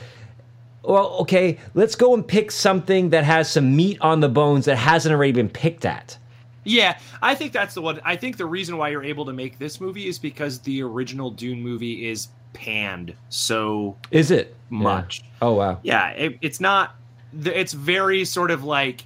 well, 0.82 1.08
okay, 1.20 1.58
let's 1.74 1.94
go 1.94 2.14
and 2.14 2.26
pick 2.26 2.50
something 2.50 3.10
that 3.10 3.24
has 3.24 3.50
some 3.50 3.76
meat 3.76 3.98
on 4.00 4.20
the 4.20 4.30
bones 4.30 4.64
that 4.64 4.76
hasn't 4.76 5.14
already 5.14 5.32
been 5.32 5.50
picked 5.50 5.84
at. 5.84 6.16
Yeah, 6.64 6.98
I 7.22 7.34
think 7.34 7.52
that's 7.52 7.74
the 7.74 7.82
one. 7.82 8.00
I 8.04 8.16
think 8.16 8.36
the 8.36 8.46
reason 8.46 8.76
why 8.76 8.90
you're 8.90 9.04
able 9.04 9.24
to 9.26 9.32
make 9.32 9.58
this 9.58 9.80
movie 9.80 10.06
is 10.08 10.18
because 10.18 10.58
the 10.60 10.82
original 10.82 11.30
Dune 11.30 11.62
movie 11.62 12.08
is 12.08 12.28
panned 12.52 13.14
so 13.28 13.96
Is 14.10 14.30
it 14.30 14.54
much. 14.68 15.20
Yeah. 15.20 15.26
Oh 15.42 15.52
wow. 15.54 15.78
Yeah, 15.82 16.08
it, 16.10 16.38
it's 16.42 16.60
not. 16.60 16.96
It's 17.44 17.72
very 17.72 18.24
sort 18.24 18.50
of 18.50 18.64
like 18.64 19.04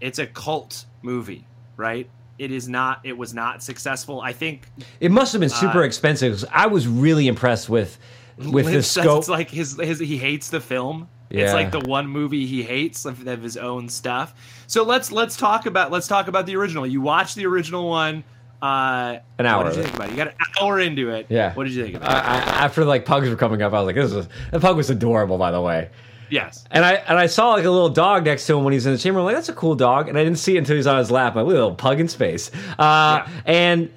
it's 0.00 0.18
a 0.18 0.26
cult 0.26 0.86
movie, 1.02 1.46
right? 1.76 2.08
It 2.38 2.50
is 2.50 2.68
not. 2.68 3.00
It 3.04 3.16
was 3.16 3.34
not 3.34 3.62
successful. 3.62 4.20
I 4.20 4.32
think 4.32 4.66
It 4.98 5.10
must 5.12 5.32
have 5.32 5.40
been 5.40 5.50
super 5.50 5.82
Uh, 5.82 5.86
expensive. 5.86 6.44
I 6.50 6.66
was 6.66 6.88
really 6.88 7.28
impressed 7.28 7.68
with 7.68 7.98
with 8.38 8.64
the 8.66 8.72
Lynch 8.72 8.86
says 8.86 9.04
scope. 9.04 9.18
It's 9.20 9.28
like 9.28 9.50
his, 9.50 9.78
his 9.78 9.98
he 10.00 10.16
hates 10.16 10.50
the 10.50 10.60
film. 10.60 11.08
It's 11.40 11.52
like 11.52 11.70
the 11.70 11.80
one 11.80 12.06
movie 12.06 12.46
he 12.46 12.62
hates 12.62 13.04
of, 13.04 13.26
of 13.26 13.42
his 13.42 13.56
own 13.56 13.88
stuff. 13.88 14.34
So 14.66 14.82
let's 14.84 15.10
let's 15.12 15.36
talk 15.36 15.66
about 15.66 15.90
let's 15.90 16.06
talk 16.08 16.28
about 16.28 16.46
the 16.46 16.56
original. 16.56 16.86
You 16.86 17.00
watched 17.00 17.36
the 17.36 17.46
original 17.46 17.88
one. 17.88 18.24
Uh, 18.60 19.18
An 19.38 19.46
hour 19.46 19.64
What 19.64 19.70
did 19.70 19.78
you 19.78 19.82
think 19.82 19.96
about 19.96 20.08
it? 20.08 20.10
You 20.12 20.16
got 20.18 20.28
an 20.28 20.34
hour 20.60 20.78
into 20.78 21.10
it. 21.10 21.26
Yeah. 21.28 21.52
What 21.54 21.64
did 21.64 21.72
you 21.72 21.82
think 21.82 21.96
about 21.96 22.10
it? 22.12 22.14
I, 22.28 22.36
after 22.64 22.84
like 22.84 23.04
pugs 23.04 23.28
were 23.28 23.34
coming 23.36 23.60
up, 23.60 23.72
I 23.72 23.80
was 23.80 23.86
like, 23.86 23.96
"This 23.96 24.12
is 24.12 24.28
the 24.52 24.60
pug 24.60 24.76
was 24.76 24.88
adorable." 24.88 25.36
By 25.36 25.50
the 25.50 25.60
way, 25.60 25.90
Yes. 26.30 26.64
and 26.70 26.84
I 26.84 26.92
and 26.94 27.18
I 27.18 27.26
saw 27.26 27.54
like 27.54 27.64
a 27.64 27.70
little 27.70 27.88
dog 27.88 28.24
next 28.24 28.46
to 28.46 28.56
him 28.56 28.62
when 28.62 28.72
he's 28.72 28.86
in 28.86 28.92
the 28.92 28.98
chamber. 28.98 29.18
I'm 29.18 29.26
like, 29.26 29.34
"That's 29.34 29.48
a 29.48 29.52
cool 29.54 29.74
dog," 29.74 30.08
and 30.08 30.16
I 30.16 30.22
didn't 30.22 30.38
see 30.38 30.54
it 30.54 30.58
until 30.58 30.74
he 30.74 30.78
was 30.78 30.86
on 30.86 30.98
his 30.98 31.10
lap. 31.10 31.34
My 31.34 31.42
little 31.42 31.74
pug 31.74 31.98
in 31.98 32.06
space. 32.06 32.52
Uh, 32.78 33.24
Yeah. 33.26 33.28
And 33.46 33.90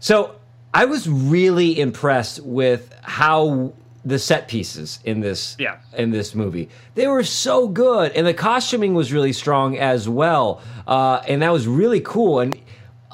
so 0.00 0.34
I 0.74 0.86
was 0.86 1.08
really 1.08 1.78
impressed 1.78 2.40
with 2.42 2.92
how 3.02 3.72
the 4.04 4.18
set 4.18 4.48
pieces 4.48 4.98
in 5.04 5.20
this 5.20 5.54
Yeah. 5.58 5.76
in 5.96 6.10
this 6.10 6.34
movie 6.34 6.68
they 6.96 7.06
were 7.06 7.22
so 7.22 7.68
good 7.68 8.12
and 8.12 8.26
the 8.26 8.34
costuming 8.34 8.94
was 8.94 9.12
really 9.12 9.32
strong 9.32 9.78
as 9.78 10.08
well 10.08 10.60
uh, 10.88 11.22
and 11.28 11.42
that 11.42 11.52
was 11.52 11.68
really 11.68 12.00
cool 12.00 12.40
and 12.40 12.58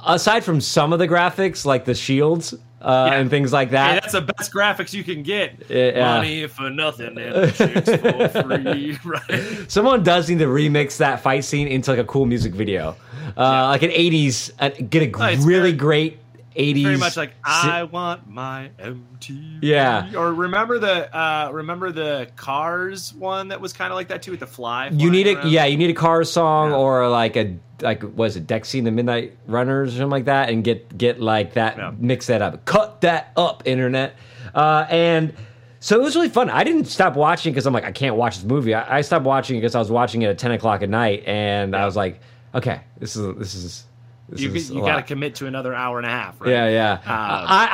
aside 0.07 0.45
from 0.45 0.61
some 0.61 0.93
of 0.93 0.99
the 0.99 1.07
graphics 1.09 1.67
like 1.67 1.85
the 1.85 1.95
shields 1.95 2.55
uh, 2.81 3.09
Yeah. 3.11 3.19
and 3.19 3.29
things 3.29 3.53
like 3.53 3.71
that 3.73 4.01
that's 4.01 4.13
the 4.15 4.21
best 4.23 4.53
graphics 4.53 4.93
you 4.95 5.03
can 5.03 5.23
get. 5.25 5.65
Yeah. 5.69 6.17
Money 6.19 6.47
for 6.47 6.71
nothing 6.71 7.19
and 7.19 7.53
chicks 7.53 7.91
for 7.91 8.29
free. 8.45 8.97
Right. 9.05 9.71
Someone 9.71 10.05
does 10.05 10.31
need 10.31 10.39
to 10.39 10.47
remix 10.47 10.99
that 10.99 11.21
fight 11.21 11.43
scene 11.45 11.67
into 11.67 11.91
like 11.91 11.99
a 11.99 12.05
cool 12.05 12.25
music 12.25 12.55
video, 12.55 12.95
uh, 13.37 13.67
like 13.67 13.83
an 13.83 13.91
'80s. 13.91 14.53
Uh, 14.61 14.69
get 14.89 15.03
a 15.03 15.11
Oh, 15.41 15.45
really 15.45 15.73
great 15.73 16.21
'80s. 16.57 16.83
Very 16.83 16.97
much 16.97 17.17
like 17.17 17.35
I 17.45 17.85
want 17.85 18.29
my 18.29 18.71
MTV. 18.79 19.59
Yeah. 19.63 20.11
Or 20.17 20.33
remember 20.33 20.79
the 20.79 21.15
uh 21.17 21.51
remember 21.53 21.93
the 21.93 22.29
Cars 22.37 23.13
one 23.15 23.49
that 23.49 23.61
was 23.61 23.73
kind 23.73 23.93
of 23.93 23.97
like 23.97 24.09
that 24.09 24.23
too 24.23 24.31
with 24.33 24.41
the 24.41 24.47
fly. 24.47 24.89
you 24.93 25.11
need 25.11 25.27
a 25.27 25.37
around? 25.37 25.51
yeah, 25.51 25.65
you 25.67 25.77
need 25.77 25.91
a 25.91 25.95
car 25.95 26.25
song 26.25 26.71
Yeah. 26.71 26.77
or 26.77 27.09
like 27.09 27.37
a 27.37 27.57
like 27.81 28.03
was 28.17 28.37
it 28.37 28.47
Dexy 28.47 28.79
and 28.79 28.87
the 28.87 28.91
Midnight 28.91 29.37
Runners 29.47 29.91
or 29.95 29.99
something 29.99 30.11
like 30.11 30.25
that, 30.27 30.49
and 30.51 30.65
get 30.65 30.97
get 30.99 31.21
like 31.21 31.55
that 31.55 31.77
Yeah. 31.79 31.93
mix 31.99 32.27
that 32.27 32.43
up, 32.43 32.65
cut 32.65 33.01
that 33.03 33.33
up, 33.37 33.63
internet, 33.67 34.17
uh, 34.55 34.87
and. 34.89 35.33
So 35.81 35.95
it 35.95 36.03
was 36.03 36.17
really 36.17 36.29
fun. 36.29 36.51
I 36.51 36.65
didn't 36.65 36.87
stop 36.87 37.15
watching 37.15 37.53
because 37.53 37.65
I'm 37.65 37.73
like 37.73 37.85
I 37.85 37.93
can't 37.93 38.17
watch 38.17 38.35
this 38.35 38.45
movie. 38.45 38.75
I, 38.75 38.99
I 38.99 39.01
stopped 39.03 39.25
watching 39.25 39.59
because 39.59 39.77
I 39.77 39.79
was 39.79 39.93
watching 39.93 40.23
it 40.23 40.27
at 40.27 40.37
10 40.37 40.51
o'clock 40.51 40.83
at 40.83 40.89
night, 40.91 41.23
and 41.25 41.77
I 41.77 41.85
was 41.87 41.95
like, 41.95 42.19
okay, 42.53 42.81
this 42.99 43.15
is 43.15 43.37
this 43.37 43.55
is 43.55 43.85
this 44.29 44.41
You, 44.41 44.77
you 44.77 44.83
got 44.85 44.97
to 44.97 45.03
commit 45.03 45.37
to 45.37 45.47
another 45.47 45.75
hour 45.75 45.99
and 45.99 46.07
a 46.07 46.11
half, 46.11 46.41
right? 46.41 46.51
Yeah, 46.51 46.69
yeah. 46.69 46.93
Um, 46.93 47.01
I, 47.07 47.69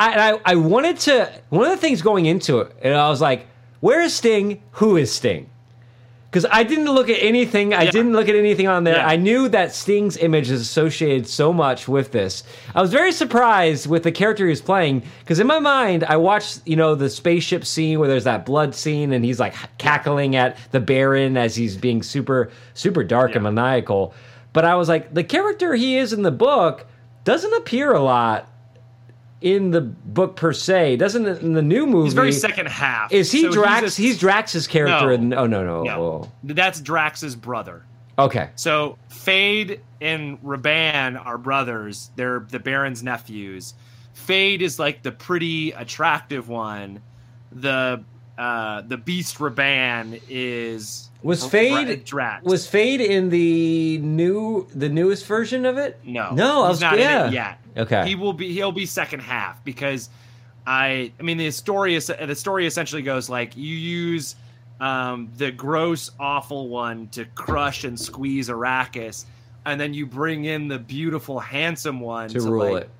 I, 0.45 0.53
I, 0.53 0.55
wanted 0.57 0.99
to. 1.01 1.31
One 1.51 1.65
of 1.65 1.71
the 1.71 1.77
things 1.77 2.03
going 2.03 2.27
into 2.27 2.61
it, 2.61 2.75
and 2.83 2.95
I 2.95 3.09
was 3.09 3.21
like, 3.21 3.47
"Where 3.81 4.01
is 4.01 4.15
Sting? 4.15 4.63
Who 4.73 4.97
is 4.97 5.13
Sting?" 5.13 5.51
Because 6.31 6.51
I 6.51 6.65
didn't 6.65 6.87
look 6.87 7.09
at 7.09 7.23
anything. 7.23 7.73
I 7.73 7.85
Yeah. 7.85 7.93
didn't 7.93 8.13
look 8.13 8.29
at 8.29 8.35
anything 8.35 8.67
on 8.67 8.83
there. 8.83 8.97
Yeah. 8.97 9.07
I 9.07 9.15
knew 9.15 9.49
that 9.51 9.73
Sting's 9.73 10.17
image 10.17 10.51
is 10.51 10.61
associated 10.61 11.29
so 11.29 11.53
much 11.53 11.87
with 11.87 12.11
this. 12.11 12.43
I 12.75 12.83
was 12.83 12.91
very 12.91 13.13
surprised 13.13 13.87
with 13.87 14.03
the 14.03 14.11
character 14.11 14.45
he 14.45 14.51
was 14.51 14.61
playing 14.61 15.05
because 15.21 15.39
in 15.39 15.47
my 15.47 15.61
mind, 15.61 16.03
I 16.03 16.17
watched 16.17 16.63
you 16.67 16.75
know 16.75 16.97
the 16.97 17.09
spaceship 17.09 17.65
scene 17.65 18.01
where 18.01 18.09
there's 18.09 18.25
that 18.25 18.45
blood 18.45 18.75
scene 18.75 19.13
and 19.13 19.25
he's 19.25 19.39
like 19.39 19.55
cackling 19.79 20.35
at 20.35 20.57
the 20.73 20.81
Baron 20.81 21.37
as 21.37 21.55
he's 21.55 21.77
being 21.77 22.03
super 22.03 22.51
super 22.75 23.05
dark 23.05 23.37
and 23.37 23.45
maniacal. 23.45 24.13
But 24.55 24.65
I 24.65 24.77
was 24.77 24.89
like, 24.89 25.13
the 25.13 25.25
character 25.25 25.75
he 25.75 25.99
is 25.99 26.15
in 26.15 26.23
the 26.23 26.31
book 26.31 26.87
doesn't 27.25 27.53
appear 27.55 27.93
a 27.93 28.01
lot 28.01 28.49
in 29.43 29.73
the 29.73 29.83
book 29.83 30.37
per 30.37 30.53
se. 30.55 30.97
Doesn't 30.97 31.27
in 31.27 31.53
the 31.53 31.61
new 31.63 31.87
movie? 31.87 32.05
He's 32.07 32.15
very 32.15 32.33
second 32.33 32.69
half. 32.69 33.13
Is 33.13 33.31
he 33.31 33.43
So 33.43 33.51
Drax? 33.53 33.99
a- 33.99 34.03
He's, 34.03 34.19
Drax's 34.19 34.67
character. 34.67 35.07
No. 35.09 35.13
in, 35.13 35.35
oh 35.35 35.47
no 35.47 35.63
no. 35.65 35.83
no. 35.83 36.03
oh. 36.03 36.33
That's 36.45 36.81
Drax's 36.81 37.37
brother. 37.37 37.85
Okay. 38.19 38.49
So 38.55 38.97
Feyd 39.11 39.81
and 40.01 40.41
Rabban 40.43 41.23
are 41.27 41.37
brothers. 41.37 42.11
They're 42.17 42.47
the 42.49 42.61
Baron's 42.61 43.03
nephews. 43.03 43.75
Feyd 44.15 44.61
is 44.61 44.79
like 44.79 45.03
the 45.03 45.11
pretty 45.13 45.73
attractive 45.73 46.49
one. 46.49 47.03
The 47.53 48.03
uh 48.39 48.83
the 48.83 48.97
Beast 48.97 49.39
Rabban 49.39 50.21
is 50.29 51.11
Was 51.25 51.43
Feyd 51.43 52.05
Drax. 52.05 52.45
was 52.45 52.67
Feyd 52.67 53.01
in 53.01 53.31
the 53.31 53.99
new 53.99 54.69
the 54.75 54.91
newest 54.91 55.25
version 55.25 55.65
of 55.65 55.79
it? 55.79 55.99
no 56.05 56.31
No, 56.35 56.65
I 56.65 56.69
was 56.69 56.83
not 56.83 56.99
yeah. 56.99 57.23
in 57.23 57.33
it 57.33 57.35
yet. 57.35 57.59
Okay. 57.77 58.07
He 58.07 58.15
will 58.15 58.35
be 58.35 58.53
he'll 58.53 58.73
be 58.73 58.85
second 58.85 59.21
half 59.21 59.65
because 59.65 60.11
I 60.67 61.13
I 61.19 61.23
mean 61.23 61.39
the 61.39 61.51
story 61.51 61.95
is 61.95 62.07
the 62.07 62.35
story 62.35 62.67
essentially 62.67 63.01
goes 63.01 63.31
like 63.31 63.57
you 63.57 63.75
use 63.75 64.37
um, 64.81 65.31
the 65.39 65.51
gross 65.51 66.11
awful 66.21 66.69
one 66.69 67.09
to 67.09 67.25
crush 67.35 67.85
and 67.85 67.99
squeeze 67.99 68.51
Arrakis, 68.51 69.25
and 69.65 69.81
then 69.81 69.95
you 69.95 70.05
bring 70.05 70.45
in 70.45 70.69
the 70.69 70.79
beautiful 70.79 71.41
handsome 71.41 72.01
one 72.01 72.29
to 72.31 72.41
rule 72.43 72.73
like, 72.73 72.83
it. 72.83 72.91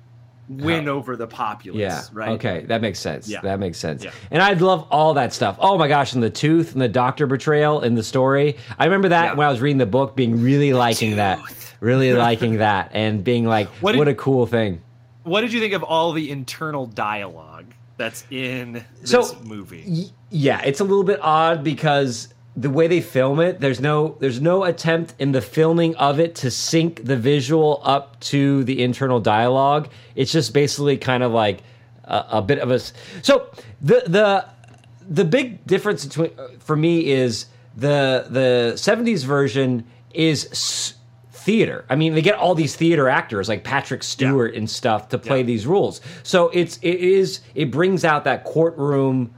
Win 0.49 0.87
over 0.87 1.15
the 1.15 1.27
populace. 1.27 1.79
Yeah. 1.79 2.01
Right. 2.13 2.29
Okay, 2.29 2.65
that 2.67 2.81
makes 2.81 2.99
sense. 2.99 3.27
Yeah. 3.27 3.41
That 3.41 3.59
makes 3.59 3.77
sense. 3.77 4.03
Yeah. 4.03 4.11
And 4.31 4.41
I'd 4.43 4.61
love 4.61 4.87
all 4.91 5.13
that 5.15 5.33
stuff. 5.33 5.57
Oh 5.59 5.77
my 5.77 5.87
gosh, 5.87 6.13
and 6.13 6.21
the 6.21 6.29
tooth 6.29 6.73
and 6.73 6.81
the 6.81 6.87
doctor 6.87 7.27
betrayal 7.27 7.81
in 7.81 7.95
the 7.95 8.03
story. 8.03 8.57
I 8.77 8.85
remember 8.85 9.09
that 9.09 9.23
Yeah. 9.25 9.33
when 9.33 9.47
I 9.47 9.51
was 9.51 9.61
reading 9.61 9.77
the 9.79 9.85
book, 9.85 10.15
being 10.15 10.41
really 10.41 10.73
liking 10.73 11.15
that, 11.15 11.39
really 11.79 12.13
liking 12.27 12.57
that, 12.57 12.91
and 12.93 13.23
being 13.23 13.45
like, 13.45 13.67
What 13.81 13.95
what, 13.95 14.07
a 14.07 14.13
cool 14.15 14.45
thing. 14.45 14.81
What 15.23 15.41
did 15.41 15.51
you 15.53 15.59
think 15.59 15.73
of 15.73 15.81
all 15.83 16.11
the 16.11 16.29
internal 16.29 16.85
dialogue 16.85 17.65
that's 17.97 18.25
in 18.29 18.85
this 19.01 19.09
So, 19.11 19.35
movie? 19.43 19.83
Y- 19.87 20.03
yeah, 20.29 20.61
it's 20.63 20.79
a 20.79 20.83
little 20.83 21.03
bit 21.03 21.19
odd 21.23 21.63
because 21.63 22.27
the 22.57 22.69
way 22.69 22.87
they 22.87 23.01
film 23.01 23.39
it, 23.39 23.59
there's 23.59 23.81
no 23.81 24.15
there's 24.19 24.39
no 24.41 24.63
attempt 24.63 25.13
in 25.19 25.31
the 25.33 25.41
filming 25.41 25.95
of 25.97 26.19
it 26.19 26.35
to 26.35 26.49
sync 26.51 27.03
the 27.05 27.17
visual 27.17 27.81
up 27.83 28.19
to 28.21 28.63
the 28.63 28.81
internal 28.83 29.19
dialogue. 29.19 29.89
It's 30.15 30.31
just 30.31 30.53
basically 30.53 30.97
kind 30.97 31.21
of 31.23 31.31
like 31.33 31.63
a, 32.05 32.25
a 32.33 32.41
bit 32.41 32.59
of 32.59 32.71
a 32.71 32.79
So 32.79 33.49
the 33.81 34.03
the 34.07 34.45
the 35.07 35.25
big 35.25 35.65
difference 35.67 36.05
between 36.05 36.31
uh, 36.39 36.47
for 36.59 36.75
me 36.75 37.09
is 37.11 37.47
the 37.75 38.25
the 38.29 38.73
70s 38.75 39.25
version 39.25 39.85
is 40.13 40.47
s- 40.51 40.93
theater. 41.33 41.83
I 41.89 41.95
mean, 41.95 42.15
they 42.15 42.21
get 42.21 42.35
all 42.35 42.55
these 42.55 42.75
theater 42.75 43.09
actors 43.09 43.49
like 43.49 43.63
Patrick 43.65 44.01
Stewart 44.01 44.55
and 44.55 44.69
stuff 44.69 45.09
to 45.09 45.17
play 45.17 45.39
Yeah. 45.39 45.43
these 45.43 45.67
roles. 45.67 45.99
So 46.23 46.49
it's 46.53 46.77
it 46.81 46.95
is 47.01 47.41
it 47.53 47.69
brings 47.69 48.05
out 48.05 48.23
that 48.23 48.45
courtroom 48.45 49.33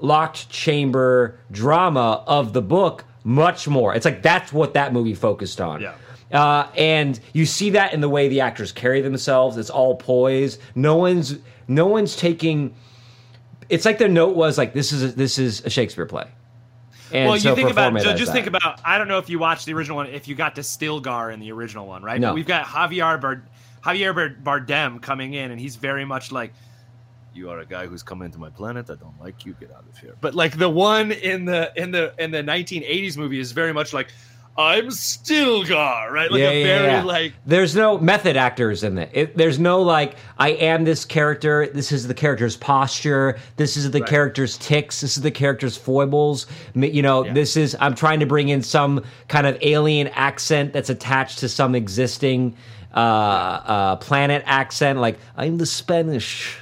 locked 0.00 0.48
chamber 0.50 1.38
drama 1.50 2.24
of 2.26 2.52
the 2.52 2.62
book 2.62 3.04
much 3.24 3.66
more. 3.66 3.94
It's 3.94 4.04
like 4.04 4.22
that's 4.22 4.52
what 4.52 4.74
that 4.74 4.92
movie 4.92 5.14
focused 5.14 5.60
on. 5.60 5.80
Yeah. 5.80 5.94
Uh, 6.32 6.68
and 6.76 7.18
you 7.32 7.46
see 7.46 7.70
that 7.70 7.92
in 7.92 8.00
the 8.00 8.08
way 8.08 8.28
the 8.28 8.40
actors 8.40 8.72
carry 8.72 9.00
themselves. 9.00 9.56
It's 9.56 9.70
all 9.70 9.96
poise. 9.96 10.58
No 10.74 10.96
one's 10.96 11.38
no 11.68 11.86
one's 11.86 12.16
taking. 12.16 12.74
It's 13.68 13.84
like 13.84 13.98
their 13.98 14.08
note 14.08 14.36
was 14.36 14.58
like 14.58 14.72
this 14.72 14.92
is 14.92 15.02
a, 15.02 15.08
this 15.08 15.38
is 15.38 15.64
a 15.64 15.70
Shakespeare 15.70 16.06
play. 16.06 16.26
And 17.12 17.30
well, 17.30 17.38
so 17.38 17.50
you 17.50 17.54
think 17.54 17.70
about 17.70 18.00
so 18.02 18.14
just 18.14 18.26
that. 18.26 18.32
think 18.32 18.46
about. 18.46 18.80
I 18.84 18.98
don't 18.98 19.08
know 19.08 19.18
if 19.18 19.30
you 19.30 19.38
watched 19.38 19.66
the 19.66 19.74
original 19.74 19.96
one. 19.96 20.08
If 20.08 20.26
you 20.26 20.34
got 20.34 20.56
to 20.56 20.62
Stilgar 20.62 21.32
in 21.32 21.40
the 21.40 21.52
original 21.52 21.86
one, 21.86 22.02
right? 22.02 22.20
No. 22.20 22.28
But 22.28 22.34
we've 22.34 22.46
got 22.46 22.66
Javier 22.66 23.20
Bard, 23.20 23.46
Javier 23.84 24.42
Bardem 24.42 25.00
coming 25.00 25.34
in, 25.34 25.52
and 25.52 25.60
he's 25.60 25.76
very 25.76 26.04
much 26.04 26.32
like, 26.32 26.52
"You 27.36 27.50
are 27.50 27.60
a 27.60 27.66
guy 27.66 27.86
who's 27.86 28.02
come 28.02 28.22
into 28.22 28.38
my 28.38 28.50
planet. 28.50 28.90
I 28.90 28.94
don't 28.96 29.18
like 29.20 29.44
you. 29.46 29.54
Get 29.60 29.70
out 29.70 29.84
of 29.90 29.98
here." 29.98 30.16
But 30.20 30.34
like 30.34 30.58
the 30.58 30.68
one 30.70 31.12
in 31.12 31.44
the 31.44 31.70
in 31.76 31.90
the 31.90 32.12
in 32.18 32.30
the 32.30 32.42
1980s 32.42 33.16
movie 33.16 33.38
is 33.38 33.52
very 33.52 33.72
much 33.72 33.92
like, 33.92 34.08
"I'm 34.58 34.86
Stilgar," 34.90 36.10
right? 36.10 36.30
Like 36.30 36.40
yeah, 36.40 36.50
a 36.50 36.58
yeah, 36.60 36.64
very 36.64 36.86
yeah. 36.92 37.02
like 37.04 37.32
there's 37.44 37.76
no 37.76 37.98
method 37.98 38.36
actors 38.36 38.82
in 38.82 38.96
it. 38.98 39.10
it. 39.12 39.36
There's 39.36 39.58
no 39.58 39.82
like 39.82 40.16
I 40.38 40.50
am 40.50 40.84
this 40.84 41.04
character. 41.04 41.68
This 41.72 41.92
is 41.92 42.06
the 42.08 42.14
character's 42.14 42.56
posture. 42.56 43.38
This 43.56 43.76
is 43.76 43.90
the 43.90 44.00
Right. 44.00 44.08
character's 44.08 44.56
ticks. 44.58 45.00
This 45.02 45.16
is 45.16 45.22
the 45.22 45.30
character's 45.30 45.76
foibles. 45.76 46.46
You 46.74 47.02
know, 47.02 47.24
Yeah. 47.24 47.32
this 47.34 47.56
is 47.56 47.76
I'm 47.80 47.94
trying 47.94 48.20
to 48.20 48.26
bring 48.26 48.48
in 48.48 48.62
some 48.62 49.04
kind 49.28 49.46
of 49.46 49.58
alien 49.60 50.08
accent 50.08 50.72
that's 50.72 50.90
attached 50.90 51.38
to 51.40 51.48
some 51.48 51.74
existing 51.74 52.56
uh, 52.94 52.98
uh, 52.98 53.96
planet 53.96 54.42
accent. 54.46 54.98
Like 54.98 55.18
I'm 55.36 55.58
the 55.58 55.66
Spanish 55.66 56.56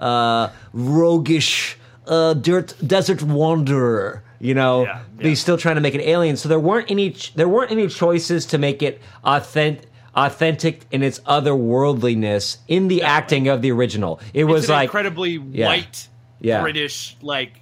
uh, 0.00 0.48
roguish 0.72 1.76
uh, 2.06 2.34
dirt 2.34 2.74
desert 2.84 3.22
wanderer. 3.22 4.24
You 4.42 4.54
know, 4.54 4.84
Yeah, 4.84 5.00
but 5.16 5.24
yeah. 5.24 5.28
he's 5.30 5.40
still 5.40 5.58
trying 5.58 5.74
to 5.74 5.82
make 5.82 5.94
it 5.94 6.00
alien. 6.00 6.36
So 6.38 6.48
there 6.48 6.58
weren't 6.58 6.90
any 6.90 7.14
there 7.34 7.48
weren't 7.48 7.70
any 7.70 7.88
choices 7.88 8.46
to 8.46 8.58
make 8.58 8.82
it 8.82 9.00
authentic 9.22 9.86
authentic 10.16 10.86
in 10.90 11.02
its 11.04 11.20
otherworldliness 11.20 12.56
in 12.66 12.88
the 12.88 13.02
acting 13.02 13.46
of 13.48 13.62
the 13.62 13.70
original. 13.70 14.18
It 14.34 14.44
was 14.44 14.62
it's 14.64 14.68
an 14.70 14.74
like 14.76 14.84
incredibly 14.88 15.32
Yeah. 15.52 15.66
white 15.66 16.08
Yeah. 16.40 16.62
British 16.62 17.16
like 17.22 17.60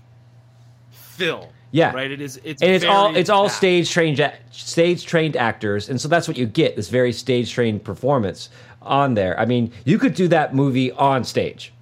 film. 0.91 1.47
Yeah. 1.72 1.93
right. 1.93 2.11
It 2.11 2.20
is. 2.20 2.41
It's 2.45 2.62
and 2.62 2.70
it's 2.70 2.84
all 2.84 3.14
it's 3.14 3.28
all 3.28 3.49
stage 3.49 3.91
trained 3.91 4.32
stage 4.53 5.05
trained 5.05 5.36
actors, 5.36 5.89
and 5.91 6.01
so 6.01 6.09
that's 6.09 6.26
what 6.28 6.39
you 6.39 6.47
get 6.47 6.76
this 6.76 6.89
very 6.89 7.12
stage 7.12 7.53
trained 7.53 7.84
performance 7.84 8.49
on 8.80 9.14
there. 9.14 9.39
I 9.39 9.45
mean, 9.45 9.72
you 9.84 9.99
could 9.99 10.14
do 10.14 10.28
that 10.28 10.55
movie 10.55 10.91
on 10.93 11.24
stage 11.24 11.72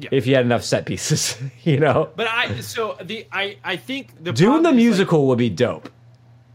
Yeah. 0.00 0.08
if 0.12 0.26
you 0.26 0.34
had 0.34 0.44
enough 0.44 0.62
set 0.62 0.86
pieces, 0.86 1.36
you 1.64 1.78
know. 1.78 2.10
But 2.14 2.28
I 2.28 2.60
so 2.60 2.96
the 3.02 3.26
I 3.32 3.58
I 3.64 3.76
think 3.76 4.22
the 4.22 4.32
Dune 4.32 4.62
the 4.62 4.68
is, 4.70 4.72
like, 4.72 4.74
musical 4.76 5.26
would 5.28 5.38
be 5.38 5.50
dope. 5.50 5.90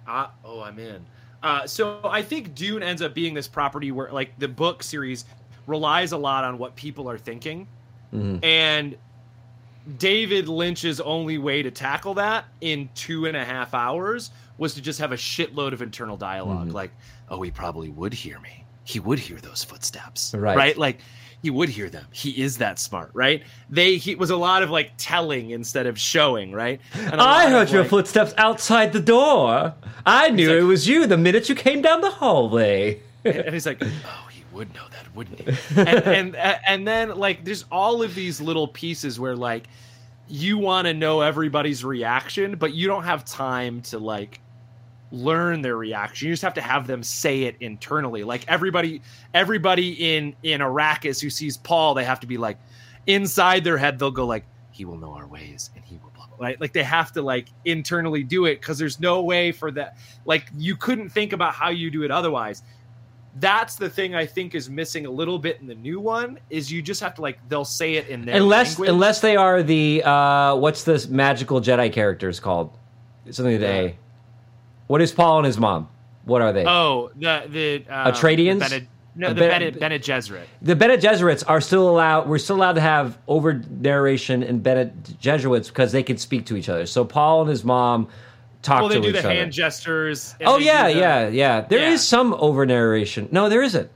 Uh, 0.08 0.28
oh, 0.46 0.62
I'm 0.62 0.80
in. 0.80 1.06
Uh, 1.41 1.68
so 1.68 2.00
I 2.06 2.22
think 2.22 2.56
Dune 2.56 2.82
ends 2.84 3.02
up 3.02 3.14
being 3.14 3.34
this 3.34 3.48
property 3.50 3.91
where, 3.91 4.10
like, 4.12 4.38
the 4.39 4.48
book 4.48 4.82
series 4.82 5.26
relies 5.68 6.12
a 6.14 6.18
lot 6.18 6.44
on 6.46 6.58
what 6.58 6.76
people 6.76 7.10
are 7.10 7.18
thinking, 7.18 7.68
and 8.44 8.96
David 9.98 10.48
Lynch's 10.48 11.02
only 11.02 11.38
way 11.38 11.62
to 11.64 11.72
tackle 11.72 12.14
that 12.14 12.46
in 12.62 12.89
two 12.96 13.26
and 13.26 13.36
a 13.36 13.44
half 13.44 13.74
hours 13.74 14.32
was 14.58 14.74
to 14.76 14.82
just 14.82 15.00
have 15.00 15.12
a 15.12 15.18
shitload 15.18 15.74
of 15.74 15.82
internal 15.82 16.16
dialog 16.16 16.72
like, 16.72 16.91
"Oh, 17.30 17.41
he 17.41 17.52
probably 17.52 17.89
would 17.89 18.14
hear 18.14 18.39
me. 18.39 18.64
He 18.86 19.00
would 19.00 19.20
hear 19.20 19.38
those 19.38 19.64
footsteps, 19.64 20.34
Right. 20.34 20.56
Right? 20.56 20.78
Like." 20.78 21.00
He 21.44 21.50
would 21.50 21.68
hear 21.70 21.89
them. 21.89 22.06
He 22.12 22.41
is 22.41 22.58
that 22.60 22.80
smart, 22.80 23.12
right? 23.14 23.44
They 23.70 23.98
he 23.98 24.16
was 24.16 24.30
a 24.30 24.38
lot 24.38 24.64
of 24.64 24.70
like 24.70 24.91
telling 24.98 25.52
instead 25.52 25.86
of 25.86 26.00
showing, 26.00 26.54
right? 26.54 26.80
I 26.96 27.50
heard 27.50 27.70
your 27.70 27.82
like- 27.82 27.89
footsteps 27.89 28.34
outside 28.38 28.94
the 28.94 29.02
door. 29.02 29.76
I 30.06 30.30
knew 30.30 30.48
like- 30.50 30.60
it 30.60 30.64
was 30.64 30.88
you 30.88 31.06
the 31.06 31.18
minute 31.18 31.50
you 31.50 31.56
came 31.56 31.82
down 31.82 32.00
the 32.00 32.10
hallway. 32.10 33.02
and 33.26 33.54
he's 33.54 33.66
like, 33.66 33.84
"Oh, 33.84 34.28
he 34.32 34.44
would 34.54 34.74
know 34.74 34.86
that, 34.91 35.14
wouldn't 35.16 35.41
he?" 35.41 35.82
And 35.82 36.36
and 36.36 36.36
and 36.66 36.88
then 36.88 37.10
like, 37.18 37.44
there's 37.44 37.66
all 37.70 38.02
of 38.02 38.16
these 38.16 38.39
little 38.39 38.70
pieces 38.70 39.20
where 39.20 39.36
like 39.36 39.68
you 40.30 40.58
want 40.58 40.88
to 40.88 40.94
know 40.94 41.20
everybody's 41.20 41.84
reaction, 41.84 42.56
but 42.56 42.74
you 42.74 42.88
don't 42.88 43.04
have 43.04 43.26
time 43.26 43.82
to 43.82 44.00
like 44.00 44.39
learn 45.14 45.61
their 45.61 45.78
reaction. 45.78 46.28
You 46.28 46.34
just 46.34 46.41
have 46.41 46.55
to 46.55 46.61
have 46.61 46.88
them 46.88 47.03
say 47.03 47.43
it 47.43 47.55
internally. 47.59 48.24
Like 48.24 48.43
everybody, 48.47 49.01
everybody 49.34 50.16
in 50.16 50.36
in 50.43 50.59
Arrakis 50.59 51.22
who 51.22 51.30
sees 51.30 51.55
Paul, 51.55 51.93
they 51.93 52.03
have 52.03 52.20
to 52.22 52.28
be 52.28 52.38
like 52.38 52.57
inside 53.07 53.64
their 53.64 53.78
head. 53.78 53.99
They'll 53.99 54.11
go 54.11 54.26
like, 54.26 54.43
"He 54.72 54.84
will 54.84 54.97
know 54.97 55.14
our 55.14 55.28
ways, 55.28 55.70
and 55.76 55.86
he 55.86 55.95
will." 56.03 56.09
Blah, 56.16 56.26
blah, 56.26 56.47
Right? 56.47 56.59
Like 56.59 56.74
they 56.74 56.84
have 56.84 57.11
to 57.14 57.22
like 57.22 57.47
internally 57.64 58.24
do 58.24 58.45
it 58.45 58.59
because 58.59 58.78
there's 58.78 58.99
no 58.99 59.22
way 59.24 59.51
for 59.51 59.72
that. 59.72 59.97
Like 60.26 60.47
you 60.57 60.76
couldn't 60.76 61.09
think 61.09 61.32
about 61.32 61.53
how 61.53 61.70
you 61.70 61.91
do 61.91 62.03
it 62.03 62.11
otherwise 62.11 62.64
that's 63.39 63.76
the 63.76 63.89
thing 63.89 64.14
I 64.14 64.26
think 64.26 64.53
is 64.53 64.70
missing 64.70 65.05
a 65.05 65.09
little 65.09 65.39
bit 65.39 65.59
in 65.59 65.66
the 65.66 65.76
new 65.76 65.99
one 65.99 66.39
is 66.49 66.72
you 66.72 66.82
just 66.82 67.01
have 67.01 67.16
to 67.16 67.22
like 67.22 67.39
they'll 67.49 67.66
say 67.66 67.95
it 67.95 68.07
in 68.07 68.26
their 68.26 68.36
unless 68.36 68.78
language. 68.78 68.89
unless 68.89 69.22
they 69.22 69.36
are 69.36 69.64
the 69.64 70.03
uh, 70.03 70.55
what's 70.55 70.84
this 70.84 71.07
magical 71.07 71.59
Jedi 71.59 71.91
characters 71.91 72.39
called? 72.39 72.78
Something 73.32 73.53
with 73.53 73.64
A. 73.64 73.97
What 74.94 75.02
is 75.02 75.12
Paul 75.12 75.39
and 75.39 75.48
his 75.48 75.58
mom? 75.58 75.89
What 76.26 76.44
are 76.44 76.54
they? 76.54 76.66
oh 76.68 77.10
the 77.16 77.46
the 77.50 77.76
um, 77.89 78.14
Atreidians? 78.14 78.60
the 78.60 78.70
Bene, 78.70 78.88
no 79.16 79.28
Uh, 79.30 79.34
the 79.34 79.39
Bene- 79.39 79.72
Bene, 79.72 79.98
Gesserit 79.98 80.44
the 80.62 80.76
Bene 80.76 80.98
Gesserits 80.98 81.44
are 81.48 81.62
still 81.62 81.89
allowed. 81.89 82.30
We're 82.30 82.38
still 82.38 82.58
allowed 82.58 82.74
to 82.74 82.82
have 82.82 83.18
over 83.28 83.54
narration 83.54 84.44
and 84.44 84.62
Bene 84.62 84.94
Gesserits 85.20 85.70
because 85.70 85.94
they 85.94 86.04
can 86.04 86.18
speak 86.20 86.46
to 86.46 86.56
each 86.56 86.70
other. 86.70 86.86
So 86.86 87.06
Paul 87.06 87.41
and 87.41 87.50
his 87.50 87.64
mom 87.64 88.08
talk 88.62 88.82
well 88.82 88.89
they 88.89 89.02
do 89.02 89.12
the 89.12 89.18
other. 89.18 89.30
hand 89.32 89.52
gestures 89.52 90.36
oh 90.46 90.60
yeah, 90.60 90.89
the- 90.94 91.00
yeah, 91.00 91.28
yeah. 91.30 91.62
There 91.62 91.80
is 91.80 91.94
Yeah. 91.94 91.98
some 91.98 92.36
over 92.36 92.64
narration. 92.68 93.30
No, 93.32 93.50
there 93.50 93.64
isn't. 93.64 93.89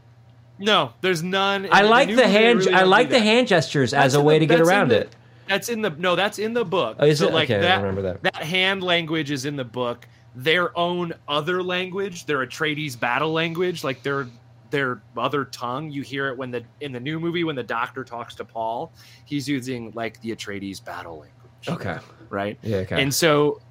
no 0.57 0.93
there's 1.01 1.21
none 1.21 1.67
I 1.71 1.83
the 1.83 1.89
like 1.89 2.15
the 2.15 2.27
hand. 2.27 2.57
really 2.61 2.73
I 2.73 2.85
like 2.85 3.11
the 3.11 3.19
hand 3.19 3.49
gestures 3.49 3.93
as 3.93 4.15
a 4.15 4.19
way 4.21 4.39
to 4.39 4.47
get 4.47 4.61
around 4.61 4.91
it. 4.91 5.15
That's 5.47 5.69
in 5.69 5.83
the 5.83 5.91
no, 5.91 6.15
that's 6.15 6.39
in 6.39 6.55
the 6.55 6.65
book. 6.65 6.97
Oh, 6.99 7.05
is 7.05 7.19
so 7.19 7.27
it? 7.27 7.33
like 7.35 7.51
Okay, 7.51 7.61
that, 7.61 7.75
don't 7.75 7.85
remember 7.85 8.01
that. 8.01 8.23
That 8.23 8.41
hand 8.41 8.81
language 8.81 9.29
is 9.29 9.45
in 9.45 9.57
the 9.57 9.63
book. 9.63 10.07
Their 10.37 10.77
own 10.77 11.13
other 11.27 11.63
language, 11.63 12.25
their 12.27 12.45
Atreides 12.45 12.99
battle 12.99 13.33
language, 13.33 13.83
like 13.83 14.03
their 14.03 14.27
their 14.69 15.01
other 15.17 15.45
tongue. 15.45 15.89
You 15.89 16.03
hear 16.03 16.27
it 16.27 16.37
when 16.37 16.51
the 16.51 16.63
in 16.79 16.91
the 16.91 16.99
new 16.99 17.19
movie 17.19 17.43
when 17.43 17.55
the 17.55 17.63
doctor 17.63 18.03
talks 18.03 18.35
to 18.35 18.45
Paul, 18.45 18.93
he's 19.25 19.49
using 19.49 19.91
like 19.95 20.21
the 20.21 20.35
Atreides 20.35 20.83
battle 20.83 21.13
language. 21.19 21.67
Okay. 21.67 21.97
Right? 22.29 22.59
Yeah. 22.61 22.77
Okay. 22.77 23.01
And 23.01 23.11
so, 23.11 23.61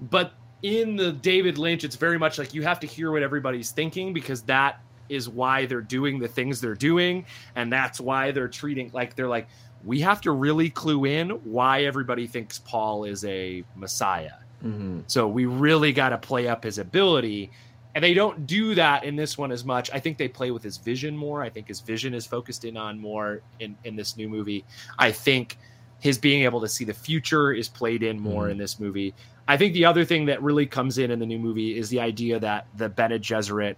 but 0.00 0.32
in 0.62 0.96
the 0.96 1.12
David 1.12 1.58
Lynch, 1.58 1.84
it's 1.84 1.96
very 1.96 2.18
much 2.18 2.38
like 2.38 2.54
you 2.54 2.62
have 2.62 2.80
to 2.80 2.86
hear 2.86 3.12
what 3.12 3.22
everybody's 3.22 3.70
thinking 3.70 4.14
because 4.14 4.40
that 4.42 4.80
is 5.10 5.28
why 5.28 5.66
they're 5.66 5.82
doing 5.82 6.18
the 6.18 6.28
things 6.28 6.58
they're 6.58 6.74
doing. 6.74 7.26
And 7.54 7.70
that's 7.72 8.00
why 8.00 8.30
they're 8.30 8.48
treating 8.48 8.90
like 8.94 9.14
they're 9.14 9.28
like, 9.28 9.46
we 9.84 10.00
have 10.00 10.20
to 10.22 10.32
really 10.32 10.70
clue 10.70 11.04
in 11.04 11.30
why 11.30 11.84
everybody 11.84 12.26
thinks 12.26 12.58
Paul 12.58 13.04
is 13.04 13.24
a 13.24 13.62
messiah. 13.76 14.32
Mhm. 14.64 15.04
So 15.06 15.28
we 15.28 15.46
really 15.46 15.92
got 15.92 16.08
to 16.10 16.18
play 16.18 16.48
up 16.48 16.64
his 16.64 16.78
ability. 16.78 17.50
And 17.94 18.04
they 18.04 18.14
don't 18.14 18.46
do 18.46 18.74
that 18.76 19.04
in 19.04 19.16
this 19.16 19.36
one 19.38 19.50
as 19.50 19.64
much. 19.64 19.90
I 19.92 19.98
think 19.98 20.18
they 20.18 20.28
play 20.28 20.50
with 20.50 20.62
his 20.62 20.76
vision 20.76 21.16
more. 21.16 21.42
I 21.42 21.48
think 21.50 21.66
his 21.68 21.80
vision 21.80 22.14
is 22.14 22.26
focused 22.26 22.64
in 22.64 22.76
on 22.76 23.00
more 23.00 23.40
in, 23.60 23.76
in 23.84 23.96
this 23.96 24.16
new 24.16 24.28
movie. 24.28 24.64
I 24.98 25.10
think 25.10 25.58
his 25.98 26.16
being 26.18 26.44
able 26.44 26.60
to 26.60 26.68
see 26.68 26.84
the 26.84 26.94
future 26.94 27.52
is 27.52 27.68
played 27.68 28.02
in 28.04 28.20
more 28.20 28.46
Mhm. 28.46 28.50
in 28.52 28.58
this 28.58 28.78
movie. 28.78 29.14
I 29.48 29.56
think 29.56 29.72
the 29.74 29.86
other 29.86 30.04
thing 30.04 30.26
that 30.26 30.42
really 30.42 30.66
comes 30.66 30.98
in 30.98 31.10
in 31.10 31.18
the 31.18 31.26
new 31.26 31.38
movie 31.38 31.76
is 31.76 31.88
the 31.88 32.00
idea 32.00 32.38
that 32.38 32.66
the 32.76 32.88
Bene 32.88 33.18
Gesserit, 33.18 33.76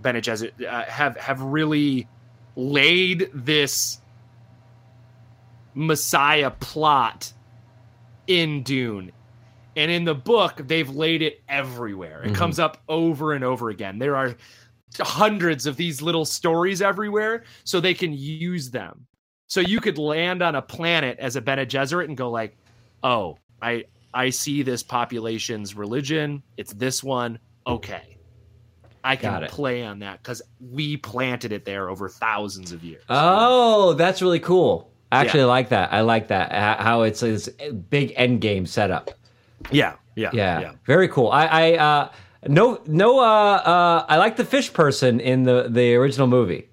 Bene 0.00 0.20
Gesserit 0.22 0.64
uh, 0.64 0.84
have 0.84 1.16
have 1.18 1.42
really 1.42 2.08
laid 2.56 3.28
this 3.34 4.00
Messiah 5.74 6.50
plot 6.50 7.32
in 8.26 8.62
Dune. 8.62 9.12
And 9.76 9.90
in 9.90 10.04
the 10.04 10.14
book, 10.14 10.62
they've 10.66 10.88
laid 10.90 11.22
it 11.22 11.42
everywhere. 11.48 12.22
It 12.24 12.32
Mhm. 12.32 12.34
comes 12.34 12.58
up 12.58 12.82
over 12.88 13.34
and 13.34 13.44
over 13.44 13.70
again. 13.70 13.98
There 13.98 14.16
are 14.16 14.34
hundreds 14.98 15.66
of 15.66 15.76
these 15.76 16.02
little 16.02 16.24
stories 16.24 16.82
everywhere, 16.82 17.44
so 17.64 17.78
they 17.80 17.94
can 17.94 18.12
use 18.12 18.70
them. 18.70 19.06
So 19.46 19.60
you 19.60 19.80
could 19.80 19.98
land 19.98 20.42
on 20.42 20.54
a 20.56 20.62
planet 20.62 21.18
as 21.18 21.36
a 21.36 21.40
Bene 21.40 21.64
Gesserit 21.66 22.06
and 22.06 22.16
go 22.16 22.30
like, 22.30 22.56
"Oh, 23.02 23.38
I 23.62 23.84
I 24.12 24.30
see 24.30 24.62
this 24.62 24.82
population's 24.82 25.76
religion. 25.76 26.42
It's 26.56 26.72
this 26.72 27.04
one. 27.04 27.38
Okay, 27.66 28.16
I 29.04 29.14
can 29.14 29.46
play 29.46 29.84
on 29.84 30.00
that 30.00 30.20
because 30.20 30.42
we 30.58 30.96
planted 30.96 31.52
it 31.52 31.64
there 31.64 31.88
over 31.88 32.08
thousands 32.08 32.72
of 32.72 32.82
years." 32.82 33.04
Oh, 33.08 33.92
that's 33.92 34.20
really 34.20 34.40
cool. 34.40 34.90
I 35.12 35.20
actually 35.20 35.40
Yeah. 35.40 35.46
like 35.46 35.68
that. 35.68 35.92
I 35.92 36.00
like 36.00 36.28
that. 36.28 36.52
How 36.80 37.02
it's 37.02 37.20
this 37.20 37.48
big 37.88 38.12
end 38.16 38.40
game 38.40 38.66
setup. 38.66 39.10
Yeah, 39.70 39.96
yeah, 40.16 40.30
Yeah, 40.32 40.72
very 40.86 41.08
cool. 41.08 41.28
I, 41.28 41.46
I 41.46 41.72
uh, 41.76 42.12
no, 42.48 42.80
no. 42.86 43.18
Uh, 43.20 43.22
uh, 43.22 44.06
I 44.08 44.16
like 44.16 44.36
the 44.36 44.44
fish 44.44 44.72
person 44.72 45.20
in 45.20 45.44
the 45.44 45.68
the 45.68 45.94
original 45.94 46.26
movie. 46.26 46.66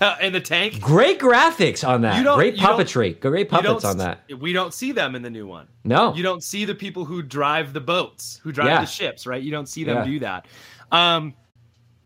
in 0.20 0.32
the 0.32 0.40
tank. 0.40 0.80
Great 0.80 1.18
graphics 1.18 1.86
on 1.86 2.02
that. 2.02 2.24
Great 2.36 2.56
puppetry. 2.56 3.18
Great 3.18 3.48
puppets 3.48 3.84
on 3.84 3.98
that. 3.98 4.20
We 4.38 4.52
don't 4.52 4.72
see 4.72 4.92
them 4.92 5.16
in 5.16 5.22
the 5.22 5.30
new 5.30 5.46
one. 5.46 5.66
No. 5.84 6.14
You 6.14 6.22
don't 6.22 6.42
see 6.42 6.64
the 6.64 6.74
people 6.74 7.04
who 7.04 7.20
drive 7.20 7.72
the 7.72 7.80
boats, 7.80 8.40
who 8.44 8.52
drive 8.52 8.68
Yeah. 8.68 8.80
the 8.80 8.86
ships, 8.86 9.26
right? 9.26 9.42
You 9.42 9.50
don't 9.50 9.68
see 9.68 9.82
them 9.82 9.96
Yeah. 9.96 10.04
do 10.04 10.18
that. 10.20 10.46
Um, 10.92 11.34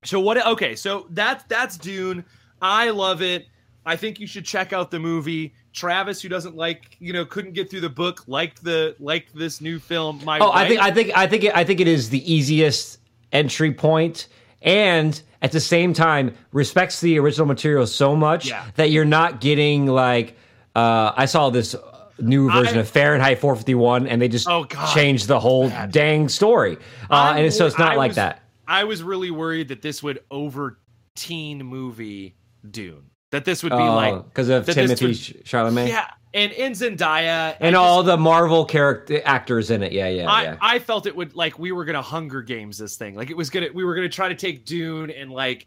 so 0.04 0.20
what? 0.20 0.44
Okay, 0.46 0.74
so 0.74 1.06
that's 1.10 1.44
that's 1.44 1.76
Dune. 1.76 2.24
I 2.60 2.90
love 2.90 3.20
it. 3.20 3.46
I 3.84 3.96
think 3.96 4.20
you 4.20 4.26
should 4.26 4.44
check 4.44 4.72
out 4.72 4.90
the 4.90 4.98
movie. 4.98 5.54
Travis, 5.72 6.20
who 6.20 6.28
doesn't 6.28 6.54
like, 6.56 6.96
you 7.00 7.12
know, 7.12 7.24
couldn't 7.24 7.52
get 7.52 7.70
through 7.70 7.80
the 7.80 7.88
book, 7.88 8.24
liked 8.26 8.62
the 8.62 8.94
liked 8.98 9.34
this 9.36 9.60
new 9.60 9.78
film. 9.78 10.20
My 10.24 10.38
Oh, 10.38 10.50
I 10.52 10.68
think 10.68 10.80
I 10.80 10.90
think 10.90 11.10
I 11.16 11.26
think 11.26 11.44
it, 11.44 11.56
I 11.56 11.64
think 11.64 11.80
it 11.80 11.88
is 11.88 12.10
the 12.10 12.32
easiest 12.32 12.98
entry 13.32 13.72
point, 13.72 14.28
and 14.60 15.20
at 15.40 15.50
the 15.52 15.60
same 15.60 15.92
time 15.94 16.34
respects 16.52 17.00
the 17.00 17.18
original 17.18 17.46
material 17.46 17.86
so 17.86 18.14
much 18.14 18.48
Yeah. 18.48 18.64
that 18.76 18.90
you're 18.90 19.04
not 19.04 19.40
getting 19.40 19.86
like 19.86 20.36
uh, 20.76 21.12
I 21.16 21.24
saw 21.26 21.50
this 21.50 21.74
new 22.18 22.50
version 22.50 22.78
I- 22.78 22.82
of 22.82 22.88
Fahrenheit 22.88 23.38
451, 23.40 24.06
and 24.06 24.20
they 24.22 24.28
just 24.28 24.46
Oh, 24.48 24.64
God. 24.64 24.92
changed 24.94 25.26
the 25.28 25.40
whole 25.40 25.70
dang 25.90 26.28
story, 26.28 26.76
uh, 27.10 27.34
and 27.36 27.52
so 27.52 27.66
it's 27.66 27.78
not 27.78 27.92
I 27.92 27.96
like 27.96 28.10
was- 28.10 28.16
that. 28.16 28.42
I 28.68 28.84
was 28.84 29.02
really 29.02 29.30
worried 29.30 29.68
that 29.68 29.82
this 29.82 30.02
would 30.02 30.20
over 30.30 30.78
teen 31.14 31.64
movie 31.64 32.36
Dune. 32.70 33.04
That 33.32 33.44
this 33.44 33.62
would 33.64 33.70
be 33.70 33.76
oh, 33.76 33.94
like 33.96 34.24
because 34.24 34.48
of 34.48 34.64
Timothée 34.66 35.02
would- 35.02 35.44
Chalamet 35.44 35.88
yeah, 35.88 36.06
and 36.32 36.52
in 36.52 36.72
Zendaya 36.72 37.56
and 37.60 37.74
all 37.74 38.02
just- 38.02 38.06
the 38.12 38.16
Marvel 38.18 38.64
character 38.64 39.20
actors 39.24 39.70
in 39.70 39.82
it. 39.82 39.90
Yeah, 39.92 40.08
yeah, 40.08 40.30
I, 40.30 40.42
yeah. 40.44 40.56
I 40.60 40.78
felt 40.78 41.06
it 41.06 41.16
would 41.16 41.34
like 41.34 41.58
we 41.58 41.72
were 41.72 41.84
gonna 41.84 42.02
Hunger 42.02 42.42
Games 42.42 42.78
this 42.78 42.96
thing. 42.96 43.14
Like 43.16 43.30
it 43.30 43.36
was 43.36 43.50
gonna 43.50 43.68
we 43.74 43.84
were 43.84 43.94
gonna 43.94 44.08
try 44.08 44.28
to 44.28 44.34
take 44.34 44.64
Dune 44.64 45.10
and 45.10 45.30
like 45.32 45.66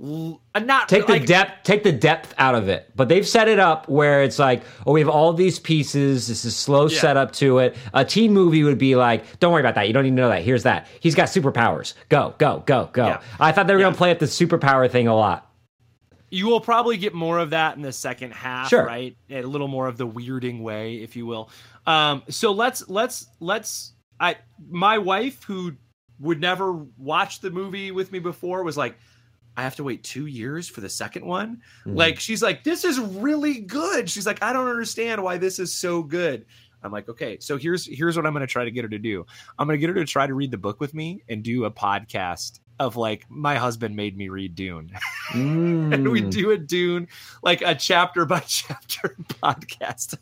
l- 0.00 0.40
not 0.60 0.88
take 0.88 1.06
the 1.06 1.14
like, 1.14 1.26
depth 1.26 1.64
take 1.64 1.82
the 1.82 1.90
depth 1.90 2.32
out 2.38 2.54
of 2.54 2.68
it 2.68 2.88
but 2.94 3.08
they've 3.08 3.26
set 3.26 3.48
it 3.48 3.58
up 3.58 3.88
where 3.88 4.22
it's 4.22 4.38
like 4.38 4.62
oh 4.86 4.92
we 4.92 5.00
have 5.00 5.08
all 5.08 5.32
these 5.32 5.58
pieces 5.58 6.28
this 6.28 6.44
is 6.44 6.54
slow 6.54 6.86
Yeah. 6.88 7.00
setup 7.00 7.32
to 7.32 7.58
it 7.58 7.76
a 7.92 8.04
teen 8.04 8.32
movie 8.32 8.62
would 8.62 8.78
be 8.78 8.94
like 8.94 9.40
don't 9.40 9.52
worry 9.52 9.62
about 9.62 9.74
that 9.74 9.88
you 9.88 9.92
don't 9.92 10.04
need 10.04 10.10
to 10.10 10.14
know 10.14 10.28
that 10.28 10.42
here's 10.42 10.62
that 10.62 10.86
he's 11.00 11.16
got 11.16 11.26
superpowers 11.26 11.94
go 12.10 12.32
go 12.38 12.62
go 12.64 12.88
go 12.92 13.06
Yeah. 13.06 13.20
i 13.40 13.50
thought 13.50 13.66
they 13.66 13.74
were 13.74 13.80
Yeah. 13.80 13.86
going 13.86 13.94
to 13.94 13.98
play 13.98 14.10
up 14.12 14.20
the 14.20 14.26
superpower 14.26 14.88
thing 14.88 15.08
a 15.08 15.16
lot 15.16 15.47
You 16.30 16.46
will 16.46 16.60
probably 16.60 16.96
get 16.98 17.14
more 17.14 17.38
of 17.38 17.50
that 17.50 17.76
in 17.76 17.82
the 17.82 17.92
second 17.92 18.32
half, 18.32 18.68
Sure. 18.68 18.84
right? 18.84 19.16
A 19.30 19.42
little 19.42 19.68
more 19.68 19.86
of 19.88 19.96
the 19.96 20.06
weirding 20.06 20.60
way, 20.62 20.96
if 20.96 21.16
you 21.16 21.24
will. 21.26 21.50
Um, 21.86 22.22
so 22.28 22.52
let's 22.52 22.88
let's 22.88 23.26
let's. 23.40 23.94
I 24.20 24.36
my 24.68 24.98
wife 24.98 25.42
who 25.44 25.72
would 26.20 26.40
never 26.40 26.72
watch 26.98 27.40
the 27.40 27.50
movie 27.50 27.90
with 27.92 28.10
me 28.12 28.18
before 28.18 28.62
was 28.64 28.76
like, 28.76 28.98
I 29.56 29.62
have 29.62 29.76
to 29.76 29.84
wait 29.84 30.02
two 30.04 30.26
years 30.26 30.68
for 30.68 30.80
the 30.80 30.88
second 30.88 31.24
one. 31.24 31.62
Mhm. 31.86 31.96
Like 31.96 32.20
she's 32.20 32.42
like, 32.42 32.62
this 32.64 32.84
is 32.84 32.98
really 32.98 33.60
good. 33.60 34.10
She's 34.10 34.26
like, 34.26 34.42
I 34.42 34.52
don't 34.52 34.68
understand 34.68 35.22
why 35.22 35.38
this 35.38 35.58
is 35.58 35.72
so 35.72 36.02
good. 36.02 36.44
I'm 36.82 36.92
like, 36.92 37.08
okay, 37.08 37.38
so 37.40 37.56
here's 37.56 37.86
here's 37.86 38.16
what 38.16 38.26
I'm 38.26 38.32
gonna 38.32 38.46
try 38.46 38.64
to 38.64 38.70
get 38.70 38.82
her 38.84 38.88
to 38.90 38.98
do. 38.98 39.24
I'm 39.58 39.66
gonna 39.66 39.78
get 39.78 39.88
her 39.88 39.94
to 39.94 40.04
try 40.04 40.26
to 40.26 40.34
read 40.34 40.50
the 40.50 40.58
book 40.58 40.78
with 40.80 40.94
me 40.94 41.22
and 41.28 41.42
do 41.42 41.64
a 41.64 41.70
podcast 41.70 42.60
of 42.78 42.96
like 42.96 43.26
my 43.28 43.56
husband 43.56 43.96
made 43.96 44.16
me 44.16 44.28
read 44.28 44.54
Dune. 44.54 44.90
and 45.34 46.08
we 46.10 46.22
Mm. 46.22 46.30
do 46.30 46.50
a 46.52 46.56
Dune 46.58 47.08
like 47.42 47.60
a 47.62 47.74
chapter 47.74 48.24
by 48.24 48.40
chapter 48.46 49.16
podcast. 49.42 50.16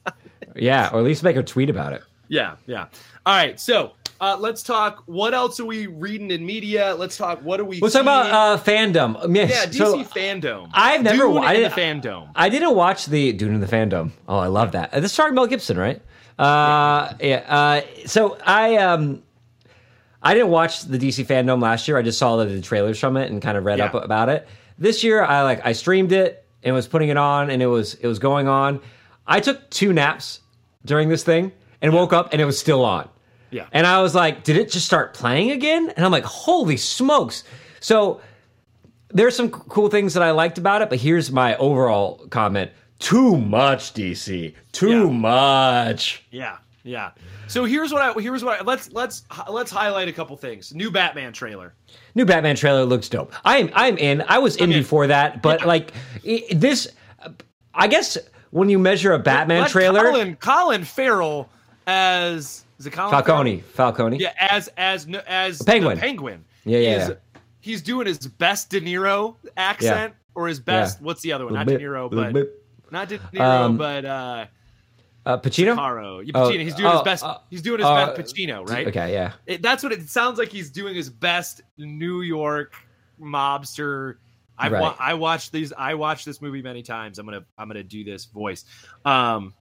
yeah 0.54 0.90
or 0.92 0.98
at 1.00 1.04
least 1.04 1.22
make 1.22 1.36
a 1.36 1.42
tweet 1.42 1.70
about 1.70 1.92
it 1.92 2.02
yeah, 2.28 2.56
yeah. 2.66 2.86
All 3.24 3.36
right, 3.36 3.60
so 3.60 3.92
uh, 4.20 4.36
let's 4.40 4.64
talk. 4.64 5.04
What 5.06 5.32
else 5.32 5.60
are 5.60 5.64
we 5.64 5.86
reading 5.86 6.32
in 6.32 6.44
media? 6.44 6.92
Let's 6.98 7.16
talk. 7.16 7.40
What 7.42 7.60
are 7.60 7.64
we? 7.64 7.78
let's 7.78 7.92
talk 7.94 8.02
about 8.02 8.26
uh 8.32 8.60
fandom 8.60 9.32
yes, 9.32 9.50
yeah, 9.50 9.66
DC 9.66 9.74
so 9.76 10.02
fandom. 10.02 10.68
I've 10.72 11.04
never 11.04 11.18
Dune 11.18 11.38
I 11.44 11.54
the 11.54 11.68
didn't- 11.68 12.02
fandom. 12.02 12.30
I 12.34 12.48
didn't 12.48 12.74
watch 12.74 13.06
the 13.06 13.32
Dune 13.32 13.54
in 13.54 13.60
the 13.60 13.68
fandom. 13.68 14.10
Oh, 14.26 14.38
I 14.38 14.48
love 14.48 14.72
that. 14.72 14.90
This 14.90 15.12
starring 15.12 15.34
Mel 15.36 15.46
Gibson, 15.46 15.76
right? 15.78 16.02
Uh, 16.36 17.12
yeah. 17.20 17.44
Uh, 17.46 17.82
so 18.06 18.36
I 18.44 18.76
um, 18.78 19.22
I 20.26 20.34
didn't 20.34 20.48
watch 20.50 20.82
the 20.82 20.98
DC 20.98 21.24
fandom 21.26 21.62
last 21.62 21.86
year. 21.86 21.96
I 21.96 22.02
just 22.02 22.18
saw 22.18 22.36
the, 22.36 22.60
trailers 22.60 22.98
from 22.98 23.16
it 23.16 23.30
and 23.30 23.40
kind 23.40 23.56
of 23.56 23.64
read 23.64 23.78
Yeah. 23.78 23.86
up 23.86 23.94
about 23.94 24.28
it. 24.28 24.46
This 24.78 25.04
year, 25.04 25.22
I 25.22 25.42
like 25.42 25.64
I 25.64 25.72
streamed 25.72 26.12
it 26.12 26.44
and 26.62 26.74
was 26.74 26.86
putting 26.88 27.08
it 27.10 27.16
on, 27.16 27.48
and 27.50 27.62
it 27.62 27.66
was 27.68 27.94
it 27.94 28.06
was 28.06 28.18
going 28.18 28.48
on. 28.48 28.80
I 29.26 29.40
took 29.40 29.70
two 29.70 29.92
naps 29.92 30.40
during 30.84 31.08
this 31.08 31.22
thing 31.24 31.52
and 31.80 31.92
woke 31.94 32.12
up, 32.12 32.30
and 32.32 32.40
it 32.40 32.44
was 32.44 32.58
still 32.58 32.84
on. 32.84 33.08
Yeah. 33.50 33.66
And 33.72 33.86
I 33.86 34.02
was 34.02 34.14
like, 34.14 34.42
did 34.44 34.56
it 34.56 34.70
just 34.72 34.84
start 34.86 35.14
playing 35.14 35.52
again? 35.52 35.90
And 35.96 36.04
I'm 36.04 36.10
like, 36.12 36.24
holy 36.24 36.76
smokes. 36.76 37.44
So 37.80 38.20
there's 39.10 39.36
some 39.36 39.50
cool 39.50 39.88
things 39.88 40.14
that 40.14 40.22
I 40.22 40.32
liked 40.32 40.58
about 40.58 40.82
it, 40.82 40.90
but 40.90 40.98
here's 40.98 41.30
my 41.30 41.56
overall 41.56 42.26
comment. 42.30 42.72
Too 42.98 43.36
much 43.36 43.94
DC. 43.94 44.54
Too 44.72 44.88
Yeah. 44.90 45.10
much. 45.10 46.24
Yeah, 46.30 46.56
yeah. 46.86 47.10
So 47.48 47.64
here's 47.64 47.92
what 47.92 48.00
I 48.00 48.20
here's 48.20 48.44
what 48.44 48.60
I, 48.60 48.64
let's 48.64 48.92
let's 48.92 49.24
let's 49.50 49.70
highlight 49.70 50.08
a 50.08 50.12
couple 50.12 50.36
things. 50.36 50.74
New 50.74 50.90
Batman 50.90 51.32
trailer. 51.32 51.74
New 52.14 52.24
Batman 52.24 52.56
trailer 52.56 52.84
looks 52.84 53.08
dope. 53.08 53.32
I'm 53.44 53.70
I'm 53.74 53.98
in. 53.98 54.22
I 54.28 54.38
was 54.38 54.56
in 54.56 54.72
in. 54.72 54.78
before 54.78 55.06
that, 55.08 55.42
but 55.42 55.66
like 55.66 55.92
this 56.50 56.88
I 57.74 57.88
guess 57.88 58.16
when 58.50 58.68
you 58.68 58.78
measure 58.78 59.12
a 59.12 59.18
Batman 59.18 59.62
Let 59.62 59.70
trailer, 59.70 60.04
Colin 60.04 60.36
Colin 60.36 60.84
Farrell 60.84 61.48
as 61.86 62.64
is 62.78 62.86
it 62.86 62.92
Colin 62.92 63.10
Falcone, 63.10 63.60
Farrell? 63.60 63.92
Falcone. 63.92 64.18
Yeah, 64.18 64.32
as 64.38 64.68
as 64.76 65.06
as 65.26 65.62
Penguin. 65.62 65.98
Penguin. 65.98 66.44
Yeah, 66.64 66.78
yeah, 66.78 66.98
He's, 66.98 67.08
yeah. 67.08 67.14
he's 67.60 67.82
doing 67.82 68.06
his 68.06 68.18
best 68.18 68.70
De 68.70 68.80
Niro 68.80 69.36
accent 69.56 70.14
or 70.34 70.48
his 70.48 70.60
best. 70.60 70.98
Yeah. 71.00 71.04
What's 71.04 71.22
the 71.22 71.32
other 71.32 71.44
one? 71.44 71.54
Not 71.54 71.66
De 71.66 71.78
Niro, 71.78 72.10
but 72.10 72.34
not 72.90 73.08
De 73.08 73.18
Niro, 73.18 73.40
Um, 73.40 73.76
but 73.76 74.04
uh, 74.04 74.46
Uh, 75.26 75.36
Pacino? 75.38 76.24
Yeah, 76.24 76.32
Oh, 76.34 76.50
he's 76.50 76.74
doing 76.74 76.86
oh, 76.88 76.92
his 76.92 77.02
best. 77.02 77.24
uh, 77.24 77.38
he's 77.50 77.60
doing 77.60 77.80
his 77.80 77.86
uh, 77.86 78.14
best 78.14 78.34
Pacino, 78.34 78.66
right? 78.68 78.86
Okay, 78.86 79.12
yeah. 79.12 79.32
It, 79.46 79.60
that's 79.60 79.82
what 79.82 79.92
it 79.92 80.08
sounds 80.08 80.38
like. 80.38 80.48
He's 80.50 80.70
doing 80.70 80.94
his 80.94 81.10
best 81.10 81.62
New 81.76 82.20
York 82.22 82.74
mobster. 83.20 84.16
I 84.58 84.68
Right. 84.68 84.80
wa- 84.80 84.96
I 84.98 85.14
watched 85.14 85.52
these. 85.52 85.72
I 85.76 85.94
watched 85.94 86.24
this 86.24 86.40
movie 86.40 86.62
many 86.62 86.82
times. 86.82 87.18
I'm 87.18 87.26
gonna 87.26 87.44
I'm 87.58 87.68
gonna 87.68 87.82
do 87.82 88.04
this 88.04 88.24
voice. 88.26 88.64
Um, 89.04 89.52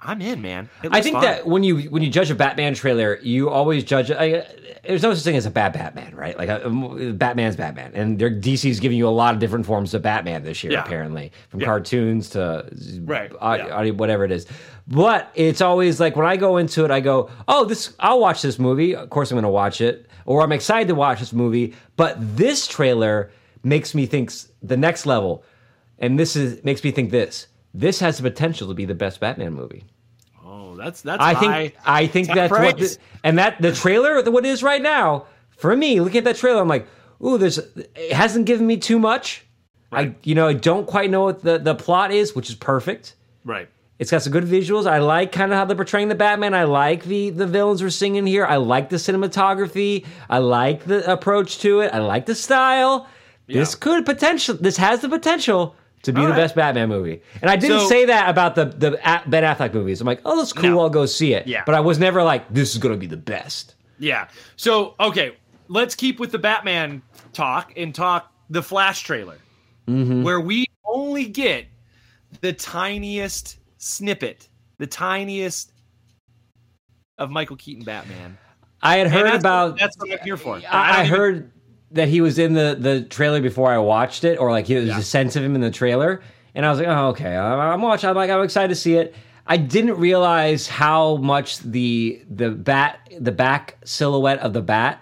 I'm 0.00 0.20
in, 0.22 0.40
man. 0.42 0.68
I 0.90 1.00
think 1.00 1.14
fun. 1.14 1.24
that 1.24 1.46
when 1.46 1.62
you 1.62 1.90
when 1.90 2.02
you 2.02 2.08
judge 2.10 2.30
a 2.30 2.34
Batman 2.34 2.74
trailer, 2.74 3.18
you 3.22 3.50
always 3.50 3.84
judge. 3.84 4.10
I, 4.10 4.44
there's 4.84 5.02
no 5.02 5.14
such 5.14 5.22
thing 5.24 5.36
as 5.36 5.46
a 5.46 5.50
bad 5.50 5.72
Batman, 5.72 6.14
right? 6.14 6.36
Like 6.36 6.48
a, 6.48 6.62
a- 6.66 7.12
Batman's 7.12 7.56
Batman, 7.56 7.92
and 7.94 8.18
their 8.18 8.30
DC's 8.30 8.80
giving 8.80 8.98
you 8.98 9.06
a 9.06 9.10
lot 9.10 9.32
of 9.34 9.40
different 9.40 9.64
forms 9.66 9.94
of 9.94 10.02
Batman 10.02 10.42
this 10.42 10.62
year, 10.64 10.72
Yeah. 10.72 10.82
apparently, 10.84 11.32
from 11.48 11.60
Yeah. 11.60 11.66
cartoons 11.66 12.30
to 12.30 12.66
Right, 13.02 13.30
au- 13.40 13.54
yeah. 13.54 13.68
audio, 13.74 13.94
whatever 13.94 14.24
it 14.24 14.32
is. 14.32 14.46
But 14.88 15.30
it's 15.34 15.60
always 15.60 16.00
like 16.00 16.16
when 16.16 16.26
I 16.26 16.36
go 16.36 16.56
into 16.56 16.84
it, 16.84 16.90
I 16.90 17.00
go, 17.00 17.30
"Oh, 17.46 17.64
this 17.64 17.94
I'll 18.00 18.18
watch 18.20 18.42
this 18.42 18.58
movie. 18.58 18.94
Of 18.96 19.10
course, 19.10 19.30
I'm 19.30 19.36
going 19.36 19.44
to 19.44 19.48
watch 19.48 19.80
it, 19.80 20.06
or 20.26 20.42
I'm 20.42 20.52
excited 20.52 20.88
to 20.88 20.94
watch 20.94 21.20
this 21.20 21.32
movie." 21.32 21.74
But 21.96 22.16
this 22.36 22.66
trailer 22.66 23.30
makes 23.62 23.94
me 23.94 24.06
think 24.06 24.32
the 24.62 24.76
next 24.76 25.06
level, 25.06 25.44
and 26.00 26.18
this 26.18 26.34
is 26.34 26.62
makes 26.64 26.82
me 26.82 26.90
think 26.90 27.10
this. 27.10 27.46
This 27.74 28.00
has 28.00 28.16
the 28.18 28.24
potential 28.24 28.66
to 28.68 28.74
be 28.74 28.84
the 28.84 28.94
best 28.94 29.20
Batman 29.20 29.54
movie. 29.54 29.84
That's 30.82 31.02
that's. 31.02 31.22
I 31.22 31.34
think 31.34 31.76
I 31.84 32.06
think 32.06 32.28
that's 32.28 32.50
what 32.50 32.76
the, 32.78 32.96
and 33.24 33.38
that 33.38 33.60
the 33.60 33.72
trailer 33.72 34.22
what 34.30 34.44
it 34.44 34.48
is 34.48 34.62
right 34.62 34.82
now 34.82 35.26
for 35.56 35.76
me. 35.76 36.00
Looking 36.00 36.18
at 36.18 36.24
that 36.24 36.36
trailer, 36.36 36.60
I'm 36.60 36.68
like, 36.68 36.86
ooh, 37.24 37.38
there's 37.38 37.58
it 37.58 38.12
hasn't 38.12 38.46
given 38.46 38.66
me 38.66 38.76
too 38.76 38.98
much. 38.98 39.44
I 39.92 40.14
you 40.22 40.34
know 40.34 40.48
I 40.48 40.54
don't 40.54 40.86
quite 40.86 41.10
know 41.10 41.24
what 41.24 41.42
the 41.42 41.58
the 41.58 41.74
plot 41.74 42.12
is, 42.12 42.34
which 42.34 42.48
is 42.48 42.54
perfect. 42.56 43.14
right. 43.44 43.68
It's 43.98 44.10
got 44.10 44.22
some 44.22 44.32
good 44.32 44.42
visuals. 44.44 44.86
I 44.90 44.98
like 44.98 45.30
kind 45.30 45.52
of 45.52 45.58
how 45.58 45.64
they're 45.64 45.76
portraying 45.76 46.08
the 46.08 46.16
Batman. 46.16 46.54
I 46.54 46.64
like 46.64 47.04
the 47.04 47.30
the 47.30 47.46
villains 47.46 47.82
we're 47.84 47.90
singing 47.90 48.26
here. 48.26 48.44
I 48.44 48.56
like 48.56 48.88
the 48.88 48.96
cinematography. 48.96 50.04
I 50.28 50.38
like 50.38 50.84
the 50.86 51.08
approach 51.10 51.58
to 51.60 51.80
it. 51.82 51.92
I 51.94 51.98
like 51.98 52.26
the 52.26 52.34
style. 52.34 53.06
This 53.46 53.72
Yeah. 53.74 53.78
could 53.78 54.04
potential. 54.06 54.56
This 54.58 54.76
has 54.78 55.00
the 55.02 55.08
potential 55.08 55.76
to 56.02 56.12
be 56.12 56.20
All 56.20 56.26
the 56.26 56.32
right. 56.32 56.36
best 56.36 56.54
Batman 56.54 56.88
movie. 56.88 57.22
And 57.40 57.50
I 57.50 57.56
didn't 57.56 57.80
So- 57.80 57.88
say 57.88 58.04
that 58.06 58.28
about 58.28 58.54
the 58.54 58.64
the 58.66 58.92
A- 59.04 59.22
Ben 59.28 59.42
Affleck 59.44 59.72
movies. 59.74 60.00
I'm 60.00 60.06
like, 60.06 60.20
oh, 60.24 60.36
that's 60.38 60.52
cool. 60.52 60.70
No. 60.70 60.80
I'll 60.80 60.90
go 60.90 61.06
see 61.06 61.32
it. 61.34 61.46
Yeah. 61.46 61.62
But 61.64 61.74
I 61.74 61.80
was 61.80 61.98
never 61.98 62.22
like, 62.22 62.52
this 62.52 62.72
is 62.72 62.78
going 62.78 62.94
to 62.94 62.98
be 62.98 63.06
the 63.06 63.16
best. 63.16 63.74
Yeah. 63.98 64.28
So 64.56 64.94
okay, 64.98 65.36
let's 65.68 65.94
keep 65.94 66.18
with 66.18 66.32
the 66.32 66.38
Batman 66.38 67.02
talk 67.32 67.72
and 67.76 67.94
talk 67.94 68.32
the 68.50 68.62
Flash 68.62 69.02
trailer, 69.02 69.38
Mm-hmm. 69.88 70.22
where 70.22 70.40
we 70.40 70.66
only 70.84 71.26
get 71.26 71.66
the 72.40 72.52
tiniest 72.52 73.58
snippet, 73.78 74.48
the 74.78 74.86
tiniest 74.86 75.72
of 77.18 77.30
Michael 77.30 77.56
Keaton 77.56 77.84
Batman. 77.84 78.38
I 78.80 78.96
had 78.96 79.06
And 79.06 79.14
heard 79.14 79.26
that's 79.26 79.38
about. 79.42 79.78
that's 79.78 79.96
what 79.98 80.10
I'm 80.12 80.18
here 80.24 80.36
for. 80.36 80.56
I, 80.56 80.60
don't 80.60 80.72
I 80.74 81.04
even- 81.04 81.16
heard 81.16 81.52
that 81.92 82.08
he 82.08 82.20
was 82.20 82.38
in 82.38 82.54
the 82.54 82.76
the 82.78 83.02
trailer 83.02 83.40
before 83.40 83.70
I 83.70 83.78
watched 83.78 84.24
it, 84.24 84.38
or 84.38 84.50
like 84.50 84.66
he 84.66 84.74
was 84.76 84.86
Yeah. 84.86 84.98
a 84.98 85.02
sense 85.02 85.36
of 85.36 85.42
him 85.44 85.54
in 85.54 85.60
the 85.60 85.70
trailer, 85.70 86.22
and 86.54 86.64
I 86.66 86.70
was 86.70 86.78
like, 86.78 86.88
oh, 86.88 87.08
okay, 87.08 87.36
I'm, 87.36 87.58
I'm 87.60 87.82
watching. 87.82 88.08
I'm 88.10 88.16
like, 88.16 88.30
I'm 88.30 88.42
excited 88.42 88.68
to 88.68 88.74
see 88.74 88.94
it. 88.96 89.14
I 89.46 89.56
didn't 89.56 89.98
realize 89.98 90.68
how 90.68 91.16
much 91.16 91.58
the 91.58 92.22
the 92.30 92.50
bat 92.50 93.08
the 93.18 93.32
back 93.32 93.76
silhouette 93.84 94.38
of 94.38 94.52
the 94.52 94.62
bat 94.62 95.00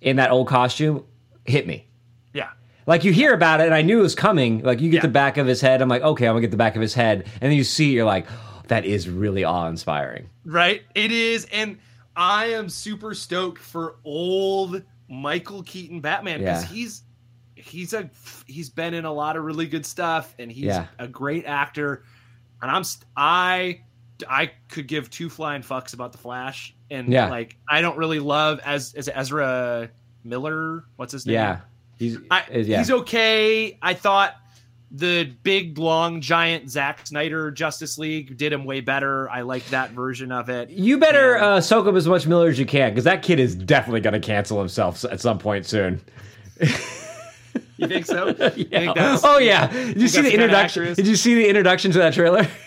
in 0.00 0.16
that 0.16 0.30
old 0.30 0.46
costume 0.48 1.04
hit 1.44 1.66
me. 1.66 1.86
Yeah. 2.32 2.50
Like 2.86 3.04
you 3.04 3.12
hear 3.12 3.34
about 3.34 3.60
it, 3.60 3.64
and 3.66 3.74
I 3.74 3.82
knew 3.82 3.98
it 3.98 4.02
was 4.02 4.14
coming. 4.14 4.62
Like 4.62 4.80
you 4.80 4.90
get 4.90 4.98
Yeah. 4.98 5.02
the 5.02 5.08
back 5.08 5.36
of 5.36 5.46
his 5.46 5.60
head, 5.60 5.82
I'm 5.82 5.88
like, 5.88 6.02
okay, 6.02 6.26
I'm 6.26 6.32
gonna 6.32 6.40
get 6.42 6.50
the 6.52 6.56
back 6.56 6.76
of 6.76 6.82
his 6.82 6.94
head, 6.94 7.24
and 7.40 7.50
then 7.50 7.52
you 7.52 7.64
see, 7.64 7.90
it, 7.90 7.94
you're 7.96 8.04
like, 8.06 8.26
that 8.68 8.84
is 8.84 9.08
really 9.08 9.42
awe 9.44 9.66
inspiring. 9.66 10.30
Right? 10.44 10.82
It 10.94 11.10
is. 11.10 11.46
And 11.52 11.78
I 12.16 12.46
am 12.46 12.68
super 12.68 13.14
stoked 13.14 13.60
for 13.60 13.96
old 14.04 14.82
Michael 15.10 15.62
Keaton 15.64 16.00
Batman 16.00 16.38
because 16.38 16.62
Yeah. 16.64 16.68
he's 16.70 17.02
he's 17.56 17.92
a 17.92 18.08
he's 18.46 18.70
been 18.70 18.94
in 18.94 19.04
a 19.04 19.12
lot 19.12 19.36
of 19.36 19.44
really 19.44 19.66
good 19.66 19.84
stuff 19.84 20.34
and 20.38 20.50
he's 20.50 20.64
Yeah. 20.64 20.86
a 20.98 21.06
great 21.08 21.44
actor. 21.44 22.04
And 22.62 22.70
I'm 22.70 22.84
I 23.16 23.82
I 24.28 24.52
could 24.68 24.86
give 24.86 25.10
two 25.10 25.28
flying 25.28 25.62
fucks 25.62 25.92
about 25.92 26.12
the 26.12 26.18
Flash. 26.18 26.74
And 26.90 27.08
Yeah. 27.12 27.28
like 27.28 27.56
I 27.68 27.80
don't 27.80 27.98
really 27.98 28.20
love 28.20 28.60
as 28.64 28.94
as 28.94 29.08
Ezra 29.12 29.90
Miller. 30.24 30.84
What's 30.96 31.12
his 31.12 31.26
name? 31.26 31.34
Yeah, 31.34 31.60
he's 31.98 32.18
I, 32.30 32.44
yeah. 32.52 32.78
He's 32.78 32.90
okay. 32.90 33.78
I 33.82 33.94
thought 33.94 34.36
the 34.92 35.24
big, 35.42 35.78
long, 35.78 36.20
giant 36.20 36.70
Zack 36.70 37.06
Snyder 37.06 37.50
Justice 37.50 37.96
League 37.98 38.36
did 38.36 38.52
him 38.52 38.64
way 38.64 38.80
better. 38.80 39.30
I 39.30 39.42
like 39.42 39.64
that 39.66 39.90
version 39.92 40.32
of 40.32 40.48
it. 40.48 40.70
You 40.70 40.98
better 40.98 41.36
Yeah. 41.36 41.44
uh, 41.46 41.60
soak 41.60 41.86
up 41.86 41.94
as 41.94 42.08
much 42.08 42.26
Miller 42.26 42.48
as 42.48 42.58
you 42.58 42.66
can, 42.66 42.90
because 42.90 43.04
that 43.04 43.22
kid 43.22 43.38
is 43.38 43.54
definitely 43.54 44.00
going 44.00 44.14
to 44.14 44.20
cancel 44.20 44.58
himself 44.58 45.04
at 45.04 45.20
some 45.20 45.38
point 45.38 45.64
soon. 45.66 46.00
You 47.78 47.86
think 47.88 48.04
so? 48.06 48.26
You 48.56 48.64
think 48.64 48.96
Yeah. 48.96 49.18
Oh 49.22 49.38
yeah! 49.38 49.66
Did 49.68 50.00
you 50.00 50.08
see 50.08 50.18
the 50.22 50.28
the 50.28 50.34
introduction? 50.34 50.92
Did 50.94 51.06
you 51.06 51.16
see 51.16 51.34
the 51.34 51.48
introduction 51.48 51.90
to 51.92 51.98
that 51.98 52.14
trailer? 52.14 52.46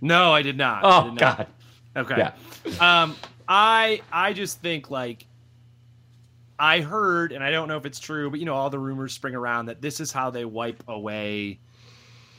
No, 0.00 0.32
I 0.32 0.42
did 0.42 0.56
not. 0.56 0.82
Oh 0.84 1.10
did 1.10 1.20
not. 1.20 1.36
god! 1.38 1.46
Okay. 1.96 2.16
Yeah. 2.18 3.02
Um, 3.02 3.16
I 3.48 4.00
I 4.12 4.32
just 4.32 4.60
think 4.62 4.90
like 4.90 5.26
I 6.56 6.80
heard, 6.82 7.32
and 7.32 7.42
I 7.42 7.50
don't 7.50 7.66
know 7.66 7.76
if 7.76 7.84
it's 7.84 7.98
true, 7.98 8.30
but 8.30 8.38
you 8.38 8.46
know, 8.46 8.54
all 8.54 8.70
the 8.70 8.78
rumors 8.78 9.12
spring 9.12 9.34
around 9.34 9.66
that 9.66 9.80
this 9.82 9.98
is 9.98 10.12
how 10.12 10.30
they 10.30 10.44
wipe 10.44 10.84
away 10.86 11.58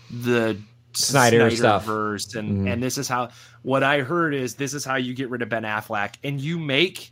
the 0.09 0.57
Snyder 0.93 1.49
stuff. 1.51 1.85
verse, 1.85 2.35
and 2.35 2.49
mm-hmm. 2.49 2.67
and 2.67 2.83
this 2.83 2.97
is 2.97 3.07
how. 3.07 3.29
What 3.61 3.83
I 3.83 4.01
heard 4.01 4.33
is 4.33 4.55
this 4.55 4.73
is 4.73 4.85
how 4.85 4.95
you 4.95 5.13
get 5.13 5.29
rid 5.29 5.41
of 5.41 5.49
Ben 5.49 5.63
Affleck, 5.63 6.15
and 6.23 6.39
you 6.39 6.57
make 6.57 7.11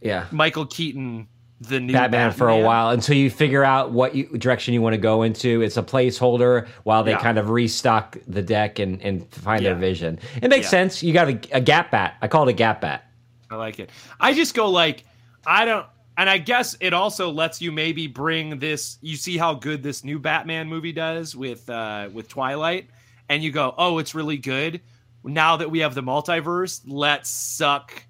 Yeah. 0.00 0.26
Michael 0.32 0.66
Keaton 0.66 1.28
the 1.60 1.80
new 1.80 1.92
Batman, 1.92 2.32
for 2.32 2.48
a 2.48 2.58
while 2.58 2.90
until 2.90 3.16
you 3.16 3.30
figure 3.30 3.64
out 3.64 3.92
what 3.92 4.14
you, 4.14 4.26
direction 4.36 4.74
you 4.74 4.82
want 4.82 4.92
to 4.94 4.98
go 4.98 5.22
into. 5.22 5.62
It's 5.62 5.76
a 5.76 5.82
placeholder 5.82 6.66
while 6.82 7.04
they 7.04 7.12
Yeah. 7.12 7.20
kind 7.20 7.38
of 7.38 7.48
restock 7.48 8.18
the 8.26 8.42
deck 8.42 8.80
and, 8.80 9.00
and 9.00 9.26
find 9.32 9.64
their 9.64 9.76
vision. 9.76 10.18
It 10.42 10.48
makes 10.48 10.66
Yeah. 10.66 10.70
sense. 10.70 11.02
You 11.02 11.12
got 11.14 11.28
a, 11.28 11.40
a 11.52 11.60
gap 11.60 11.90
bat. 11.92 12.16
I 12.20 12.28
call 12.28 12.46
it 12.46 12.50
a 12.50 12.54
gap 12.54 12.80
bat. 12.80 13.08
I 13.50 13.56
like 13.56 13.78
it. 13.78 13.88
I 14.20 14.34
just 14.34 14.54
go 14.54 14.68
like 14.68 15.04
I 15.46 15.64
don't 15.64 15.86
and 16.16 16.30
I 16.30 16.38
guess 16.38 16.76
it 16.80 16.92
also 16.92 17.30
lets 17.30 17.60
you 17.60 17.72
maybe 17.72 18.06
bring 18.06 18.58
this 18.58 18.98
you 19.02 19.16
see 19.16 19.36
how 19.36 19.54
good 19.54 19.82
this 19.82 20.04
new 20.04 20.18
Batman 20.18 20.68
movie 20.68 20.92
does 20.92 21.34
with 21.34 21.68
uh 21.68 22.08
with 22.12 22.28
Twilight 22.28 22.88
and 23.28 23.42
you 23.42 23.50
go, 23.50 23.74
"Oh, 23.78 23.98
it's 23.98 24.14
really 24.14 24.36
good. 24.36 24.80
Now 25.24 25.56
that 25.56 25.70
we 25.70 25.78
have 25.80 25.94
the 25.94 26.02
multiverse, 26.02 26.82
let's 26.86 27.30
suck 27.30 28.04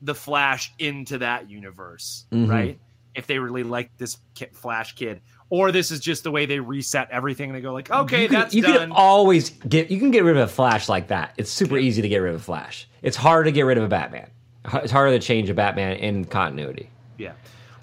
the 0.00 0.14
Flash 0.14 0.72
into 0.78 1.18
that 1.18 1.50
universe." 1.50 2.26
Mhm. 2.32 2.48
Right? 2.48 2.78
If 3.14 3.26
they 3.26 3.38
really 3.38 3.62
like 3.62 3.96
this 3.98 4.18
Flash 4.52 4.94
kid 4.94 5.20
or 5.50 5.70
this 5.70 5.90
is 5.90 6.00
just 6.00 6.24
the 6.24 6.30
way 6.30 6.46
they 6.46 6.58
reset 6.58 7.08
everything 7.10 7.50
and 7.50 7.56
they 7.56 7.60
go 7.62 7.72
like, 7.72 7.90
"Okay, 7.90 8.22
you 8.22 8.28
can, 8.28 8.40
that's 8.40 8.54
you 8.54 8.62
done." 8.62 8.76
can 8.78 8.92
always 8.92 9.50
get 9.68 9.90
you 9.90 9.98
can 9.98 10.10
get 10.10 10.24
rid 10.24 10.36
of 10.36 10.42
a 10.42 10.52
Flash 10.52 10.88
like 10.88 11.08
that. 11.08 11.32
It's 11.36 11.50
super 11.50 11.76
easy 11.76 12.02
to 12.02 12.08
get 12.08 12.18
rid 12.18 12.34
of 12.34 12.40
a 12.40 12.44
Flash. 12.44 12.88
It's 13.02 13.16
hard 13.16 13.44
to 13.46 13.52
get 13.52 13.62
rid 13.62 13.76
of 13.78 13.84
a 13.84 13.88
Batman. 13.88 14.28
It's 14.72 14.90
harder 14.90 15.12
to 15.18 15.24
change 15.24 15.50
a 15.50 15.54
Batman 15.54 15.96
in 15.98 16.24
continuity. 16.24 16.88
Yeah. 17.18 17.32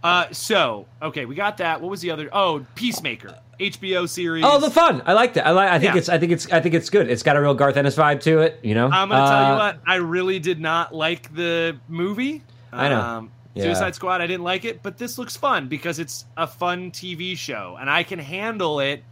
Uh, 0.03 0.25
so 0.31 0.87
okay, 1.01 1.25
we 1.25 1.35
got 1.35 1.57
that. 1.57 1.79
What 1.81 1.91
was 1.91 2.01
the 2.01 2.09
other? 2.11 2.27
Oh, 2.33 2.65
Peacemaker, 2.75 3.37
HBO 3.59 4.09
series. 4.09 4.43
Oh, 4.45 4.59
the 4.59 4.71
fun! 4.71 5.03
I 5.05 5.13
like 5.13 5.35
that. 5.35 5.45
I 5.45 5.51
like. 5.51 5.69
I 5.69 5.77
think 5.79 5.93
Yeah. 5.93 5.99
it's. 5.99 6.09
I 6.09 6.17
think 6.17 6.31
it's. 6.31 6.51
I 6.51 6.59
think 6.59 6.73
it's 6.73 6.89
good. 6.89 7.07
It's 7.09 7.21
got 7.21 7.35
a 7.37 7.41
real 7.41 7.53
Garth 7.53 7.77
Ennis 7.77 7.95
vibe 7.95 8.19
to 8.21 8.39
it. 8.39 8.59
You 8.63 8.73
know. 8.73 8.87
I'm 8.87 9.09
gonna 9.09 9.29
tell 9.29 9.45
Uh, 9.45 9.51
you 9.51 9.57
what. 9.59 9.79
I 9.85 9.95
really 9.97 10.39
did 10.39 10.59
not 10.59 10.93
like 10.95 11.33
the 11.35 11.77
movie. 11.87 12.41
I 12.73 12.89
know. 12.89 12.99
Um, 12.99 13.31
Yeah. 13.53 13.63
Suicide 13.65 13.93
Squad. 13.95 14.21
I 14.21 14.27
didn't 14.27 14.43
like 14.45 14.63
it, 14.65 14.81
but 14.81 14.97
this 14.97 15.17
looks 15.17 15.35
fun 15.37 15.67
because 15.67 15.99
it's 15.99 16.25
a 16.37 16.47
fun 16.47 16.89
TV 16.89 17.37
show, 17.37 17.77
and 17.79 17.89
I 17.89 18.01
can 18.03 18.17
handle 18.17 18.79
it 18.79 19.03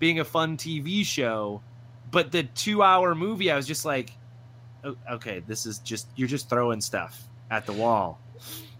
being 0.00 0.18
a 0.18 0.24
fun 0.24 0.56
TV 0.58 1.04
show. 1.06 1.62
But 2.10 2.32
the 2.32 2.42
two-hour 2.42 3.14
movie, 3.14 3.50
I 3.52 3.56
was 3.56 3.66
just 3.68 3.84
like, 3.84 4.10
"O- 4.84 4.96
okay, 5.12 5.42
this 5.46 5.64
is 5.64 5.78
just 5.78 6.08
you're 6.16 6.28
just 6.28 6.50
throwing 6.50 6.80
stuff 6.82 7.22
at 7.50 7.64
the 7.66 7.72
wall. 7.72 8.18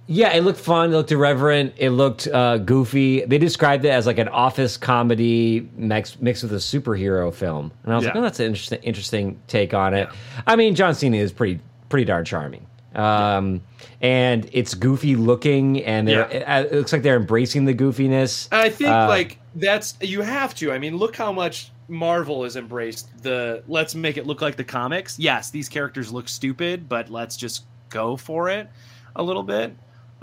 Yeah, 0.07 0.33
it 0.35 0.43
looked 0.43 0.61
fun. 0.61 0.91
It 0.91 0.97
looked 0.97 1.13
irreverent. 1.13 1.75
It 1.79 1.91
looked 1.91 2.27
uh, 2.29 2.59
goofy. 2.59 3.25
They 3.25 3.39
described 3.39 3.85
it 3.87 3.89
as 3.89 4.07
like 4.07 4.19
an 4.19 4.29
office 4.29 4.77
comedy 4.77 5.67
mixed 5.77 6.21
mixed 6.21 6.43
with 6.43 6.53
a 6.53 6.57
superhero 6.57 7.33
film, 7.33 7.73
and 7.85 7.93
I 7.93 7.97
was 7.97 8.05
like, 8.05 8.15
"Oh, 8.17 8.21
that's 8.21 8.39
an 8.39 8.47
interesting 8.47 8.81
interesting 8.83 9.41
take 9.47 9.73
on 9.73 9.95
it." 9.95 10.09
I 10.47 10.57
mean, 10.57 10.75
John 10.75 10.95
Cena 10.95 11.17
is 11.17 11.33
pretty 11.33 11.59
pretty 11.89 12.05
darn 12.05 12.27
charming, 12.27 12.67
um, 12.95 13.63
and 14.03 14.47
it's 14.53 14.75
goofy 14.75 15.17
looking, 15.17 15.83
and 15.85 16.07
Yeah. 16.09 16.27
it, 16.29 16.67
it 16.67 16.73
looks 16.75 16.93
like 16.93 17.03
they're 17.03 17.17
embracing 17.17 17.65
the 17.65 17.75
goofiness. 17.75 18.49
I 18.53 18.69
think 18.69 18.91
Uh, 18.91 19.09
like 19.09 19.39
that's 19.55 19.95
you 20.03 20.21
have 20.21 20.55
to. 20.57 20.71
I 20.71 20.79
mean, 20.79 20.99
look 20.99 21.17
how 21.17 21.33
much 21.33 21.71
Marvel 21.89 22.45
has 22.45 22.57
embraced 22.57 23.09
the 23.23 23.63
let's 23.69 23.95
make 23.95 24.19
it 24.19 24.27
look 24.27 24.43
like 24.43 24.57
the 24.57 24.65
comics. 24.65 25.19
Yes, 25.19 25.49
these 25.51 25.71
characters 25.71 26.13
look 26.13 26.29
stupid, 26.29 26.91
but 26.91 27.09
let's 27.09 27.39
just 27.39 27.65
go 27.89 28.17
for 28.19 28.51
it 28.51 28.69
a 29.17 29.23
little 29.23 29.43
bit. 29.43 29.75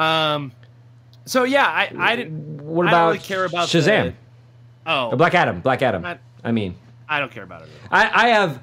Um 0.02 0.52
so 1.26 1.44
yeah, 1.44 1.66
I 1.66 1.92
I 1.98 2.16
didn't 2.16 2.62
What 2.64 2.88
I 2.88 2.90
about 2.90 3.00
don't 3.00 3.08
really 3.14 3.20
care 3.20 3.46
about 3.46 3.68
Shazam? 3.70 4.14
the- 4.86 4.92
oh, 4.92 5.16
Black 5.16 5.36
Adam. 5.36 5.62
Black 5.62 5.82
Adam. 5.82 6.02
Not- 6.02 6.20
I 6.44 6.52
mean, 6.52 6.76
I 7.08 7.20
don't 7.20 7.32
care 7.32 7.44
about 7.44 7.62
it. 7.64 7.70
I, 7.92 8.26
I 8.26 8.28
have. 8.30 8.60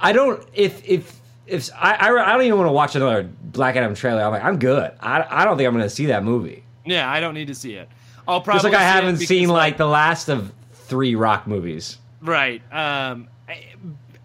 I 0.00 0.12
don't. 0.12 0.44
If 0.52 0.82
if 0.88 1.20
if 1.46 1.70
I 1.76 1.94
I, 1.94 2.28
I 2.28 2.32
don't 2.32 2.42
even 2.42 2.58
want 2.58 2.68
to 2.68 2.72
watch 2.72 2.96
another 2.96 3.22
Black 3.42 3.76
Adam 3.76 3.94
trailer. 3.94 4.22
I'm 4.22 4.32
like, 4.32 4.42
I'm 4.42 4.58
good. 4.58 4.90
I 5.00 5.24
I 5.30 5.44
don't 5.44 5.56
think 5.56 5.66
I'm 5.68 5.74
going 5.74 5.84
to 5.84 5.90
see 5.90 6.06
that 6.06 6.24
movie. 6.24 6.64
Yeah, 6.84 7.08
I 7.10 7.20
don't 7.20 7.34
need 7.34 7.46
to 7.48 7.54
see 7.54 7.74
it. 7.74 7.88
I'll 8.26 8.40
probably 8.40 8.58
Just 8.62 8.72
like 8.72 8.80
I 8.80 8.84
haven't 8.84 9.18
seen 9.18 9.48
like 9.48 9.76
the 9.76 9.86
last 9.86 10.28
of 10.28 10.52
three 10.72 11.14
Rock 11.14 11.46
movies. 11.46 11.98
right. 12.20 12.60
Um, 12.72 13.28
I, 13.48 13.64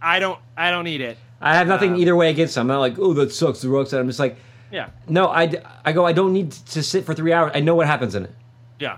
I 0.01 0.19
don't 0.19 0.39
I 0.57 0.71
don't 0.71 0.84
need 0.86 1.01
it. 1.01 1.17
I 1.41 1.55
have 1.55 1.67
nothing 1.67 1.93
Um, 1.93 1.99
either 1.99 2.15
way 2.15 2.29
against 2.31 2.55
them. 2.55 2.63
I'm 2.71 2.75
not 2.75 2.79
like, 2.79 2.97
oh, 2.97 3.13
that 3.13 3.31
sucks. 3.31 3.61
The 3.61 3.69
Rock 3.69 3.88
said. 3.88 3.99
I'm 3.99 4.07
just 4.07 4.19
like, 4.19 4.38
Yeah, 4.74 4.89
no. 5.07 5.28
I, 5.28 5.53
I 5.86 5.91
go. 5.93 6.05
I 6.05 6.11
don't 6.13 6.34
need 6.34 6.51
to 6.51 6.82
sit 6.84 7.05
for 7.05 7.13
three 7.13 7.32
hours. 7.32 7.51
I 7.53 7.59
know 7.61 7.76
what 7.76 7.86
happens 7.88 8.15
in 8.15 8.24
it. 8.26 8.32
yeah, 8.80 8.97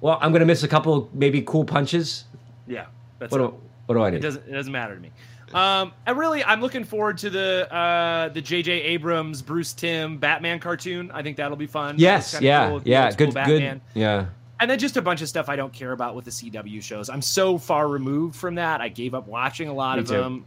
Well, 0.00 0.18
I'm 0.20 0.32
going 0.32 0.40
to 0.40 0.46
miss 0.46 0.62
a 0.62 0.68
couple 0.68 1.10
maybe 1.12 1.42
cool 1.42 1.64
punches. 1.64 2.24
yeah. 2.66 2.86
That's 3.18 3.30
What 3.30 3.38
do, 3.38 3.54
what 3.86 3.94
do 3.94 4.02
I 4.02 4.10
do? 4.10 4.16
It 4.16 4.20
doesn't. 4.20 4.48
It 4.48 4.52
doesn't 4.52 4.72
matter 4.72 4.94
to 4.96 5.00
me. 5.00 5.10
Um, 5.54 5.92
and 6.06 6.16
really, 6.18 6.42
I'm 6.42 6.60
looking 6.62 6.82
forward 6.82 7.18
to 7.18 7.30
the 7.30 7.72
uh, 7.72 8.30
the 8.30 8.40
J.J. 8.40 8.72
Abrams 8.72 9.42
Bruce 9.42 9.74
Timm 9.74 10.16
Batman 10.18 10.58
cartoon. 10.58 11.10
I 11.12 11.22
think 11.22 11.36
that'll 11.36 11.56
be 11.58 11.66
fun. 11.66 11.96
Yes. 11.98 12.40
Yeah. 12.40 12.70
cool, 12.70 12.82
yeah. 12.84 13.10
school 13.10 13.26
Good. 13.26 13.34
Batman. 13.34 13.80
Good. 13.94 14.00
Yeah. 14.00 14.26
And 14.60 14.70
then 14.70 14.78
just 14.78 14.96
a 14.96 15.02
bunch 15.02 15.20
of 15.22 15.28
stuff 15.28 15.48
I 15.48 15.56
don't 15.56 15.72
care 15.72 15.92
about 15.92 16.14
with 16.16 16.24
the 16.24 16.30
CW 16.30 16.82
shows. 16.82 17.10
I'm 17.10 17.20
so 17.20 17.58
far 17.58 17.86
removed 17.86 18.34
from 18.36 18.54
that. 18.54 18.80
I 18.80 18.88
gave 18.88 19.12
up 19.14 19.26
watching 19.26 19.68
a 19.68 19.74
lot 19.74 19.96
Me 19.98 20.02
of 20.02 20.08
too. 20.08 20.16
them. 20.16 20.46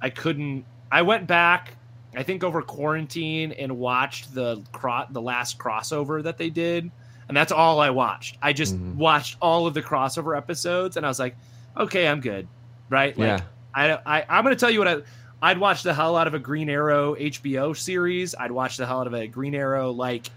I 0.00 0.08
couldn't. 0.08 0.64
I 0.90 1.02
went 1.02 1.26
back. 1.26 1.74
I 2.16 2.22
think 2.22 2.42
over 2.42 2.62
quarantine 2.62 3.52
and 3.52 3.78
watched 3.78 4.34
the 4.34 4.62
cro- 4.72 5.04
the 5.10 5.20
last 5.22 5.58
crossover 5.58 6.22
that 6.22 6.38
they 6.38 6.50
did, 6.50 6.90
and 7.28 7.36
that's 7.36 7.52
all 7.52 7.78
I 7.80 7.90
watched. 7.90 8.38
I 8.40 8.52
just 8.52 8.74
Mhm. 8.76 8.94
watched 8.96 9.36
all 9.40 9.66
of 9.66 9.74
the 9.74 9.82
crossover 9.82 10.36
episodes, 10.36 10.96
and 10.96 11.04
I 11.04 11.08
was 11.08 11.18
like, 11.18 11.36
okay, 11.76 12.08
I'm 12.08 12.20
good, 12.20 12.48
right? 12.88 13.16
Like, 13.18 13.40
Yeah. 13.40 13.40
I, 13.74 14.18
I 14.20 14.24
I'm 14.28 14.44
gonna 14.44 14.56
tell 14.56 14.70
you 14.70 14.78
what 14.78 14.88
I 14.88 14.96
I'd 15.42 15.58
watch 15.58 15.82
the 15.82 15.92
hell 15.92 16.16
out 16.16 16.26
of 16.26 16.32
a 16.32 16.38
Green 16.38 16.70
Arrow 16.70 17.14
HBO 17.14 17.74
series. 17.74 18.34
I'd 18.34 18.50
watch 18.50 18.78
the 18.78 18.86
hell 18.86 19.00
out 19.00 19.06
of 19.06 19.12
a 19.12 19.26
Green 19.26 19.54
Arrow 19.54 19.90
like 19.90 20.30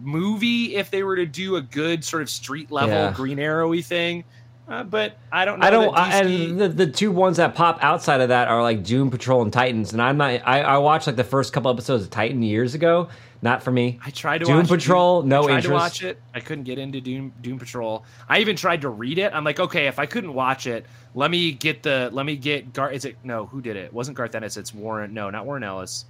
movie 0.00 0.76
if 0.76 0.90
they 0.90 1.02
were 1.02 1.16
to 1.16 1.26
do 1.26 1.56
a 1.56 1.60
good 1.62 2.04
sort 2.04 2.22
of 2.22 2.30
street 2.30 2.70
level 2.70 2.94
Yeah. 2.94 3.12
Green 3.12 3.38
Arrowy 3.38 3.82
thing. 3.82 4.24
Uh, 4.70 4.84
but 4.84 5.18
I 5.32 5.44
don't 5.44 5.58
know. 5.58 5.66
I 5.66 5.70
don't. 5.70 5.98
I, 5.98 6.20
and 6.20 6.60
the, 6.60 6.68
the 6.68 6.86
two 6.86 7.10
ones 7.10 7.38
that 7.38 7.56
pop 7.56 7.80
outside 7.82 8.20
of 8.20 8.28
that 8.28 8.46
are 8.46 8.62
like 8.62 8.84
Doom 8.84 9.10
Patrol 9.10 9.42
and 9.42 9.52
Titans, 9.52 9.92
and 9.92 10.00
I'm 10.00 10.16
not. 10.16 10.40
I, 10.44 10.62
I 10.62 10.78
watched 10.78 11.08
like 11.08 11.16
the 11.16 11.24
first 11.24 11.52
couple 11.52 11.72
episodes 11.72 12.04
of 12.04 12.10
Titan 12.10 12.40
years 12.40 12.76
ago. 12.76 13.08
Not 13.42 13.64
for 13.64 13.72
me. 13.72 13.98
I 14.04 14.10
tried 14.10 14.38
to 14.38 14.44
Doom 14.44 14.58
watch 14.58 14.68
Patrol, 14.68 15.22
Doom, 15.22 15.28
no 15.28 15.42
I 15.42 15.46
tried 15.46 15.56
interest. 15.56 15.66
to 15.66 15.72
watch 15.72 16.02
it. 16.04 16.22
I 16.34 16.40
couldn't 16.40 16.64
get 16.64 16.78
into 16.78 17.00
Doom 17.00 17.32
Doom 17.42 17.58
Patrol. 17.58 18.04
I 18.28 18.38
even 18.38 18.54
tried 18.54 18.82
to 18.82 18.90
read 18.90 19.18
it. 19.18 19.34
I'm 19.34 19.42
like, 19.42 19.58
okay, 19.58 19.88
if 19.88 19.98
I 19.98 20.06
couldn't 20.06 20.34
watch 20.34 20.68
it, 20.68 20.86
let 21.16 21.32
me 21.32 21.50
get 21.50 21.82
the 21.82 22.08
let 22.12 22.24
me 22.24 22.36
get 22.36 22.72
Gar. 22.72 22.92
Is 22.92 23.04
it 23.04 23.16
no? 23.24 23.46
Who 23.46 23.60
did 23.60 23.74
it? 23.74 23.86
It 23.86 23.92
wasn't 23.92 24.16
Garth 24.16 24.36
Ennis. 24.36 24.56
It's 24.56 24.72
Warren. 24.72 25.12
No, 25.12 25.30
not 25.30 25.46
Warren 25.46 25.64
Ellis. 25.64 26.04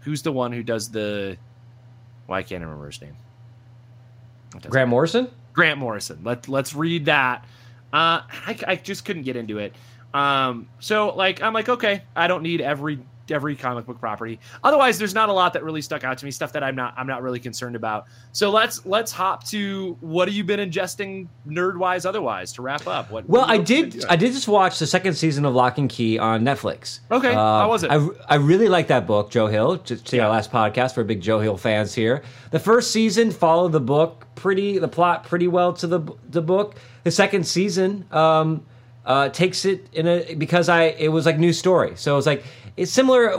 Who's 0.00 0.22
the 0.22 0.32
one 0.32 0.50
who 0.50 0.62
does 0.62 0.88
the? 0.88 1.36
Well, 2.26 2.38
I 2.38 2.42
can't 2.42 2.62
remember 2.62 2.86
his 2.86 3.02
name. 3.02 3.16
Grant 4.70 4.88
Morrison. 4.88 5.28
Grant 5.52 5.78
Morrison. 5.78 6.20
Let 6.24 6.48
Let's 6.48 6.74
read 6.74 7.04
that. 7.04 7.44
Uh, 7.92 8.22
I, 8.46 8.58
I 8.66 8.76
just 8.76 9.04
couldn't 9.04 9.22
get 9.22 9.36
into 9.36 9.58
it. 9.58 9.74
Um, 10.14 10.68
so 10.80 11.14
like 11.14 11.42
I'm 11.42 11.52
like 11.52 11.68
okay, 11.68 12.02
I 12.14 12.26
don't 12.26 12.42
need 12.42 12.60
every 12.60 12.98
every 13.32 13.56
comic 13.56 13.86
book 13.86 13.98
property. 13.98 14.38
Otherwise, 14.62 14.98
there's 14.98 15.14
not 15.14 15.28
a 15.28 15.32
lot 15.32 15.52
that 15.54 15.64
really 15.64 15.82
stuck 15.82 16.04
out 16.04 16.18
to 16.18 16.24
me. 16.24 16.30
Stuff 16.30 16.52
that 16.52 16.62
I'm 16.62 16.76
not 16.76 16.94
I'm 16.96 17.06
not 17.06 17.22
really 17.22 17.40
concerned 17.40 17.74
about. 17.76 18.06
So 18.32 18.50
let's 18.50 18.84
let's 18.86 19.10
hop 19.10 19.44
to 19.48 19.96
what 20.00 20.28
have 20.28 20.34
you 20.34 20.44
been 20.44 20.60
ingesting 20.60 21.28
nerd 21.48 21.76
wise 21.76 22.04
otherwise 22.06 22.52
to 22.54 22.62
wrap 22.62 22.86
up. 22.86 23.10
What 23.10 23.28
Well, 23.28 23.42
what 23.42 23.50
I 23.50 23.56
have 23.56 23.68
you 23.70 23.82
been 23.82 23.90
did. 23.90 24.04
I 24.06 24.16
did 24.16 24.32
just 24.32 24.48
watch 24.48 24.78
the 24.78 24.86
second 24.86 25.14
season 25.14 25.44
of 25.44 25.54
Locke 25.54 25.78
and 25.78 25.88
Key 25.88 26.18
on 26.18 26.42
Netflix. 26.44 27.00
Okay, 27.10 27.32
how 27.32 27.68
was 27.68 27.82
it? 27.82 27.90
I, 27.90 28.06
I 28.28 28.34
really 28.36 28.68
like 28.68 28.88
that 28.88 29.06
book, 29.06 29.30
Joe 29.30 29.46
Hill. 29.46 29.76
Just 29.78 30.06
to 30.06 30.16
Yeah. 30.16 30.24
our 30.26 30.30
last 30.30 30.52
podcast 30.52 30.94
for 30.94 31.02
big 31.04 31.20
Joe 31.20 31.40
Hill 31.40 31.56
fans 31.56 31.94
here. 31.94 32.22
The 32.50 32.58
first 32.58 32.90
season 32.90 33.30
followed 33.30 33.72
the 33.72 33.80
book 33.80 34.26
pretty, 34.34 34.78
the 34.78 34.88
plot 34.88 35.24
pretty 35.24 35.48
well 35.48 35.72
to 35.74 35.86
the 35.86 36.00
the 36.30 36.42
book. 36.42 36.76
The 37.04 37.10
second 37.10 37.46
season 37.46 38.04
um, 38.12 38.64
uh, 39.04 39.28
takes 39.30 39.64
it 39.64 39.88
in 39.92 40.06
a 40.06 40.34
because 40.34 40.68
I 40.68 40.84
it 40.84 41.08
was 41.08 41.26
like 41.26 41.38
new 41.38 41.52
story. 41.52 41.92
So 41.96 42.12
it 42.12 42.16
was 42.16 42.26
like 42.26 42.44
it's 42.76 42.90
similar. 42.90 43.36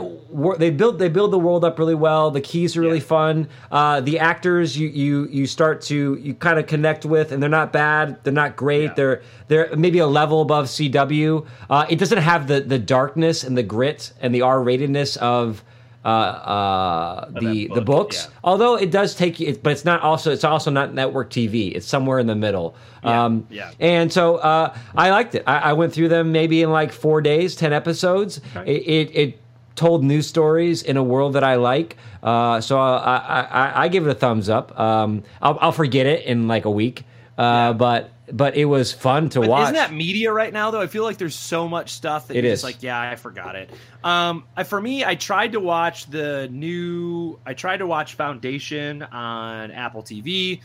They 0.58 0.70
build 0.70 0.98
they 0.98 1.08
build 1.08 1.32
the 1.32 1.38
world 1.38 1.64
up 1.64 1.78
really 1.78 1.94
well. 1.94 2.30
The 2.30 2.40
keys 2.40 2.76
are 2.76 2.80
really 2.80 2.98
Yeah. 2.98 3.04
fun. 3.04 3.48
Uh, 3.70 4.00
the 4.00 4.18
actors 4.20 4.78
you 4.78 4.88
you 4.88 5.28
you 5.30 5.46
start 5.46 5.80
to 5.82 6.14
you 6.20 6.34
kind 6.34 6.58
of 6.58 6.66
connect 6.66 7.04
with, 7.04 7.32
and 7.32 7.42
they're 7.42 7.50
not 7.50 7.72
bad. 7.72 8.22
They're 8.22 8.32
not 8.32 8.54
great. 8.56 8.84
Yeah. 8.84 8.94
They're 8.96 9.22
they're 9.48 9.76
maybe 9.76 9.98
a 9.98 10.06
level 10.06 10.40
above 10.42 10.66
CW. 10.66 11.44
Uh, 11.68 11.86
it 11.88 11.98
doesn't 11.98 12.18
have 12.18 12.46
the 12.46 12.60
the 12.60 12.78
darkness 12.78 13.42
and 13.44 13.56
the 13.58 13.62
grit 13.64 14.12
and 14.20 14.34
the 14.34 14.42
R 14.42 14.58
ratedness 14.60 15.16
of 15.16 15.64
uh, 16.04 16.08
uh, 16.08 17.30
the 17.30 17.66
that 17.68 17.74
the 17.74 17.80
books. 17.80 18.28
yeah. 18.30 18.38
Although 18.44 18.76
it 18.76 18.90
does 18.90 19.14
take 19.14 19.40
you, 19.40 19.56
but 19.62 19.70
it's 19.72 19.84
not 19.84 20.02
also 20.02 20.30
it's 20.32 20.44
also 20.44 20.70
not 20.70 20.94
network 20.94 21.30
TV. 21.30 21.74
It's 21.74 21.86
somewhere 21.86 22.18
in 22.18 22.26
the 22.26 22.34
middle. 22.34 22.76
Yeah, 23.02 23.24
Um, 23.24 23.46
yeah. 23.50 23.70
And 23.80 24.12
so 24.12 24.36
uh, 24.36 24.76
I 24.94 25.10
liked 25.10 25.34
it. 25.34 25.44
I, 25.46 25.58
I 25.58 25.72
went 25.72 25.92
through 25.92 26.08
them 26.08 26.32
maybe 26.32 26.62
in 26.62 26.70
like 26.70 26.92
four 26.92 27.20
days, 27.20 27.56
ten 27.56 27.72
episodes. 27.72 28.40
Okay. 28.56 28.70
It, 28.74 29.10
it 29.10 29.16
it 29.16 29.38
told 29.76 30.04
news 30.04 30.26
stories 30.26 30.82
in 30.82 30.96
a 30.96 31.02
world 31.02 31.32
that 31.32 31.42
I 31.42 31.56
like. 31.56 31.96
Uh, 32.22 32.60
so 32.60 32.78
I, 32.78 33.16
I, 33.16 33.40
I, 33.40 33.82
I 33.84 33.88
give 33.88 34.06
it 34.06 34.10
a 34.10 34.14
thumbs 34.14 34.48
up. 34.48 34.78
Um, 34.78 35.24
I'll, 35.42 35.58
I'll 35.60 35.72
forget 35.72 36.06
it 36.06 36.24
in 36.26 36.46
like 36.48 36.64
a 36.64 36.70
week, 36.70 37.02
uh, 37.36 37.72
but 37.72 38.10
but 38.32 38.56
it 38.56 38.64
was 38.64 38.92
fun 38.92 39.28
to 39.30 39.40
But 39.40 39.48
watch. 39.50 39.62
Isn't 39.64 39.74
that 39.74 39.92
media 39.92 40.32
right 40.32 40.52
now 40.52 40.70
though? 40.70 40.80
I 40.80 40.86
feel 40.86 41.04
like 41.04 41.18
there's 41.18 41.34
so 41.34 41.68
much 41.68 41.90
stuff 41.90 42.28
that 42.28 42.36
It 42.36 42.44
you're 42.44 42.52
is. 42.52 42.62
just 42.62 42.64
like, 42.64 42.82
yeah, 42.82 43.00
I 43.00 43.16
forgot 43.16 43.54
it. 43.56 43.70
Um, 44.02 44.44
I, 44.56 44.64
for 44.64 44.80
me, 44.80 45.04
I 45.04 45.14
tried 45.14 45.52
to 45.52 45.60
watch 45.60 46.06
the 46.10 46.48
new. 46.50 47.38
I 47.44 47.54
tried 47.54 47.78
to 47.78 47.86
watch 47.86 48.14
Foundation 48.14 49.02
on 49.02 49.70
Apple 49.70 50.02
TV, 50.02 50.60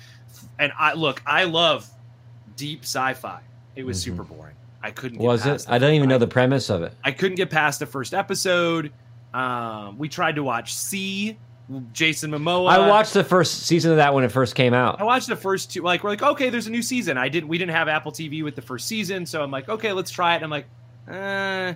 and 0.57 0.71
I 0.79 0.93
look, 0.93 1.21
I 1.25 1.43
love 1.45 1.87
deep 2.55 2.83
sci-fi. 2.83 3.41
It 3.75 3.85
was 3.85 4.01
super 4.01 4.23
boring. 4.23 4.55
I 4.81 4.91
couldn't. 4.91 5.17
Get 5.19 5.23
Mm-hmm. 5.27 5.49
was 5.49 5.65
it? 5.65 5.69
I 5.69 5.77
don't 5.77 5.93
even 5.93 6.07
know 6.09 6.17
the 6.17 6.27
premise 6.27 6.69
of 6.69 6.81
it. 6.83 6.93
I 7.03 7.11
couldn't 7.11 7.35
get 7.35 7.49
past 7.49 7.79
the 7.79 7.85
first 7.85 8.13
episode. 8.13 8.91
Um, 9.33 9.97
we 9.97 10.07
tried 10.09 10.35
to 10.35 10.43
watch 10.43 10.73
See. 10.73 11.37
Jason 11.93 12.31
Momoa. 12.31 12.69
I 12.71 12.87
watched 12.87 13.13
the 13.13 13.23
first 13.23 13.63
season 13.67 13.91
of 13.91 13.97
that 13.97 14.13
when 14.13 14.23
it 14.23 14.31
first 14.31 14.55
came 14.55 14.73
out. 14.73 14.99
I 14.99 15.03
watched 15.03 15.27
the 15.27 15.35
first 15.35 15.71
two. 15.71 15.81
Like 15.83 16.03
we're 16.03 16.09
like, 16.11 16.23
okay, 16.23 16.49
there's 16.49 16.67
a 16.67 16.71
new 16.71 16.81
season. 16.81 17.17
I 17.17 17.29
didn't. 17.29 17.47
We 17.49 17.57
didn't 17.57 17.75
have 17.75 17.87
Apple 17.87 18.11
TV 18.11 18.43
with 18.43 18.55
the 18.55 18.61
first 18.61 18.87
season, 18.87 19.25
so 19.25 19.43
I'm 19.43 19.51
like, 19.51 19.69
okay, 19.69 19.91
let's 19.93 20.09
try 20.11 20.33
it. 20.33 20.37
And 20.37 20.45
I'm 20.45 20.49
like, 20.49 20.65
uh, 21.09 21.73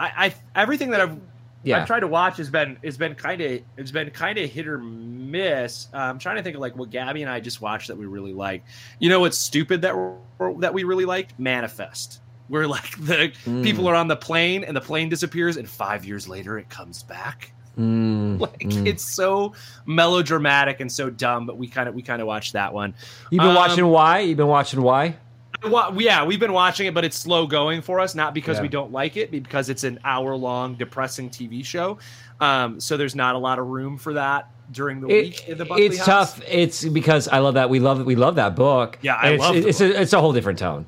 I, 0.00 0.26
I 0.26 0.34
everything 0.54 0.90
that 0.90 1.00
I've 1.00 1.16
Yeah. 1.62 1.80
I've 1.80 1.86
tried 1.86 2.00
to 2.00 2.06
watch 2.08 2.36
has 2.38 2.50
been 2.50 2.78
has 2.84 2.96
been 2.96 3.14
kind 3.14 3.40
of 3.40 3.60
it's 3.76 3.90
been 3.90 4.10
kind 4.10 4.38
of 4.38 4.50
hit 4.50 4.66
or 4.66 4.78
miss. 4.78 5.88
Uh, 5.94 5.98
I'm 5.98 6.18
trying 6.18 6.36
to 6.36 6.42
think 6.42 6.54
of 6.56 6.60
like 6.60 6.76
what 6.76 6.90
Gabby 6.90 7.22
and 7.22 7.30
I 7.30 7.40
just 7.40 7.60
watched 7.60 7.88
that 7.88 7.96
we 7.96 8.06
really 8.06 8.32
like. 8.32 8.64
You 8.98 9.08
know 9.08 9.20
what's 9.20 9.38
stupid 9.38 9.82
that 9.82 9.96
we're, 9.96 10.54
that 10.60 10.72
we 10.74 10.84
really 10.84 11.04
liked? 11.04 11.38
Manifest. 11.38 12.20
Where 12.48 12.66
like 12.66 12.90
the 12.98 13.32
Mm. 13.46 13.62
people 13.62 13.86
are 13.88 13.94
on 13.94 14.08
the 14.08 14.16
plane 14.16 14.64
and 14.64 14.76
the 14.76 14.80
plane 14.80 15.08
disappears 15.08 15.56
and 15.56 15.68
five 15.68 16.04
years 16.04 16.28
later 16.28 16.58
it 16.58 16.68
comes 16.70 17.02
back. 17.02 17.52
Mm, 17.78 18.40
Like 18.40 18.58
mm. 18.60 18.86
it's 18.86 19.04
so 19.04 19.52
melodramatic 19.86 20.80
and 20.80 20.90
so 20.90 21.10
dumb, 21.10 21.46
but 21.46 21.56
we 21.56 21.68
kind 21.68 21.88
of 21.88 21.94
we 21.94 22.02
kind 22.02 22.20
of 22.20 22.26
watched 22.26 22.52
that 22.54 22.72
one. 22.72 22.94
You've 23.30 23.40
been 23.40 23.50
um, 23.50 23.54
watching 23.54 23.86
Y? 23.86 24.18
You've 24.20 24.36
been 24.36 24.46
watching 24.48 24.82
Y? 24.82 25.16
Wa- 25.64 25.92
yeah, 25.96 26.24
we've 26.24 26.38
been 26.38 26.52
watching 26.52 26.86
it, 26.86 26.94
but 26.94 27.04
it's 27.04 27.16
slow 27.16 27.46
going 27.46 27.82
for 27.82 27.98
us. 28.00 28.14
Not 28.14 28.32
because 28.34 28.58
Yeah. 28.58 28.62
we 28.62 28.68
don't 28.68 28.92
like 28.92 29.16
it, 29.16 29.30
but 29.30 29.42
because 29.42 29.68
it's 29.68 29.82
an 29.84 29.98
hour 30.04 30.36
long, 30.36 30.74
depressing 30.74 31.30
TV 31.30 31.64
show. 31.64 31.98
Um, 32.40 32.78
so 32.78 32.96
there's 32.96 33.16
not 33.16 33.34
a 33.34 33.38
lot 33.38 33.58
of 33.58 33.66
room 33.66 33.96
for 33.98 34.12
that 34.14 34.48
during 34.70 35.00
the 35.00 35.08
week 35.08 35.48
in 35.48 35.58
the 35.58 35.66
it's 35.74 35.98
house. 35.98 36.06
tough. 36.34 36.42
It's 36.48 36.84
because 36.84 37.26
I 37.26 37.38
love 37.38 37.54
that 37.54 37.70
we 37.70 37.80
love 37.80 38.04
we 38.04 38.14
love 38.14 38.36
that 38.36 38.54
book. 38.54 38.98
Yeah, 39.02 39.14
I 39.14 39.30
it's, 39.30 39.42
love 39.42 39.54
the 39.54 39.68
it's 39.68 39.80
a 39.80 40.00
it's 40.02 40.12
a 40.12 40.20
whole 40.20 40.32
different 40.32 40.58
tone. 40.58 40.86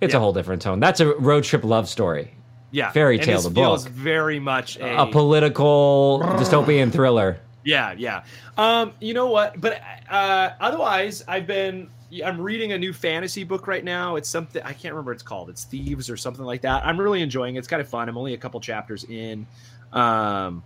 It's 0.00 0.12
Yeah. 0.12 0.18
a 0.18 0.20
whole 0.20 0.32
different 0.32 0.60
tone. 0.62 0.80
That's 0.80 1.00
a 1.00 1.14
road 1.14 1.44
trip 1.44 1.64
love 1.64 1.88
story, 1.88 2.34
Yeah, 2.70 2.92
fairy 2.92 3.18
tale, 3.18 3.40
the 3.40 3.50
feels 3.50 3.84
book. 3.84 3.92
very 3.92 4.38
much 4.38 4.76
a, 4.76 5.02
a 5.02 5.06
political 5.06 6.20
dystopian 6.22 6.92
thriller. 6.92 7.40
Yeah, 7.64 7.92
yeah. 7.92 8.22
Um, 8.56 8.92
you 9.00 9.12
know 9.14 9.26
what? 9.26 9.60
But 9.60 9.80
uh, 10.08 10.50
otherwise, 10.60 11.24
I've 11.26 11.46
been. 11.46 11.90
I'm 12.24 12.40
reading 12.40 12.72
a 12.72 12.78
new 12.78 12.92
fantasy 12.92 13.44
book 13.44 13.68
right 13.68 13.84
now. 13.84 14.16
It's 14.16 14.28
something 14.28 14.60
I 14.64 14.72
can't 14.72 14.94
remember 14.94 15.10
what 15.12 15.14
it's 15.14 15.22
called. 15.22 15.48
It's 15.48 15.62
Thieves 15.62 16.10
or 16.10 16.16
something 16.16 16.44
like 16.44 16.62
that. 16.62 16.84
I'm 16.84 16.98
really 16.98 17.22
enjoying 17.22 17.54
it. 17.54 17.60
It's 17.60 17.68
kind 17.68 17.80
of 17.80 17.88
fun. 17.88 18.08
I'm 18.08 18.18
only 18.18 18.34
a 18.34 18.36
couple 18.36 18.58
chapters 18.60 19.04
in. 19.04 19.46
Um, 19.92 20.64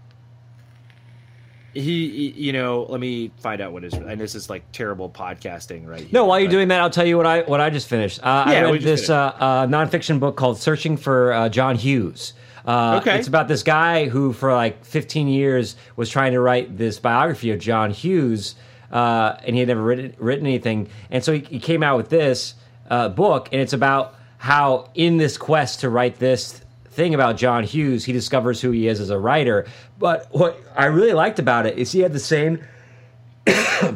he, 1.75 2.09
he- 2.33 2.35
you 2.47 2.53
know, 2.53 2.87
let 2.89 3.01
me 3.01 3.31
find 3.39 3.61
out 3.61 3.72
what 3.72 3.83
his. 3.83 3.93
And 3.95 4.20
this 4.20 4.35
is 4.35 4.49
like 4.49 4.62
terrible 4.72 5.11
podcasting, 5.11 5.87
right? 5.87 6.01
Here, 6.01 6.09
No, 6.12 6.25
while 6.25 6.39
you're 6.41 6.49
but- 6.49 6.53
doing 6.53 6.68
that, 6.68 6.81
I'll 6.81 6.91
tell 6.91 7.07
you 7.07 7.16
what 7.16 7.27
I 7.27 7.43
what 7.43 7.61
I 7.61 7.70
just 7.70 7.89
finished. 7.89 8.20
Uh, 8.22 8.47
Yeah, 8.49 8.66
I 8.66 8.70
read 8.70 8.83
this 8.83 9.11
uh, 9.11 9.16
uh, 9.39 9.66
nonfiction 9.66 10.18
book 10.20 10.37
called 10.37 10.59
"Searching 10.59 10.97
for 10.97 11.33
uh, 11.33 11.49
John 11.49 11.77
Hughes." 11.77 12.33
Uh, 12.66 12.99
Okay. 13.03 13.18
it's 13.18 13.29
about 13.29 13.47
this 13.47 13.62
guy 13.62 14.07
who, 14.09 14.33
for 14.33 14.55
like 14.55 14.85
15 14.87 15.29
years, 15.29 15.77
was 15.97 16.09
trying 16.09 16.33
to 16.33 16.41
write 16.41 16.79
this 16.79 16.99
biography 16.99 17.51
of 17.51 17.59
John 17.61 17.91
Hughes, 17.91 18.55
uh, 18.91 19.37
and 19.45 19.55
he 19.55 19.61
had 19.61 19.68
never 19.68 19.83
written 19.83 20.14
written 20.18 20.47
anything. 20.47 20.89
And 21.11 21.22
so 21.22 21.35
he, 21.35 21.41
he 21.41 21.59
came 21.61 21.83
out 21.83 21.99
with 21.99 22.09
this 22.09 22.55
uh, 22.89 23.11
book, 23.11 23.51
and 23.53 23.61
it's 23.61 23.75
about 23.75 24.14
how, 24.39 24.89
in 24.95 25.18
this 25.18 25.37
quest 25.37 25.81
to 25.81 25.91
write 25.91 26.18
this 26.18 26.61
thing 26.95 27.14
about 27.14 27.36
John 27.36 27.64
Hughes, 27.64 28.05
he 28.05 28.12
discovers 28.12 28.61
who 28.61 28.70
he 28.70 28.88
is 28.88 29.01
as 29.01 29.11
a 29.11 29.18
writer. 29.18 29.66
But 29.99 30.28
what 30.30 30.61
I 30.76 30.86
really 30.86 31.12
liked 31.12 31.38
about 31.38 31.66
it 31.66 31.76
is 31.78 31.92
he 31.92 32.01
had 32.01 32.12
the 32.12 32.18
same 32.20 32.61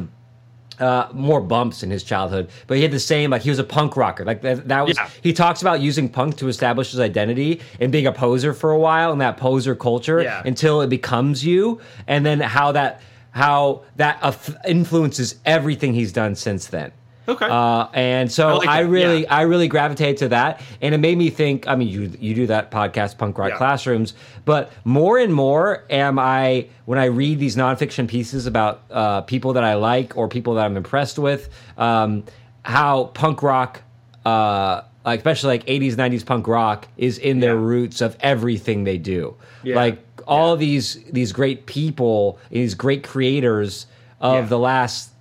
uh, 0.79 1.09
more 1.13 1.41
bumps 1.41 1.83
in 1.83 1.89
his 1.91 2.03
childhood, 2.03 2.49
but 2.67 2.77
he 2.77 2.83
had 2.83 2.91
the 2.91 2.99
same 2.99 3.31
like 3.31 3.41
he 3.41 3.49
was 3.49 3.59
a 3.59 3.63
punk 3.63 3.97
rocker. 3.97 4.23
Like 4.23 4.41
that, 4.43 4.67
that 4.67 4.85
was 4.85 4.97
Yeah. 4.97 5.09
he 5.21 5.33
talks 5.33 5.61
about 5.61 5.81
using 5.81 6.07
punk 6.07 6.37
to 6.37 6.47
establish 6.47 6.91
his 6.91 6.99
identity 6.99 7.61
and 7.79 7.91
being 7.91 8.07
a 8.07 8.11
poser 8.13 8.53
for 8.53 8.71
a 8.71 8.79
while 8.79 9.11
in 9.11 9.19
that 9.19 9.37
poser 9.37 9.75
culture 9.75 10.21
Yeah. 10.21 10.41
until 10.45 10.81
it 10.81 10.87
becomes 10.89 11.43
you, 11.45 11.79
and 12.07 12.25
then 12.25 12.39
how 12.39 12.71
that 12.73 13.01
how 13.31 13.83
that 13.97 14.19
influences 14.67 15.35
everything 15.45 15.93
he's 15.93 16.11
done 16.11 16.33
since 16.35 16.67
then. 16.67 16.91
Okay. 17.29 17.47
Uh, 17.49 17.87
and 17.93 18.31
so 18.31 18.49
I 18.49 18.53
like 18.53 18.67
I, 18.69 18.79
really, 18.81 19.21
yeah. 19.23 19.33
I 19.35 19.41
really 19.43 19.67
gravitated 19.67 20.17
to 20.17 20.27
that, 20.29 20.61
and 20.81 20.93
it 20.95 20.97
made 20.97 21.17
me 21.17 21.29
think. 21.29 21.67
I 21.67 21.75
mean, 21.75 21.87
you 21.87 22.11
you 22.19 22.33
do 22.33 22.47
that 22.47 22.71
podcast, 22.71 23.17
Punk 23.17 23.37
Rock 23.37 23.49
Yeah. 23.51 23.57
Classrooms, 23.57 24.13
but 24.45 24.71
more 24.83 25.17
and 25.17 25.33
more 25.33 25.83
am 25.89 26.17
I 26.19 26.67
when 26.85 26.99
I 26.99 27.05
read 27.05 27.39
these 27.39 27.55
nonfiction 27.55 28.07
pieces 28.07 28.45
about 28.47 28.81
uh, 28.91 29.21
people 29.21 29.53
that 29.53 29.63
I 29.63 29.75
like 29.75 30.17
or 30.17 30.27
people 30.27 30.55
that 30.55 30.65
I'm 30.65 30.75
impressed 30.77 31.19
with, 31.19 31.49
um, 31.77 32.23
how 32.63 33.05
punk 33.13 33.43
rock, 33.43 33.81
uh, 34.25 34.81
especially 35.05 35.49
like 35.57 35.65
80s, 35.67 35.95
90s 35.95 36.25
punk 36.25 36.47
rock, 36.47 36.87
is 36.97 37.17
in 37.17 37.39
their 37.39 37.55
Yeah. 37.55 37.61
roots 37.61 38.01
of 38.01 38.17
everything 38.21 38.83
they 38.83 38.97
do. 38.97 39.35
Like 39.63 39.99
all 40.27 40.55
these 40.57 41.03
these 41.11 41.31
great 41.31 41.65
people, 41.65 42.37
these 42.51 42.75
great 42.75 43.03
creators 43.03 43.85
of 44.21 44.49
the 44.49 44.59
last 44.59 45.11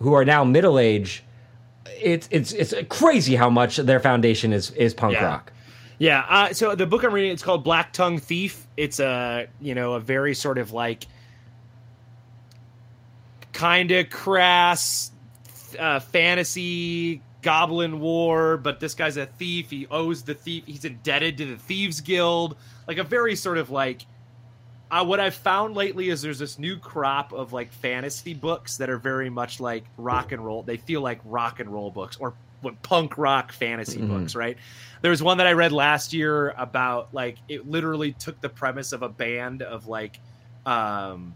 who 0.00 0.12
are 0.14 0.24
now 0.24 0.44
middle 0.44 0.78
age, 0.78 1.24
it's 2.00 2.28
it's 2.30 2.52
it's 2.52 2.74
crazy 2.88 3.36
how 3.36 3.50
much 3.50 3.76
their 3.76 4.00
foundation 4.00 4.52
is 4.52 4.70
is 4.72 4.94
punk 4.94 5.14
Yeah. 5.14 5.24
rock. 5.24 5.52
Yeah. 5.98 6.24
Uh, 6.28 6.52
so 6.52 6.74
the 6.74 6.86
book 6.86 7.02
I'm 7.02 7.12
reading 7.12 7.32
it's 7.32 7.42
called 7.42 7.64
Black 7.64 7.92
Tongue 7.92 8.18
Thief. 8.18 8.66
It's 8.76 9.00
a 9.00 9.48
you 9.60 9.74
know 9.74 9.94
a 9.94 10.00
very 10.00 10.34
sort 10.34 10.58
of 10.58 10.72
like 10.72 11.06
kind 13.52 13.90
of 13.90 14.10
crass 14.10 15.10
uh, 15.78 16.00
fantasy 16.00 17.20
goblin 17.42 18.00
war, 18.00 18.56
but 18.56 18.80
this 18.80 18.94
guy's 18.94 19.16
a 19.16 19.26
thief. 19.26 19.70
He 19.70 19.86
owes 19.90 20.22
the 20.22 20.34
thief. 20.34 20.64
He's 20.66 20.84
indebted 20.84 21.38
to 21.38 21.46
the 21.46 21.56
thieves 21.56 22.00
guild. 22.00 22.56
Like 22.86 22.98
a 22.98 23.04
very 23.04 23.36
sort 23.36 23.58
of 23.58 23.70
like. 23.70 24.02
Uh, 24.90 25.04
what 25.04 25.20
I've 25.20 25.34
found 25.34 25.74
lately 25.76 26.08
is 26.08 26.22
there's 26.22 26.38
this 26.38 26.58
new 26.58 26.78
crop 26.78 27.32
of 27.32 27.52
like 27.52 27.70
fantasy 27.72 28.32
books 28.34 28.78
that 28.78 28.88
are 28.88 28.96
very 28.98 29.28
much 29.28 29.60
like 29.60 29.84
rock 29.96 30.32
and 30.32 30.44
roll. 30.44 30.62
They 30.62 30.78
feel 30.78 31.02
like 31.02 31.20
rock 31.24 31.60
and 31.60 31.68
roll 31.68 31.90
books 31.90 32.16
or 32.18 32.34
what 32.62 32.80
punk 32.82 33.18
rock 33.18 33.52
fantasy 33.52 34.00
Mhm. 34.00 34.08
books, 34.08 34.34
right? 34.34 34.56
There 35.02 35.10
was 35.10 35.22
one 35.22 35.38
that 35.38 35.46
I 35.46 35.52
read 35.52 35.72
last 35.72 36.12
year 36.12 36.54
about 36.56 37.12
like 37.12 37.36
it 37.48 37.68
literally 37.68 38.12
took 38.12 38.40
the 38.40 38.48
premise 38.48 38.92
of 38.92 39.02
a 39.02 39.08
band 39.08 39.62
of 39.62 39.86
like 39.86 40.18
um 40.66 41.34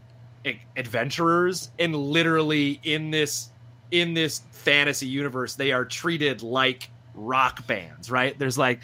adventurers 0.77 1.71
and 1.79 1.95
literally 1.95 2.81
in 2.83 3.11
this 3.11 3.51
in 3.93 4.15
this 4.15 4.41
fantasy 4.51 5.07
universe 5.07 5.55
they 5.55 5.71
are 5.71 5.85
treated 5.85 6.43
like 6.43 6.91
rock 7.15 7.67
bands, 7.67 8.11
right? 8.11 8.37
There's 8.39 8.59
like 8.59 8.81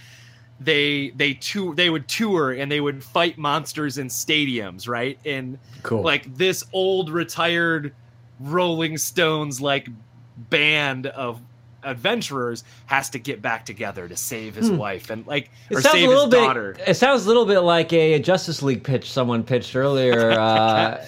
they 0.61 1.11
they 1.11 1.35
tour 1.35 1.75
they 1.75 1.89
would 1.91 2.09
tour 2.09 2.53
and 2.53 2.71
they 2.71 2.81
would 2.81 3.03
fight 3.05 3.39
monsters 3.39 3.99
in 3.99 4.09
stadiums, 4.09 4.89
right? 4.89 5.19
And 5.25 5.59
Cool. 5.83 6.03
like 6.03 6.35
this 6.37 6.65
old 6.73 7.11
retired 7.11 7.95
Rolling 8.41 8.99
Stones 8.99 9.61
like 9.61 9.89
band 10.51 11.07
of 11.07 11.41
adventurers 11.85 12.65
has 12.87 13.09
to 13.11 13.19
get 13.21 13.41
back 13.41 13.65
together 13.65 14.09
to 14.09 14.17
save 14.17 14.55
his 14.57 14.69
wife 14.71 15.11
and 15.11 15.25
like 15.29 15.51
it 15.71 15.77
or 15.77 15.81
sounds 15.81 15.93
save 15.95 16.07
a 16.07 16.09
little 16.09 16.25
his 16.25 16.31
bit. 16.35 16.41
daughter. 16.41 16.77
It 16.87 16.95
sounds 16.95 17.25
a 17.25 17.29
little 17.29 17.47
bit 17.47 17.61
like 17.61 17.93
a 17.93 18.19
Justice 18.19 18.63
League 18.63 18.83
pitch 18.83 19.11
someone 19.11 19.43
pitched 19.45 19.77
earlier. 19.77 20.33
Uh, 20.39 21.05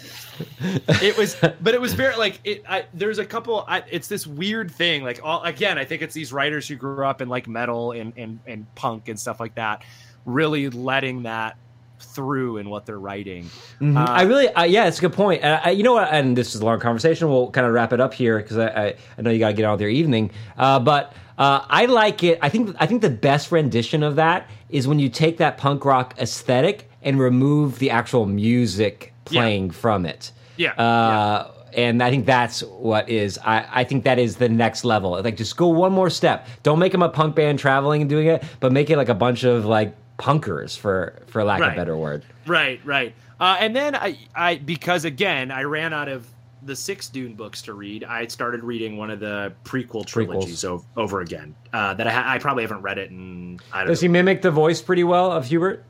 it 1.03 1.17
was 1.17 1.37
but 1.61 1.75
it 1.75 1.81
was 1.81 1.95
very 1.95 2.17
like 2.17 2.41
it 2.45 2.63
I, 2.69 2.87
there's 2.95 3.19
a 3.19 3.25
couple 3.25 3.65
I, 3.67 3.83
it's 3.91 4.09
this 4.09 4.27
weird 4.27 4.71
thing 4.71 5.03
like 5.03 5.21
all 5.23 5.43
again 5.43 5.79
i 5.79 5.85
think 5.85 6.03
it's 6.03 6.15
these 6.15 6.33
writers 6.33 6.69
who 6.69 6.77
grew 6.77 7.05
up 7.05 7.21
in 7.21 7.29
like 7.29 7.49
metal 7.49 7.93
and 7.93 8.13
and, 8.17 8.41
and 8.47 8.75
punk 8.75 9.09
and 9.09 9.19
stuff 9.19 9.41
like 9.41 9.55
that 9.57 9.83
really 10.25 10.69
letting 10.71 11.23
that 11.25 11.57
through 11.99 12.57
in 12.57 12.71
what 12.71 12.87
they're 12.87 12.99
writing 12.99 13.49
Mhm. 13.81 13.97
Uh, 13.97 14.11
I 14.11 14.23
really, 14.23 14.49
uh, 14.49 14.65
yeah, 14.65 14.87
it's 14.87 14.99
a 14.99 15.01
good 15.03 15.13
point. 15.13 15.43
And 15.43 15.61
I, 15.65 15.71
you 15.71 15.83
know 15.83 15.95
what? 15.95 16.09
And 16.11 16.37
this 16.37 16.55
is 16.55 16.61
a 16.61 16.65
long 16.65 16.81
conversation. 16.81 17.29
We'll 17.29 17.51
kind 17.51 17.67
of 17.67 17.73
wrap 17.73 17.93
it 17.93 18.01
up 18.01 18.13
here 18.15 18.39
because 18.39 18.59
I, 18.59 18.69
I, 18.69 18.95
I 19.19 19.23
know 19.23 19.31
you 19.31 19.39
got 19.39 19.49
to 19.49 19.55
get 19.55 19.65
on 19.65 19.73
with 19.73 19.81
your 19.81 19.91
evening. 19.91 20.31
Uh, 20.59 20.79
but 20.79 21.15
uh, 21.39 21.65
I 21.69 21.87
like 21.87 22.23
it. 22.23 22.39
I 22.43 22.49
think 22.51 22.77
I 22.79 22.87
think 22.87 23.01
the 23.03 23.11
best 23.11 23.51
rendition 23.53 24.03
of 24.03 24.17
that 24.17 24.49
is 24.69 24.87
when 24.87 24.99
you 24.99 25.09
take 25.09 25.39
that 25.39 25.57
punk 25.57 25.85
rock 25.87 26.15
aesthetic 26.19 26.91
and 27.03 27.19
remove 27.19 27.79
the 27.79 27.91
actual 27.91 28.27
music 28.27 29.15
Yeah. 29.31 29.41
playing 29.41 29.71
from 29.71 30.07
it. 30.07 30.33
Yeah, 30.57 30.73
Uh, 30.73 31.51
And 31.73 32.03
I 32.03 32.11
think 32.11 32.27
that's 32.27 32.63
what 32.65 33.09
is. 33.09 33.39
I, 33.45 33.65
I 33.71 33.85
think 33.85 34.03
that 34.05 34.19
is 34.19 34.37
the 34.37 34.49
next 34.49 34.85
level. 34.85 35.13
Like, 35.23 35.37
just 35.37 35.57
go 35.57 35.69
one 35.69 35.93
more 35.93 36.11
step. 36.11 36.49
Don't 36.65 36.81
make 36.81 36.91
them 36.93 37.03
a 37.03 37.09
punk 37.09 37.37
band 37.37 37.59
traveling 37.61 38.01
and 38.03 38.11
doing 38.11 38.27
it, 38.27 38.43
but 38.59 38.73
make 38.73 38.91
it 38.91 38.97
like 38.97 39.09
a 39.09 39.15
bunch 39.15 39.45
of 39.45 39.65
like 39.65 39.95
punkers 40.19 40.77
for 40.77 41.15
for 41.29 41.45
lack 41.45 41.61
of 41.61 41.67
Right. 41.69 41.73
a 41.73 41.77
better 41.77 41.97
word. 41.97 42.25
Right, 42.47 42.81
right. 42.85 43.15
Uh, 43.39 43.57
and 43.61 43.75
then 43.75 43.95
I, 43.95 44.19
I 44.35 44.57
because 44.57 45.05
again 45.05 45.51
I 45.51 45.63
ran 45.63 45.93
out 45.95 46.09
of 46.09 46.27
the 46.63 46.77
six 46.77 47.09
Dune 47.09 47.33
books 47.35 47.63
to 47.63 47.73
read. 47.73 48.05
I 48.05 48.27
started 48.27 48.63
reading 48.63 48.99
one 48.99 49.11
of 49.11 49.19
the 49.21 49.53
prequel 49.65 50.05
trilogies 50.05 50.63
o- 50.65 50.85
over 50.97 51.21
again. 51.23 51.55
Uh, 51.73 51.95
that 51.95 52.07
I, 52.07 52.11
ha- 52.13 52.25
I 52.27 52.39
probably 52.39 52.65
haven't 52.65 52.83
read 52.83 52.99
it 52.99 53.11
And 53.11 53.63
I 53.73 53.79
don't 53.79 53.87
Does 53.87 54.03
know. 54.03 54.07
he 54.07 54.09
mimic 54.09 54.43
the 54.43 54.51
voice 54.51 54.83
pretty 54.83 55.05
well 55.05 55.33
of 55.33 55.49
Herbert? 55.49 55.85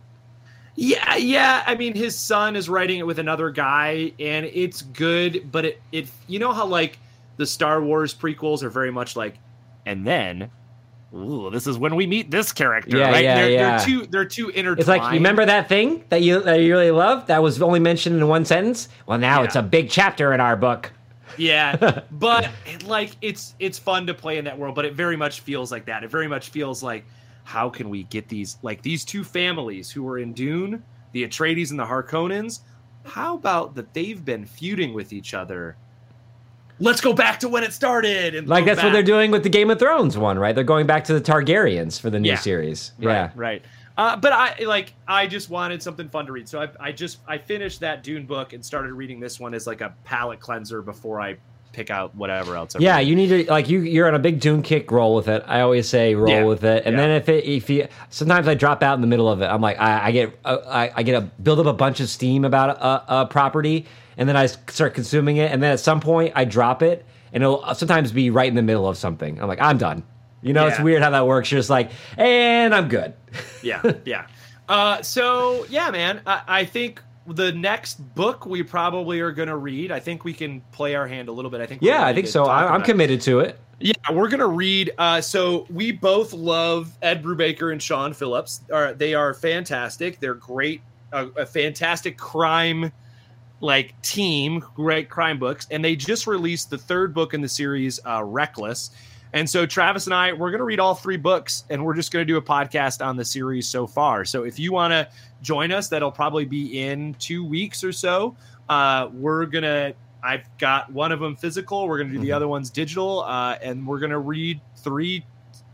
Yeah, 0.77 1.17
yeah. 1.17 1.63
I 1.67 1.75
mean, 1.75 1.95
his 1.95 2.17
son 2.19 2.57
is 2.57 2.69
writing 2.69 2.99
it 2.99 3.07
with 3.07 3.19
another 3.19 3.51
guy, 3.51 4.13
and 4.19 4.47
it's 4.47 4.83
good. 4.83 5.51
But 5.51 5.65
it, 5.67 5.83
it, 5.93 6.09
you 6.27 6.39
know 6.39 6.53
how 6.53 6.67
like 6.67 6.99
the 7.37 7.47
Star 7.47 7.83
Wars 7.83 8.15
prequels 8.15 8.63
are 8.63 8.71
very 8.71 8.91
much 8.91 9.17
like, 9.17 9.35
and 9.85 10.07
then, 10.07 10.51
ooh, 11.15 11.51
this 11.51 11.67
is 11.67 11.77
when 11.77 11.97
we 11.97 12.07
meet 12.07 12.31
this 12.31 12.53
character. 12.53 12.97
Yeah, 12.97 13.11
right? 13.11 13.25
yeah, 13.25 13.35
they're, 13.35 13.51
yeah. 13.51 13.77
They're 13.79 13.87
too, 13.87 14.07
they're 14.07 14.25
too 14.25 14.49
intertwined. 14.51 14.79
It's 14.81 14.89
like 14.89 15.03
you 15.13 15.19
remember 15.19 15.45
that 15.45 15.69
thing 15.69 16.05
that 16.09 16.23
you 16.23 16.41
that 16.43 16.61
you 16.61 16.73
really 16.73 16.91
love 16.93 17.27
that 17.27 17.43
was 17.43 17.61
only 17.61 17.81
mentioned 17.81 18.17
in 18.17 18.29
one 18.29 18.45
sentence. 18.45 18.89
Well, 19.07 19.19
now 19.19 19.41
Yeah. 19.41 19.47
it's 19.47 19.57
a 19.57 19.63
big 19.63 19.91
chapter 19.91 20.33
in 20.33 20.41
our 20.41 20.57
book. 20.57 20.93
Yeah, 21.37 22.03
but 22.11 22.49
like 22.85 23.11
it's 23.23 23.55
it's 23.59 23.79
fun 23.79 24.07
to 24.07 24.15
play 24.15 24.39
in 24.39 24.45
that 24.47 24.59
world, 24.59 24.75
but 24.75 24.85
it 24.85 24.95
very 24.95 25.17
much 25.17 25.41
feels 25.41 25.71
like 25.73 25.87
that. 25.87 26.05
It 26.05 26.11
very 26.11 26.29
much 26.29 26.51
feels 26.51 26.83
like 26.83 27.05
how 27.51 27.69
can 27.69 27.91
we 27.91 28.05
get 28.05 28.29
these 28.29 28.59
like 28.63 28.81
these 28.83 29.05
two 29.05 29.25
families 29.25 29.91
who 29.91 30.05
were 30.05 30.19
in 30.19 30.33
Dune, 30.33 30.85
the 31.13 31.27
Atreides 31.27 31.71
and 31.71 31.81
the 31.81 31.85
Harkonnens? 31.85 32.61
How 33.05 33.35
about 33.35 33.75
that 33.75 33.93
they've 33.93 34.25
been 34.25 34.47
feuding 34.47 34.95
with 34.95 35.13
each 35.13 35.35
other? 35.35 35.77
Let's 36.79 37.01
go 37.01 37.13
back 37.13 37.41
to 37.41 37.49
when 37.49 37.65
it 37.65 37.73
started. 37.73 38.37
And 38.37 38.47
Like 38.47 38.65
that's 38.65 38.83
what 38.83 38.93
they're 38.93 39.03
doing 39.03 39.33
with 39.33 39.43
the 39.43 39.49
Game 39.49 39.69
of 39.71 39.81
Thrones 39.81 40.17
one, 40.17 40.39
right? 40.39 40.55
They're 40.55 40.63
going 40.65 40.87
back 40.87 41.05
to 41.05 41.13
the 41.13 41.21
Targaryens 41.21 42.01
for 42.01 42.09
the 42.09 42.21
new 42.21 42.29
Yeah. 42.31 42.37
series. 42.37 42.93
Right, 42.99 43.13
Yeah. 43.13 43.31
right. 43.35 43.65
Uh, 43.97 44.17
but 44.17 44.33
I 44.33 44.55
like 44.65 44.95
I 45.09 45.27
just 45.27 45.51
wanted 45.51 45.83
something 45.83 46.09
fun 46.09 46.27
to 46.27 46.33
read, 46.33 46.49
so 46.49 46.63
I, 46.63 46.69
I 46.79 46.93
just 46.93 47.19
I 47.27 47.37
finished 47.39 47.81
that 47.81 48.05
Dune 48.05 48.27
book 48.27 48.53
and 48.53 48.65
started 48.65 48.93
reading 48.95 49.19
this 49.19 49.41
one 49.41 49.53
as 49.55 49.67
like 49.67 49.81
a 49.81 49.97
palate 50.05 50.39
cleanser 50.41 50.81
before 50.83 51.21
I 51.21 51.39
pick 51.73 51.91
out 51.91 52.15
whatever 52.15 52.57
else. 52.57 52.75
Yeah, 52.79 52.99
you 52.99 53.15
need 53.15 53.29
to 53.29 53.51
like 53.51 53.69
you. 53.69 53.81
You're 53.81 54.09
on 54.09 54.15
a 54.15 54.19
big 54.19 54.41
Dune 54.41 54.63
kick. 54.63 54.91
Roll 54.91 55.15
with 55.15 55.29
it. 55.29 55.43
I 55.47 55.61
always 55.61 55.89
say 55.89 56.15
roll 56.15 56.29
Yeah, 56.29 56.45
with 56.45 56.65
it. 56.65 56.85
And 56.87 56.95
yeah. 56.97 57.01
then 57.03 57.11
if 57.13 57.29
it 57.29 57.45
if 57.45 57.71
you 57.71 57.89
sometimes 58.09 58.49
I 58.49 58.55
drop 58.55 58.83
out 58.83 58.95
in 58.95 59.01
the 59.01 59.07
middle 59.07 59.29
of 59.29 59.41
it. 59.43 59.47
I'm 59.47 59.61
like 59.61 59.79
I, 59.79 60.07
I 60.07 60.13
get 60.13 60.39
uh, 60.45 60.59
I, 60.67 60.93
I 60.97 61.03
get 61.03 61.15
a 61.15 61.21
build 61.23 61.61
up 61.61 61.67
a 61.67 61.73
bunch 61.73 62.01
of 62.01 62.09
steam 62.09 62.45
about 62.45 62.71
a, 62.79 63.21
a 63.21 63.27
property, 63.27 63.87
and 64.17 64.29
then 64.29 64.37
I 64.37 64.47
start 64.47 64.95
consuming 64.95 65.37
it, 65.39 65.51
and 65.53 65.63
then 65.63 65.73
at 65.73 65.81
some 65.81 66.01
point 66.01 66.33
I 66.37 66.45
drop 66.45 66.83
it, 66.83 67.05
and 67.33 67.43
it'll 67.43 67.75
sometimes 67.75 68.13
be 68.13 68.31
right 68.31 68.49
in 68.49 68.55
the 68.55 68.63
middle 68.63 68.89
of 68.89 68.97
something. 68.97 69.41
I'm 69.41 69.49
like 69.49 69.61
I'm 69.61 69.79
done. 69.79 70.03
You 70.43 70.55
know, 70.55 70.67
it's 70.69 70.81
weird 70.81 71.03
how 71.03 71.11
that 71.11 71.27
works. 71.27 71.53
You're 71.53 71.59
just 71.59 71.69
like, 71.69 71.91
and 72.17 72.75
I'm 72.75 72.89
good. 72.89 73.13
yeah, 73.63 73.83
yeah. 74.07 74.27
Uh, 74.69 75.03
so 75.03 75.67
yeah, 75.69 75.91
man, 75.91 76.23
I, 76.27 76.43
I 76.49 76.65
think 76.65 77.03
the 77.35 77.53
next 77.53 77.97
book 78.15 78.47
we 78.47 78.63
probably 78.63 79.21
are 79.21 79.33
going 79.33 79.49
to 79.49 79.57
read. 79.57 79.91
I 79.93 80.01
think 80.01 80.25
we 80.25 80.33
can 80.33 80.61
play 80.73 80.95
our 80.95 81.07
hand 81.07 81.29
a 81.29 81.33
little 81.33 81.51
bit. 81.51 81.61
I 81.61 81.67
think. 81.67 81.83
Yeah, 81.83 82.05
I 82.05 82.15
think 82.15 82.27
so. 82.27 82.45
I, 82.45 82.77
it. 82.77 82.85
committed 82.85 83.21
to 83.23 83.41
it. 83.41 83.59
Yeah, 83.83 83.95
we're 84.13 84.29
gonna 84.29 84.47
read. 84.47 84.93
Uh, 84.99 85.23
so 85.23 85.67
we 85.71 85.91
both 85.91 86.35
love 86.35 86.93
Ed 87.01 87.23
Brubaker 87.23 87.73
and 87.73 87.83
Sean 87.83 88.13
Phillips. 88.13 88.61
They 88.97 89.15
are 89.15 89.33
fantastic. 89.33 90.21
They're 90.21 90.35
great, 90.35 90.83
uh, 91.15 91.29
a 91.37 91.47
fantastic 91.47 92.19
crime 92.19 92.93
like 93.61 94.01
team, 94.03 94.63
great 94.75 95.09
crime 95.09 95.39
books, 95.39 95.67
and 95.71 95.85
they 95.85 95.97
just 95.97 96.27
released 96.27 96.71
the 96.71 96.79
third 96.79 97.15
book 97.15 97.35
in 97.35 97.41
the 97.41 97.49
series, 97.49 98.01
uh, 98.07 98.23
Reckless. 98.23 98.91
And 99.33 99.49
so 99.49 99.65
Travis 99.67 100.07
and 100.07 100.15
I, 100.15 100.33
we're 100.33 100.51
gonna 100.51 100.65
read 100.65 100.81
all 100.81 100.95
three 100.95 101.17
books, 101.17 101.65
and 101.71 101.85
we're 101.85 101.95
just 101.95 102.13
gonna 102.13 102.25
do 102.25 102.37
a 102.37 102.43
podcast 102.43 103.05
on 103.05 103.17
the 103.17 103.25
series 103.25 103.67
so 103.69 103.87
far. 103.87 104.25
So 104.25 104.45
if 104.45 104.59
you 104.59 104.73
want 104.73 104.93
to 104.93 105.09
join 105.43 105.71
us, 105.73 105.89
that'll 105.89 106.11
probably 106.13 106.45
be 106.45 106.81
in 106.81 107.15
two 107.15 107.45
weeks 107.45 107.85
or 107.85 107.93
so. 107.93 108.37
Uh, 108.69 109.09
we're 109.13 109.47
gonna 109.47 109.93
I've 110.23 110.47
got 110.59 110.93
one 110.93 111.13
of 111.13 111.21
them 111.21 111.35
physical. 111.35 111.89
We're 111.89 111.97
going 111.97 112.09
to 112.11 112.15
do 112.17 112.21
the 112.21 112.29
Mhm. 112.29 112.37
other 112.37 112.47
ones 112.49 112.69
digital, 112.69 113.23
uh, 113.23 113.57
and 113.63 113.87
we're 113.87 114.01
going 114.01 114.11
to 114.11 114.19
read 114.19 114.61
three 114.77 115.25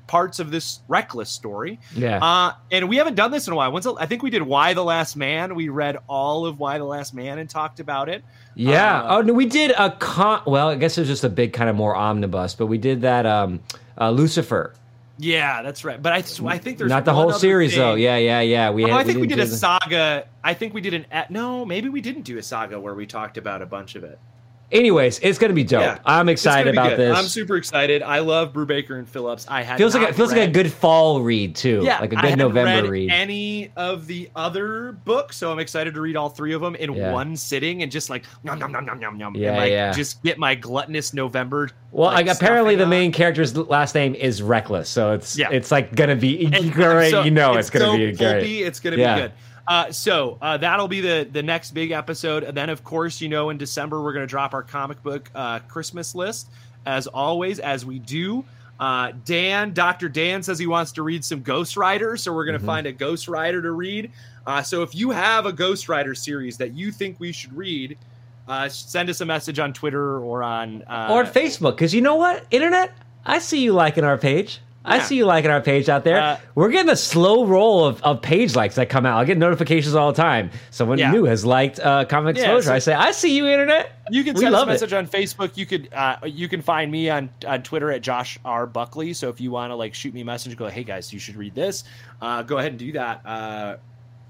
parts 0.07 0.39
of 0.39 0.53
this 0.53 0.79
reckless 0.87 1.31
story. 1.31 1.81
Yeah. 1.97 2.25
Uh, 2.25 2.53
and 2.71 2.89
we 2.89 2.97
haven't 2.99 3.17
done 3.17 3.33
this 3.33 3.49
in 3.49 3.53
a 3.53 3.57
while. 3.57 3.73
Once 3.73 3.89
I 3.99 4.07
think 4.07 4.23
we 4.23 4.31
did 4.31 4.43
Y 4.43 4.73
the 4.75 4.85
Last 4.85 5.17
Man. 5.17 5.57
We 5.57 5.69
read 5.69 5.97
all 6.07 6.47
of 6.47 6.61
Y 6.61 6.79
the 6.79 6.85
Last 6.85 7.13
Man 7.13 7.41
and 7.41 7.51
talked 7.51 7.81
about 7.81 8.09
it. 8.09 8.23
Yeah. 8.57 9.03
Uh, 9.03 9.19
oh 9.19 9.21
no, 9.21 9.33
we 9.35 9.47
did 9.47 9.71
a 9.73 9.91
con. 9.91 10.43
Well, 10.47 10.69
I 10.71 10.75
guess 10.77 10.97
it 10.97 11.03
was 11.03 11.09
just 11.09 11.25
a 11.25 11.29
big 11.29 11.53
kind 11.53 11.69
of 11.71 11.77
more 11.77 11.95
omnibus, 11.95 12.55
but 12.55 12.67
we 12.67 12.79
did 12.79 13.03
that 13.03 13.27
um, 13.27 13.61
uh, 14.01 14.11
Lucifer. 14.11 14.73
Yeah, 15.19 15.63
that's 15.63 15.85
right. 15.85 16.03
But 16.03 16.13
I, 16.13 16.17
I 16.47 16.59
think 16.59 16.79
there's 16.79 16.91
Not 16.91 17.05
the 17.05 17.15
whole 17.15 17.33
series 17.33 17.73
thing. 17.73 17.81
though. 17.81 17.95
Yeah, 17.95 18.17
yeah, 18.17 18.41
yeah. 18.41 18.71
We 18.71 18.85
Oh, 18.85 18.89
had, 18.89 18.97
I 18.99 19.05
think 19.05 19.19
we 19.19 19.27
didn't 19.27 19.47
did 19.47 19.55
a 19.55 19.57
saga. 19.57 20.27
I 20.45 20.55
think 20.55 20.75
we 20.75 20.81
did 20.81 20.95
an 20.95 21.07
no, 21.31 21.65
maybe 21.65 21.89
we 21.89 22.01
didn't 22.01 22.23
do 22.23 22.37
a 22.39 22.43
saga 22.43 22.79
where 22.81 22.95
we 22.95 23.07
talked 23.07 23.39
about 23.39 23.63
a 23.63 23.67
bunch 23.67 23.95
of 23.95 24.05
it. 24.05 24.19
Anyways, 24.73 25.21
it's 25.21 25.39
gonna 25.39 25.53
be 25.53 25.63
dope. 25.63 25.83
Yeah. 25.83 25.99
I'm 26.05 26.29
excited 26.29 26.75
about 26.75 26.91
good. 26.91 26.99
this. 26.99 27.17
I'm 27.17 27.27
super 27.27 27.57
excited. 27.57 28.03
I 28.03 28.19
love 28.19 28.53
Brubaker 28.53 28.99
and 28.99 29.09
Phillips. 29.09 29.47
I 29.49 29.63
had 29.63 29.79
feels 29.79 29.95
like 29.95 30.11
a, 30.11 30.13
feels 30.13 30.33
like 30.33 30.49
a 30.49 30.51
good 30.51 30.73
fall 30.73 31.21
read 31.23 31.55
too. 31.55 31.83
yeah, 31.85 32.01
like 32.01 32.13
a 32.13 32.17
good 32.17 32.37
November 32.37 32.83
read 32.83 32.91
read. 32.91 33.11
Any 33.11 33.71
of 33.77 34.07
the 34.09 34.29
other 34.35 34.93
books, 35.05 35.37
so 35.37 35.53
I'm 35.53 35.61
excited 35.61 35.95
to 35.95 36.01
read 36.01 36.17
all 36.17 36.29
three 36.29 36.53
of 36.53 36.61
them 36.61 36.75
in 36.75 36.93
Yeah. 36.95 37.13
one 37.13 37.37
sitting 37.37 37.83
and 37.83 37.93
just 37.93 38.11
like 38.11 38.25
nom 38.43 38.59
nom 38.59 38.73
nom 38.73 38.85
nom 38.87 38.99
nom 38.99 39.17
nom. 39.19 39.35
Yeah, 39.37 39.51
and 39.51 39.57
like 39.59 39.71
yeah. 39.71 39.93
just 39.93 40.21
get 40.25 40.37
my 40.37 40.57
gluttonous 40.57 41.15
November. 41.15 41.71
well, 41.93 42.11
like, 42.11 42.27
like, 42.27 42.37
apparently 42.37 42.75
the 42.75 42.85
on. 42.85 42.91
main 42.91 43.13
character's 43.13 43.57
last 43.57 43.95
name 43.95 44.17
is 44.17 44.43
Reckless, 44.43 44.89
so 44.89 45.13
it's 45.13 45.39
Yeah. 45.39 45.49
it's 45.53 45.71
like 45.71 45.95
gonna 45.95 46.17
be 46.17 46.47
great. 46.71 47.11
so 47.13 47.23
you 47.23 47.31
know, 47.31 47.55
it's, 47.55 47.71
gonna 47.71 47.85
so 47.85 47.97
be 47.97 48.13
great. 48.13 48.19
pulpy, 48.33 48.63
It's 48.65 48.81
gonna 48.81 48.97
Yeah. 48.97 49.15
be 49.15 49.21
good. 49.23 49.33
Uh, 49.69 49.91
so 49.91 50.39
uh, 50.41 50.57
that'll 50.57 50.89
be 50.89 51.01
the 51.01 51.29
the 51.31 51.43
next 51.43 51.73
big 51.73 51.91
episode, 51.91 52.45
and 52.45 52.57
then 52.57 52.71
of 52.71 52.85
course 52.85 53.21
you 53.21 53.29
know 53.29 53.51
in 53.51 53.59
December 53.59 54.03
we're 54.03 54.13
gonna 54.13 54.27
drop 54.27 54.55
our 54.55 54.63
comic 54.63 55.03
book 55.03 55.31
uh, 55.35 55.59
Christmas 55.61 56.15
list 56.15 56.49
as 56.87 57.07
always 57.09 57.59
as 57.59 57.85
we 57.85 57.99
do. 57.99 58.45
Uh, 58.79 59.11
Dan, 59.25 59.73
Doctor 59.73 60.09
Dan 60.09 60.43
says 60.43 60.59
he 60.59 60.67
wants 60.67 60.93
to 60.93 61.03
read 61.03 61.25
some 61.25 61.41
Ghost 61.43 61.77
Rider, 61.77 62.17
so 62.17 62.33
we're 62.33 62.45
gonna 62.45 62.59
Mhm. 62.61 62.67
find 62.67 62.87
a 62.87 62.93
Ghost 62.93 63.27
Rider 63.27 63.61
to 63.63 63.73
read. 63.73 64.11
Uh, 64.47 64.63
so 64.63 64.83
if 64.83 64.95
you 64.95 65.11
have 65.11 65.47
a 65.47 65.53
Ghost 65.53 65.89
Rider 65.89 66.15
series 66.15 66.59
that 66.59 66.73
you 66.75 66.93
think 66.93 67.19
we 67.19 67.33
should 67.33 67.57
read, 67.57 67.97
uh, 68.47 68.69
send 68.69 69.11
us 69.11 69.21
a 69.21 69.25
message 69.25 69.59
on 69.59 69.73
Twitter 69.73 70.21
or 70.21 70.43
on 70.45 70.83
uh, 70.87 71.09
or 71.11 71.25
Facebook, 71.25 71.73
because 71.73 71.93
you 71.93 72.01
know 72.03 72.15
what, 72.15 72.45
internet, 72.53 72.93
I 73.25 73.41
see 73.41 73.63
you 73.65 73.73
liking 73.73 74.05
our 74.05 74.17
page. 74.19 74.61
I 74.87 74.99
see 75.01 75.17
you 75.17 75.27
liking 75.27 75.51
our 75.51 75.61
page 75.61 75.89
out 75.89 76.05
there. 76.05 76.21
Uh, 76.21 76.39
We're 76.55 76.71
getting 76.71 76.91
a 76.91 76.97
slow 76.97 77.45
roll 77.45 77.85
of, 77.85 78.03
of 78.03 78.23
page 78.23 78.55
likes 78.55 78.77
that 78.77 78.89
come 78.89 79.05
out. 79.05 79.19
I 79.19 79.25
get 79.25 79.37
notifications 79.39 79.95
all 79.95 80.13
the 80.13 80.21
time. 80.23 80.51
Someone 80.71 80.99
new 80.99 81.25
has 81.25 81.45
liked 81.45 81.81
uh, 81.81 82.05
Comic 82.05 82.37
Exposure. 82.37 82.63
so- 82.69 82.75
I 82.75 82.79
say, 82.79 82.95
I 82.95 83.11
see 83.11 83.37
you, 83.37 83.47
internet. 83.47 83.93
You 84.11 84.23
can 84.23 84.37
send 84.37 84.47
us 84.47 84.53
a 84.53 84.53
love 84.53 84.69
it. 84.69 84.73
message 84.73 84.93
on 84.93 85.09
Facebook. 85.09 85.57
You 85.57 85.67
could 85.67 85.89
uh, 85.93 86.19
you 86.25 86.49
can 86.49 86.63
find 86.63 86.91
me 86.91 87.11
on 87.11 87.29
on 87.47 87.63
Twitter 87.63 87.91
at 87.91 88.03
Josh 88.03 88.39
R 88.45 88.67
Buckley. 88.67 89.13
So 89.13 89.29
if 89.29 89.41
you 89.41 89.51
want 89.51 89.71
to 89.73 89.75
like 89.75 89.95
shoot 89.95 90.15
me 90.15 90.21
a 90.21 90.25
message, 90.25 90.57
go 90.57 90.69
hey 90.69 90.85
guys, 90.85 91.13
you 91.13 91.19
should 91.19 91.35
read 91.37 91.55
this. 91.55 91.83
Uh, 92.23 92.43
go 92.43 92.59
ahead 92.59 92.71
and 92.71 92.79
do 92.79 92.93
that. 92.93 93.27
Uh, 93.27 93.77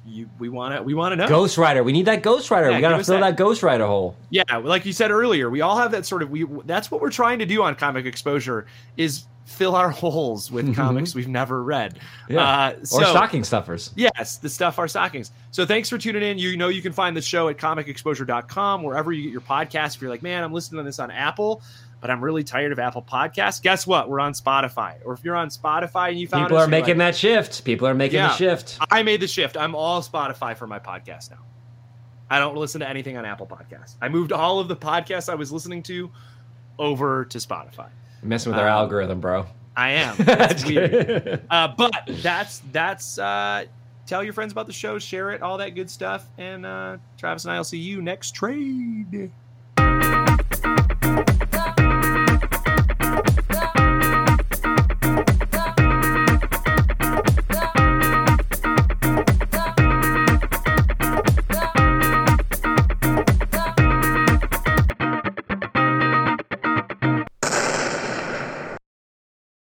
you 0.06 0.30
we 0.38 0.48
want 0.48 0.74
to 0.76 0.82
we 0.82 0.94
want 0.94 1.12
to 1.12 1.16
know. 1.16 1.28
Ghost 1.28 1.58
Rider. 1.58 1.82
We 1.82 1.92
need 1.92 2.06
that 2.06 2.22
Ghost 2.22 2.50
Rider. 2.50 2.70
Yeah, 2.70 2.76
we 2.76 2.80
gotta 2.80 3.04
fill 3.04 3.16
that. 3.20 3.30
that 3.30 3.36
Ghost 3.36 3.62
Rider 3.62 3.86
hole. 3.86 4.16
Yeah, 4.30 4.44
like 4.62 4.86
you 4.86 4.92
said 4.92 5.10
earlier, 5.10 5.50
we 5.50 5.60
all 5.60 5.76
have 5.76 5.90
that 5.90 6.06
sort 6.06 6.22
of 6.22 6.30
we. 6.30 6.46
That's 6.64 6.90
what 6.90 7.00
we're 7.00 7.10
trying 7.10 7.40
to 7.40 7.46
do 7.46 7.62
on 7.62 7.74
Comic 7.74 8.06
Exposure 8.06 8.66
is 8.96 9.24
fill 9.46 9.74
our 9.76 9.90
holes 9.90 10.50
with 10.50 10.74
comics 10.74 11.14
we've 11.14 11.28
never 11.28 11.62
read. 11.62 11.94
Mm-hmm. 11.94 12.32
Yeah. 12.34 12.66
Uh, 12.66 12.72
Or 12.80 13.04
stocking 13.04 13.44
stuffers. 13.44 13.92
Yes, 13.94 14.36
the 14.38 14.48
stuff 14.50 14.78
our 14.78 14.88
stockings. 14.88 15.30
So 15.52 15.64
thanks 15.64 15.88
for 15.88 15.96
tuning 15.98 16.22
in. 16.22 16.36
You 16.36 16.56
know 16.56 16.68
you 16.68 16.82
can 16.82 16.92
find 16.92 17.16
the 17.16 17.22
show 17.22 17.48
at 17.48 17.56
comicexposure.com, 17.56 18.82
wherever 18.82 19.12
you 19.12 19.22
get 19.22 19.32
your 19.32 19.40
podcast. 19.40 19.94
If 19.94 20.02
you're 20.02 20.10
like, 20.10 20.22
man, 20.22 20.42
I'm 20.44 20.52
listening 20.52 20.78
to 20.80 20.84
this 20.84 20.98
on 20.98 21.10
Apple, 21.12 21.62
but 22.00 22.10
I'm 22.10 22.22
really 22.22 22.42
tired 22.44 22.72
of 22.72 22.78
Apple 22.80 23.02
Podcasts, 23.02 23.62
guess 23.62 23.86
what? 23.86 24.10
We're 24.10 24.20
on 24.20 24.32
Spotify. 24.32 24.96
Or 25.04 25.14
if 25.14 25.24
you're 25.24 25.36
on 25.36 25.48
Spotify 25.48 26.10
and 26.10 26.18
you 26.20 26.26
found 26.28 26.46
People 26.46 26.58
us, 26.58 26.66
are 26.66 26.68
making 26.70 26.98
like, 26.98 27.14
that 27.14 27.16
shift. 27.16 27.64
People 27.64 27.86
are 27.86 27.94
making 27.94 28.16
Yeah. 28.18 28.28
the 28.28 28.34
shift. 28.34 28.78
I 28.90 29.02
made 29.04 29.20
the 29.20 29.28
shift. 29.28 29.56
I'm 29.56 29.74
all 29.74 30.02
Spotify 30.02 30.56
for 30.56 30.66
my 30.66 30.78
podcast 30.80 31.30
now. 31.30 31.38
I 32.28 32.40
don't 32.40 32.56
listen 32.56 32.80
to 32.80 32.88
anything 32.88 33.16
on 33.16 33.24
Apple 33.24 33.46
Podcasts. 33.46 33.94
I 34.02 34.08
moved 34.08 34.32
all 34.32 34.58
of 34.58 34.66
the 34.66 34.74
podcasts 34.76 35.28
I 35.28 35.36
was 35.36 35.52
listening 35.52 35.84
to 35.84 36.10
over 36.80 37.24
to 37.26 37.38
Spotify. 37.38 37.88
Messing 38.22 38.52
with 38.52 38.60
our 38.60 38.66
Um, 38.68 38.72
algorithm, 38.72 39.20
bro. 39.20 39.46
I 39.76 39.90
am. 39.90 40.16
It's 40.18 40.64
weird. 40.64 41.42
Uh, 41.50 41.68
but 41.76 41.92
that's 42.22 42.62
that's 42.72 43.18
uh, 43.18 43.64
tell 44.06 44.22
your 44.24 44.32
friends 44.32 44.52
about 44.52 44.66
the 44.66 44.72
show, 44.72 44.98
share 44.98 45.32
it, 45.32 45.42
all 45.42 45.58
that 45.58 45.74
good 45.74 45.90
stuff, 45.90 46.26
and 46.38 46.64
uh, 46.64 46.96
Travis 47.18 47.44
and 47.44 47.52
I 47.52 47.58
will 47.58 47.64
see 47.64 47.78
you 47.78 48.00
next 48.00 48.30
trade. 48.34 49.30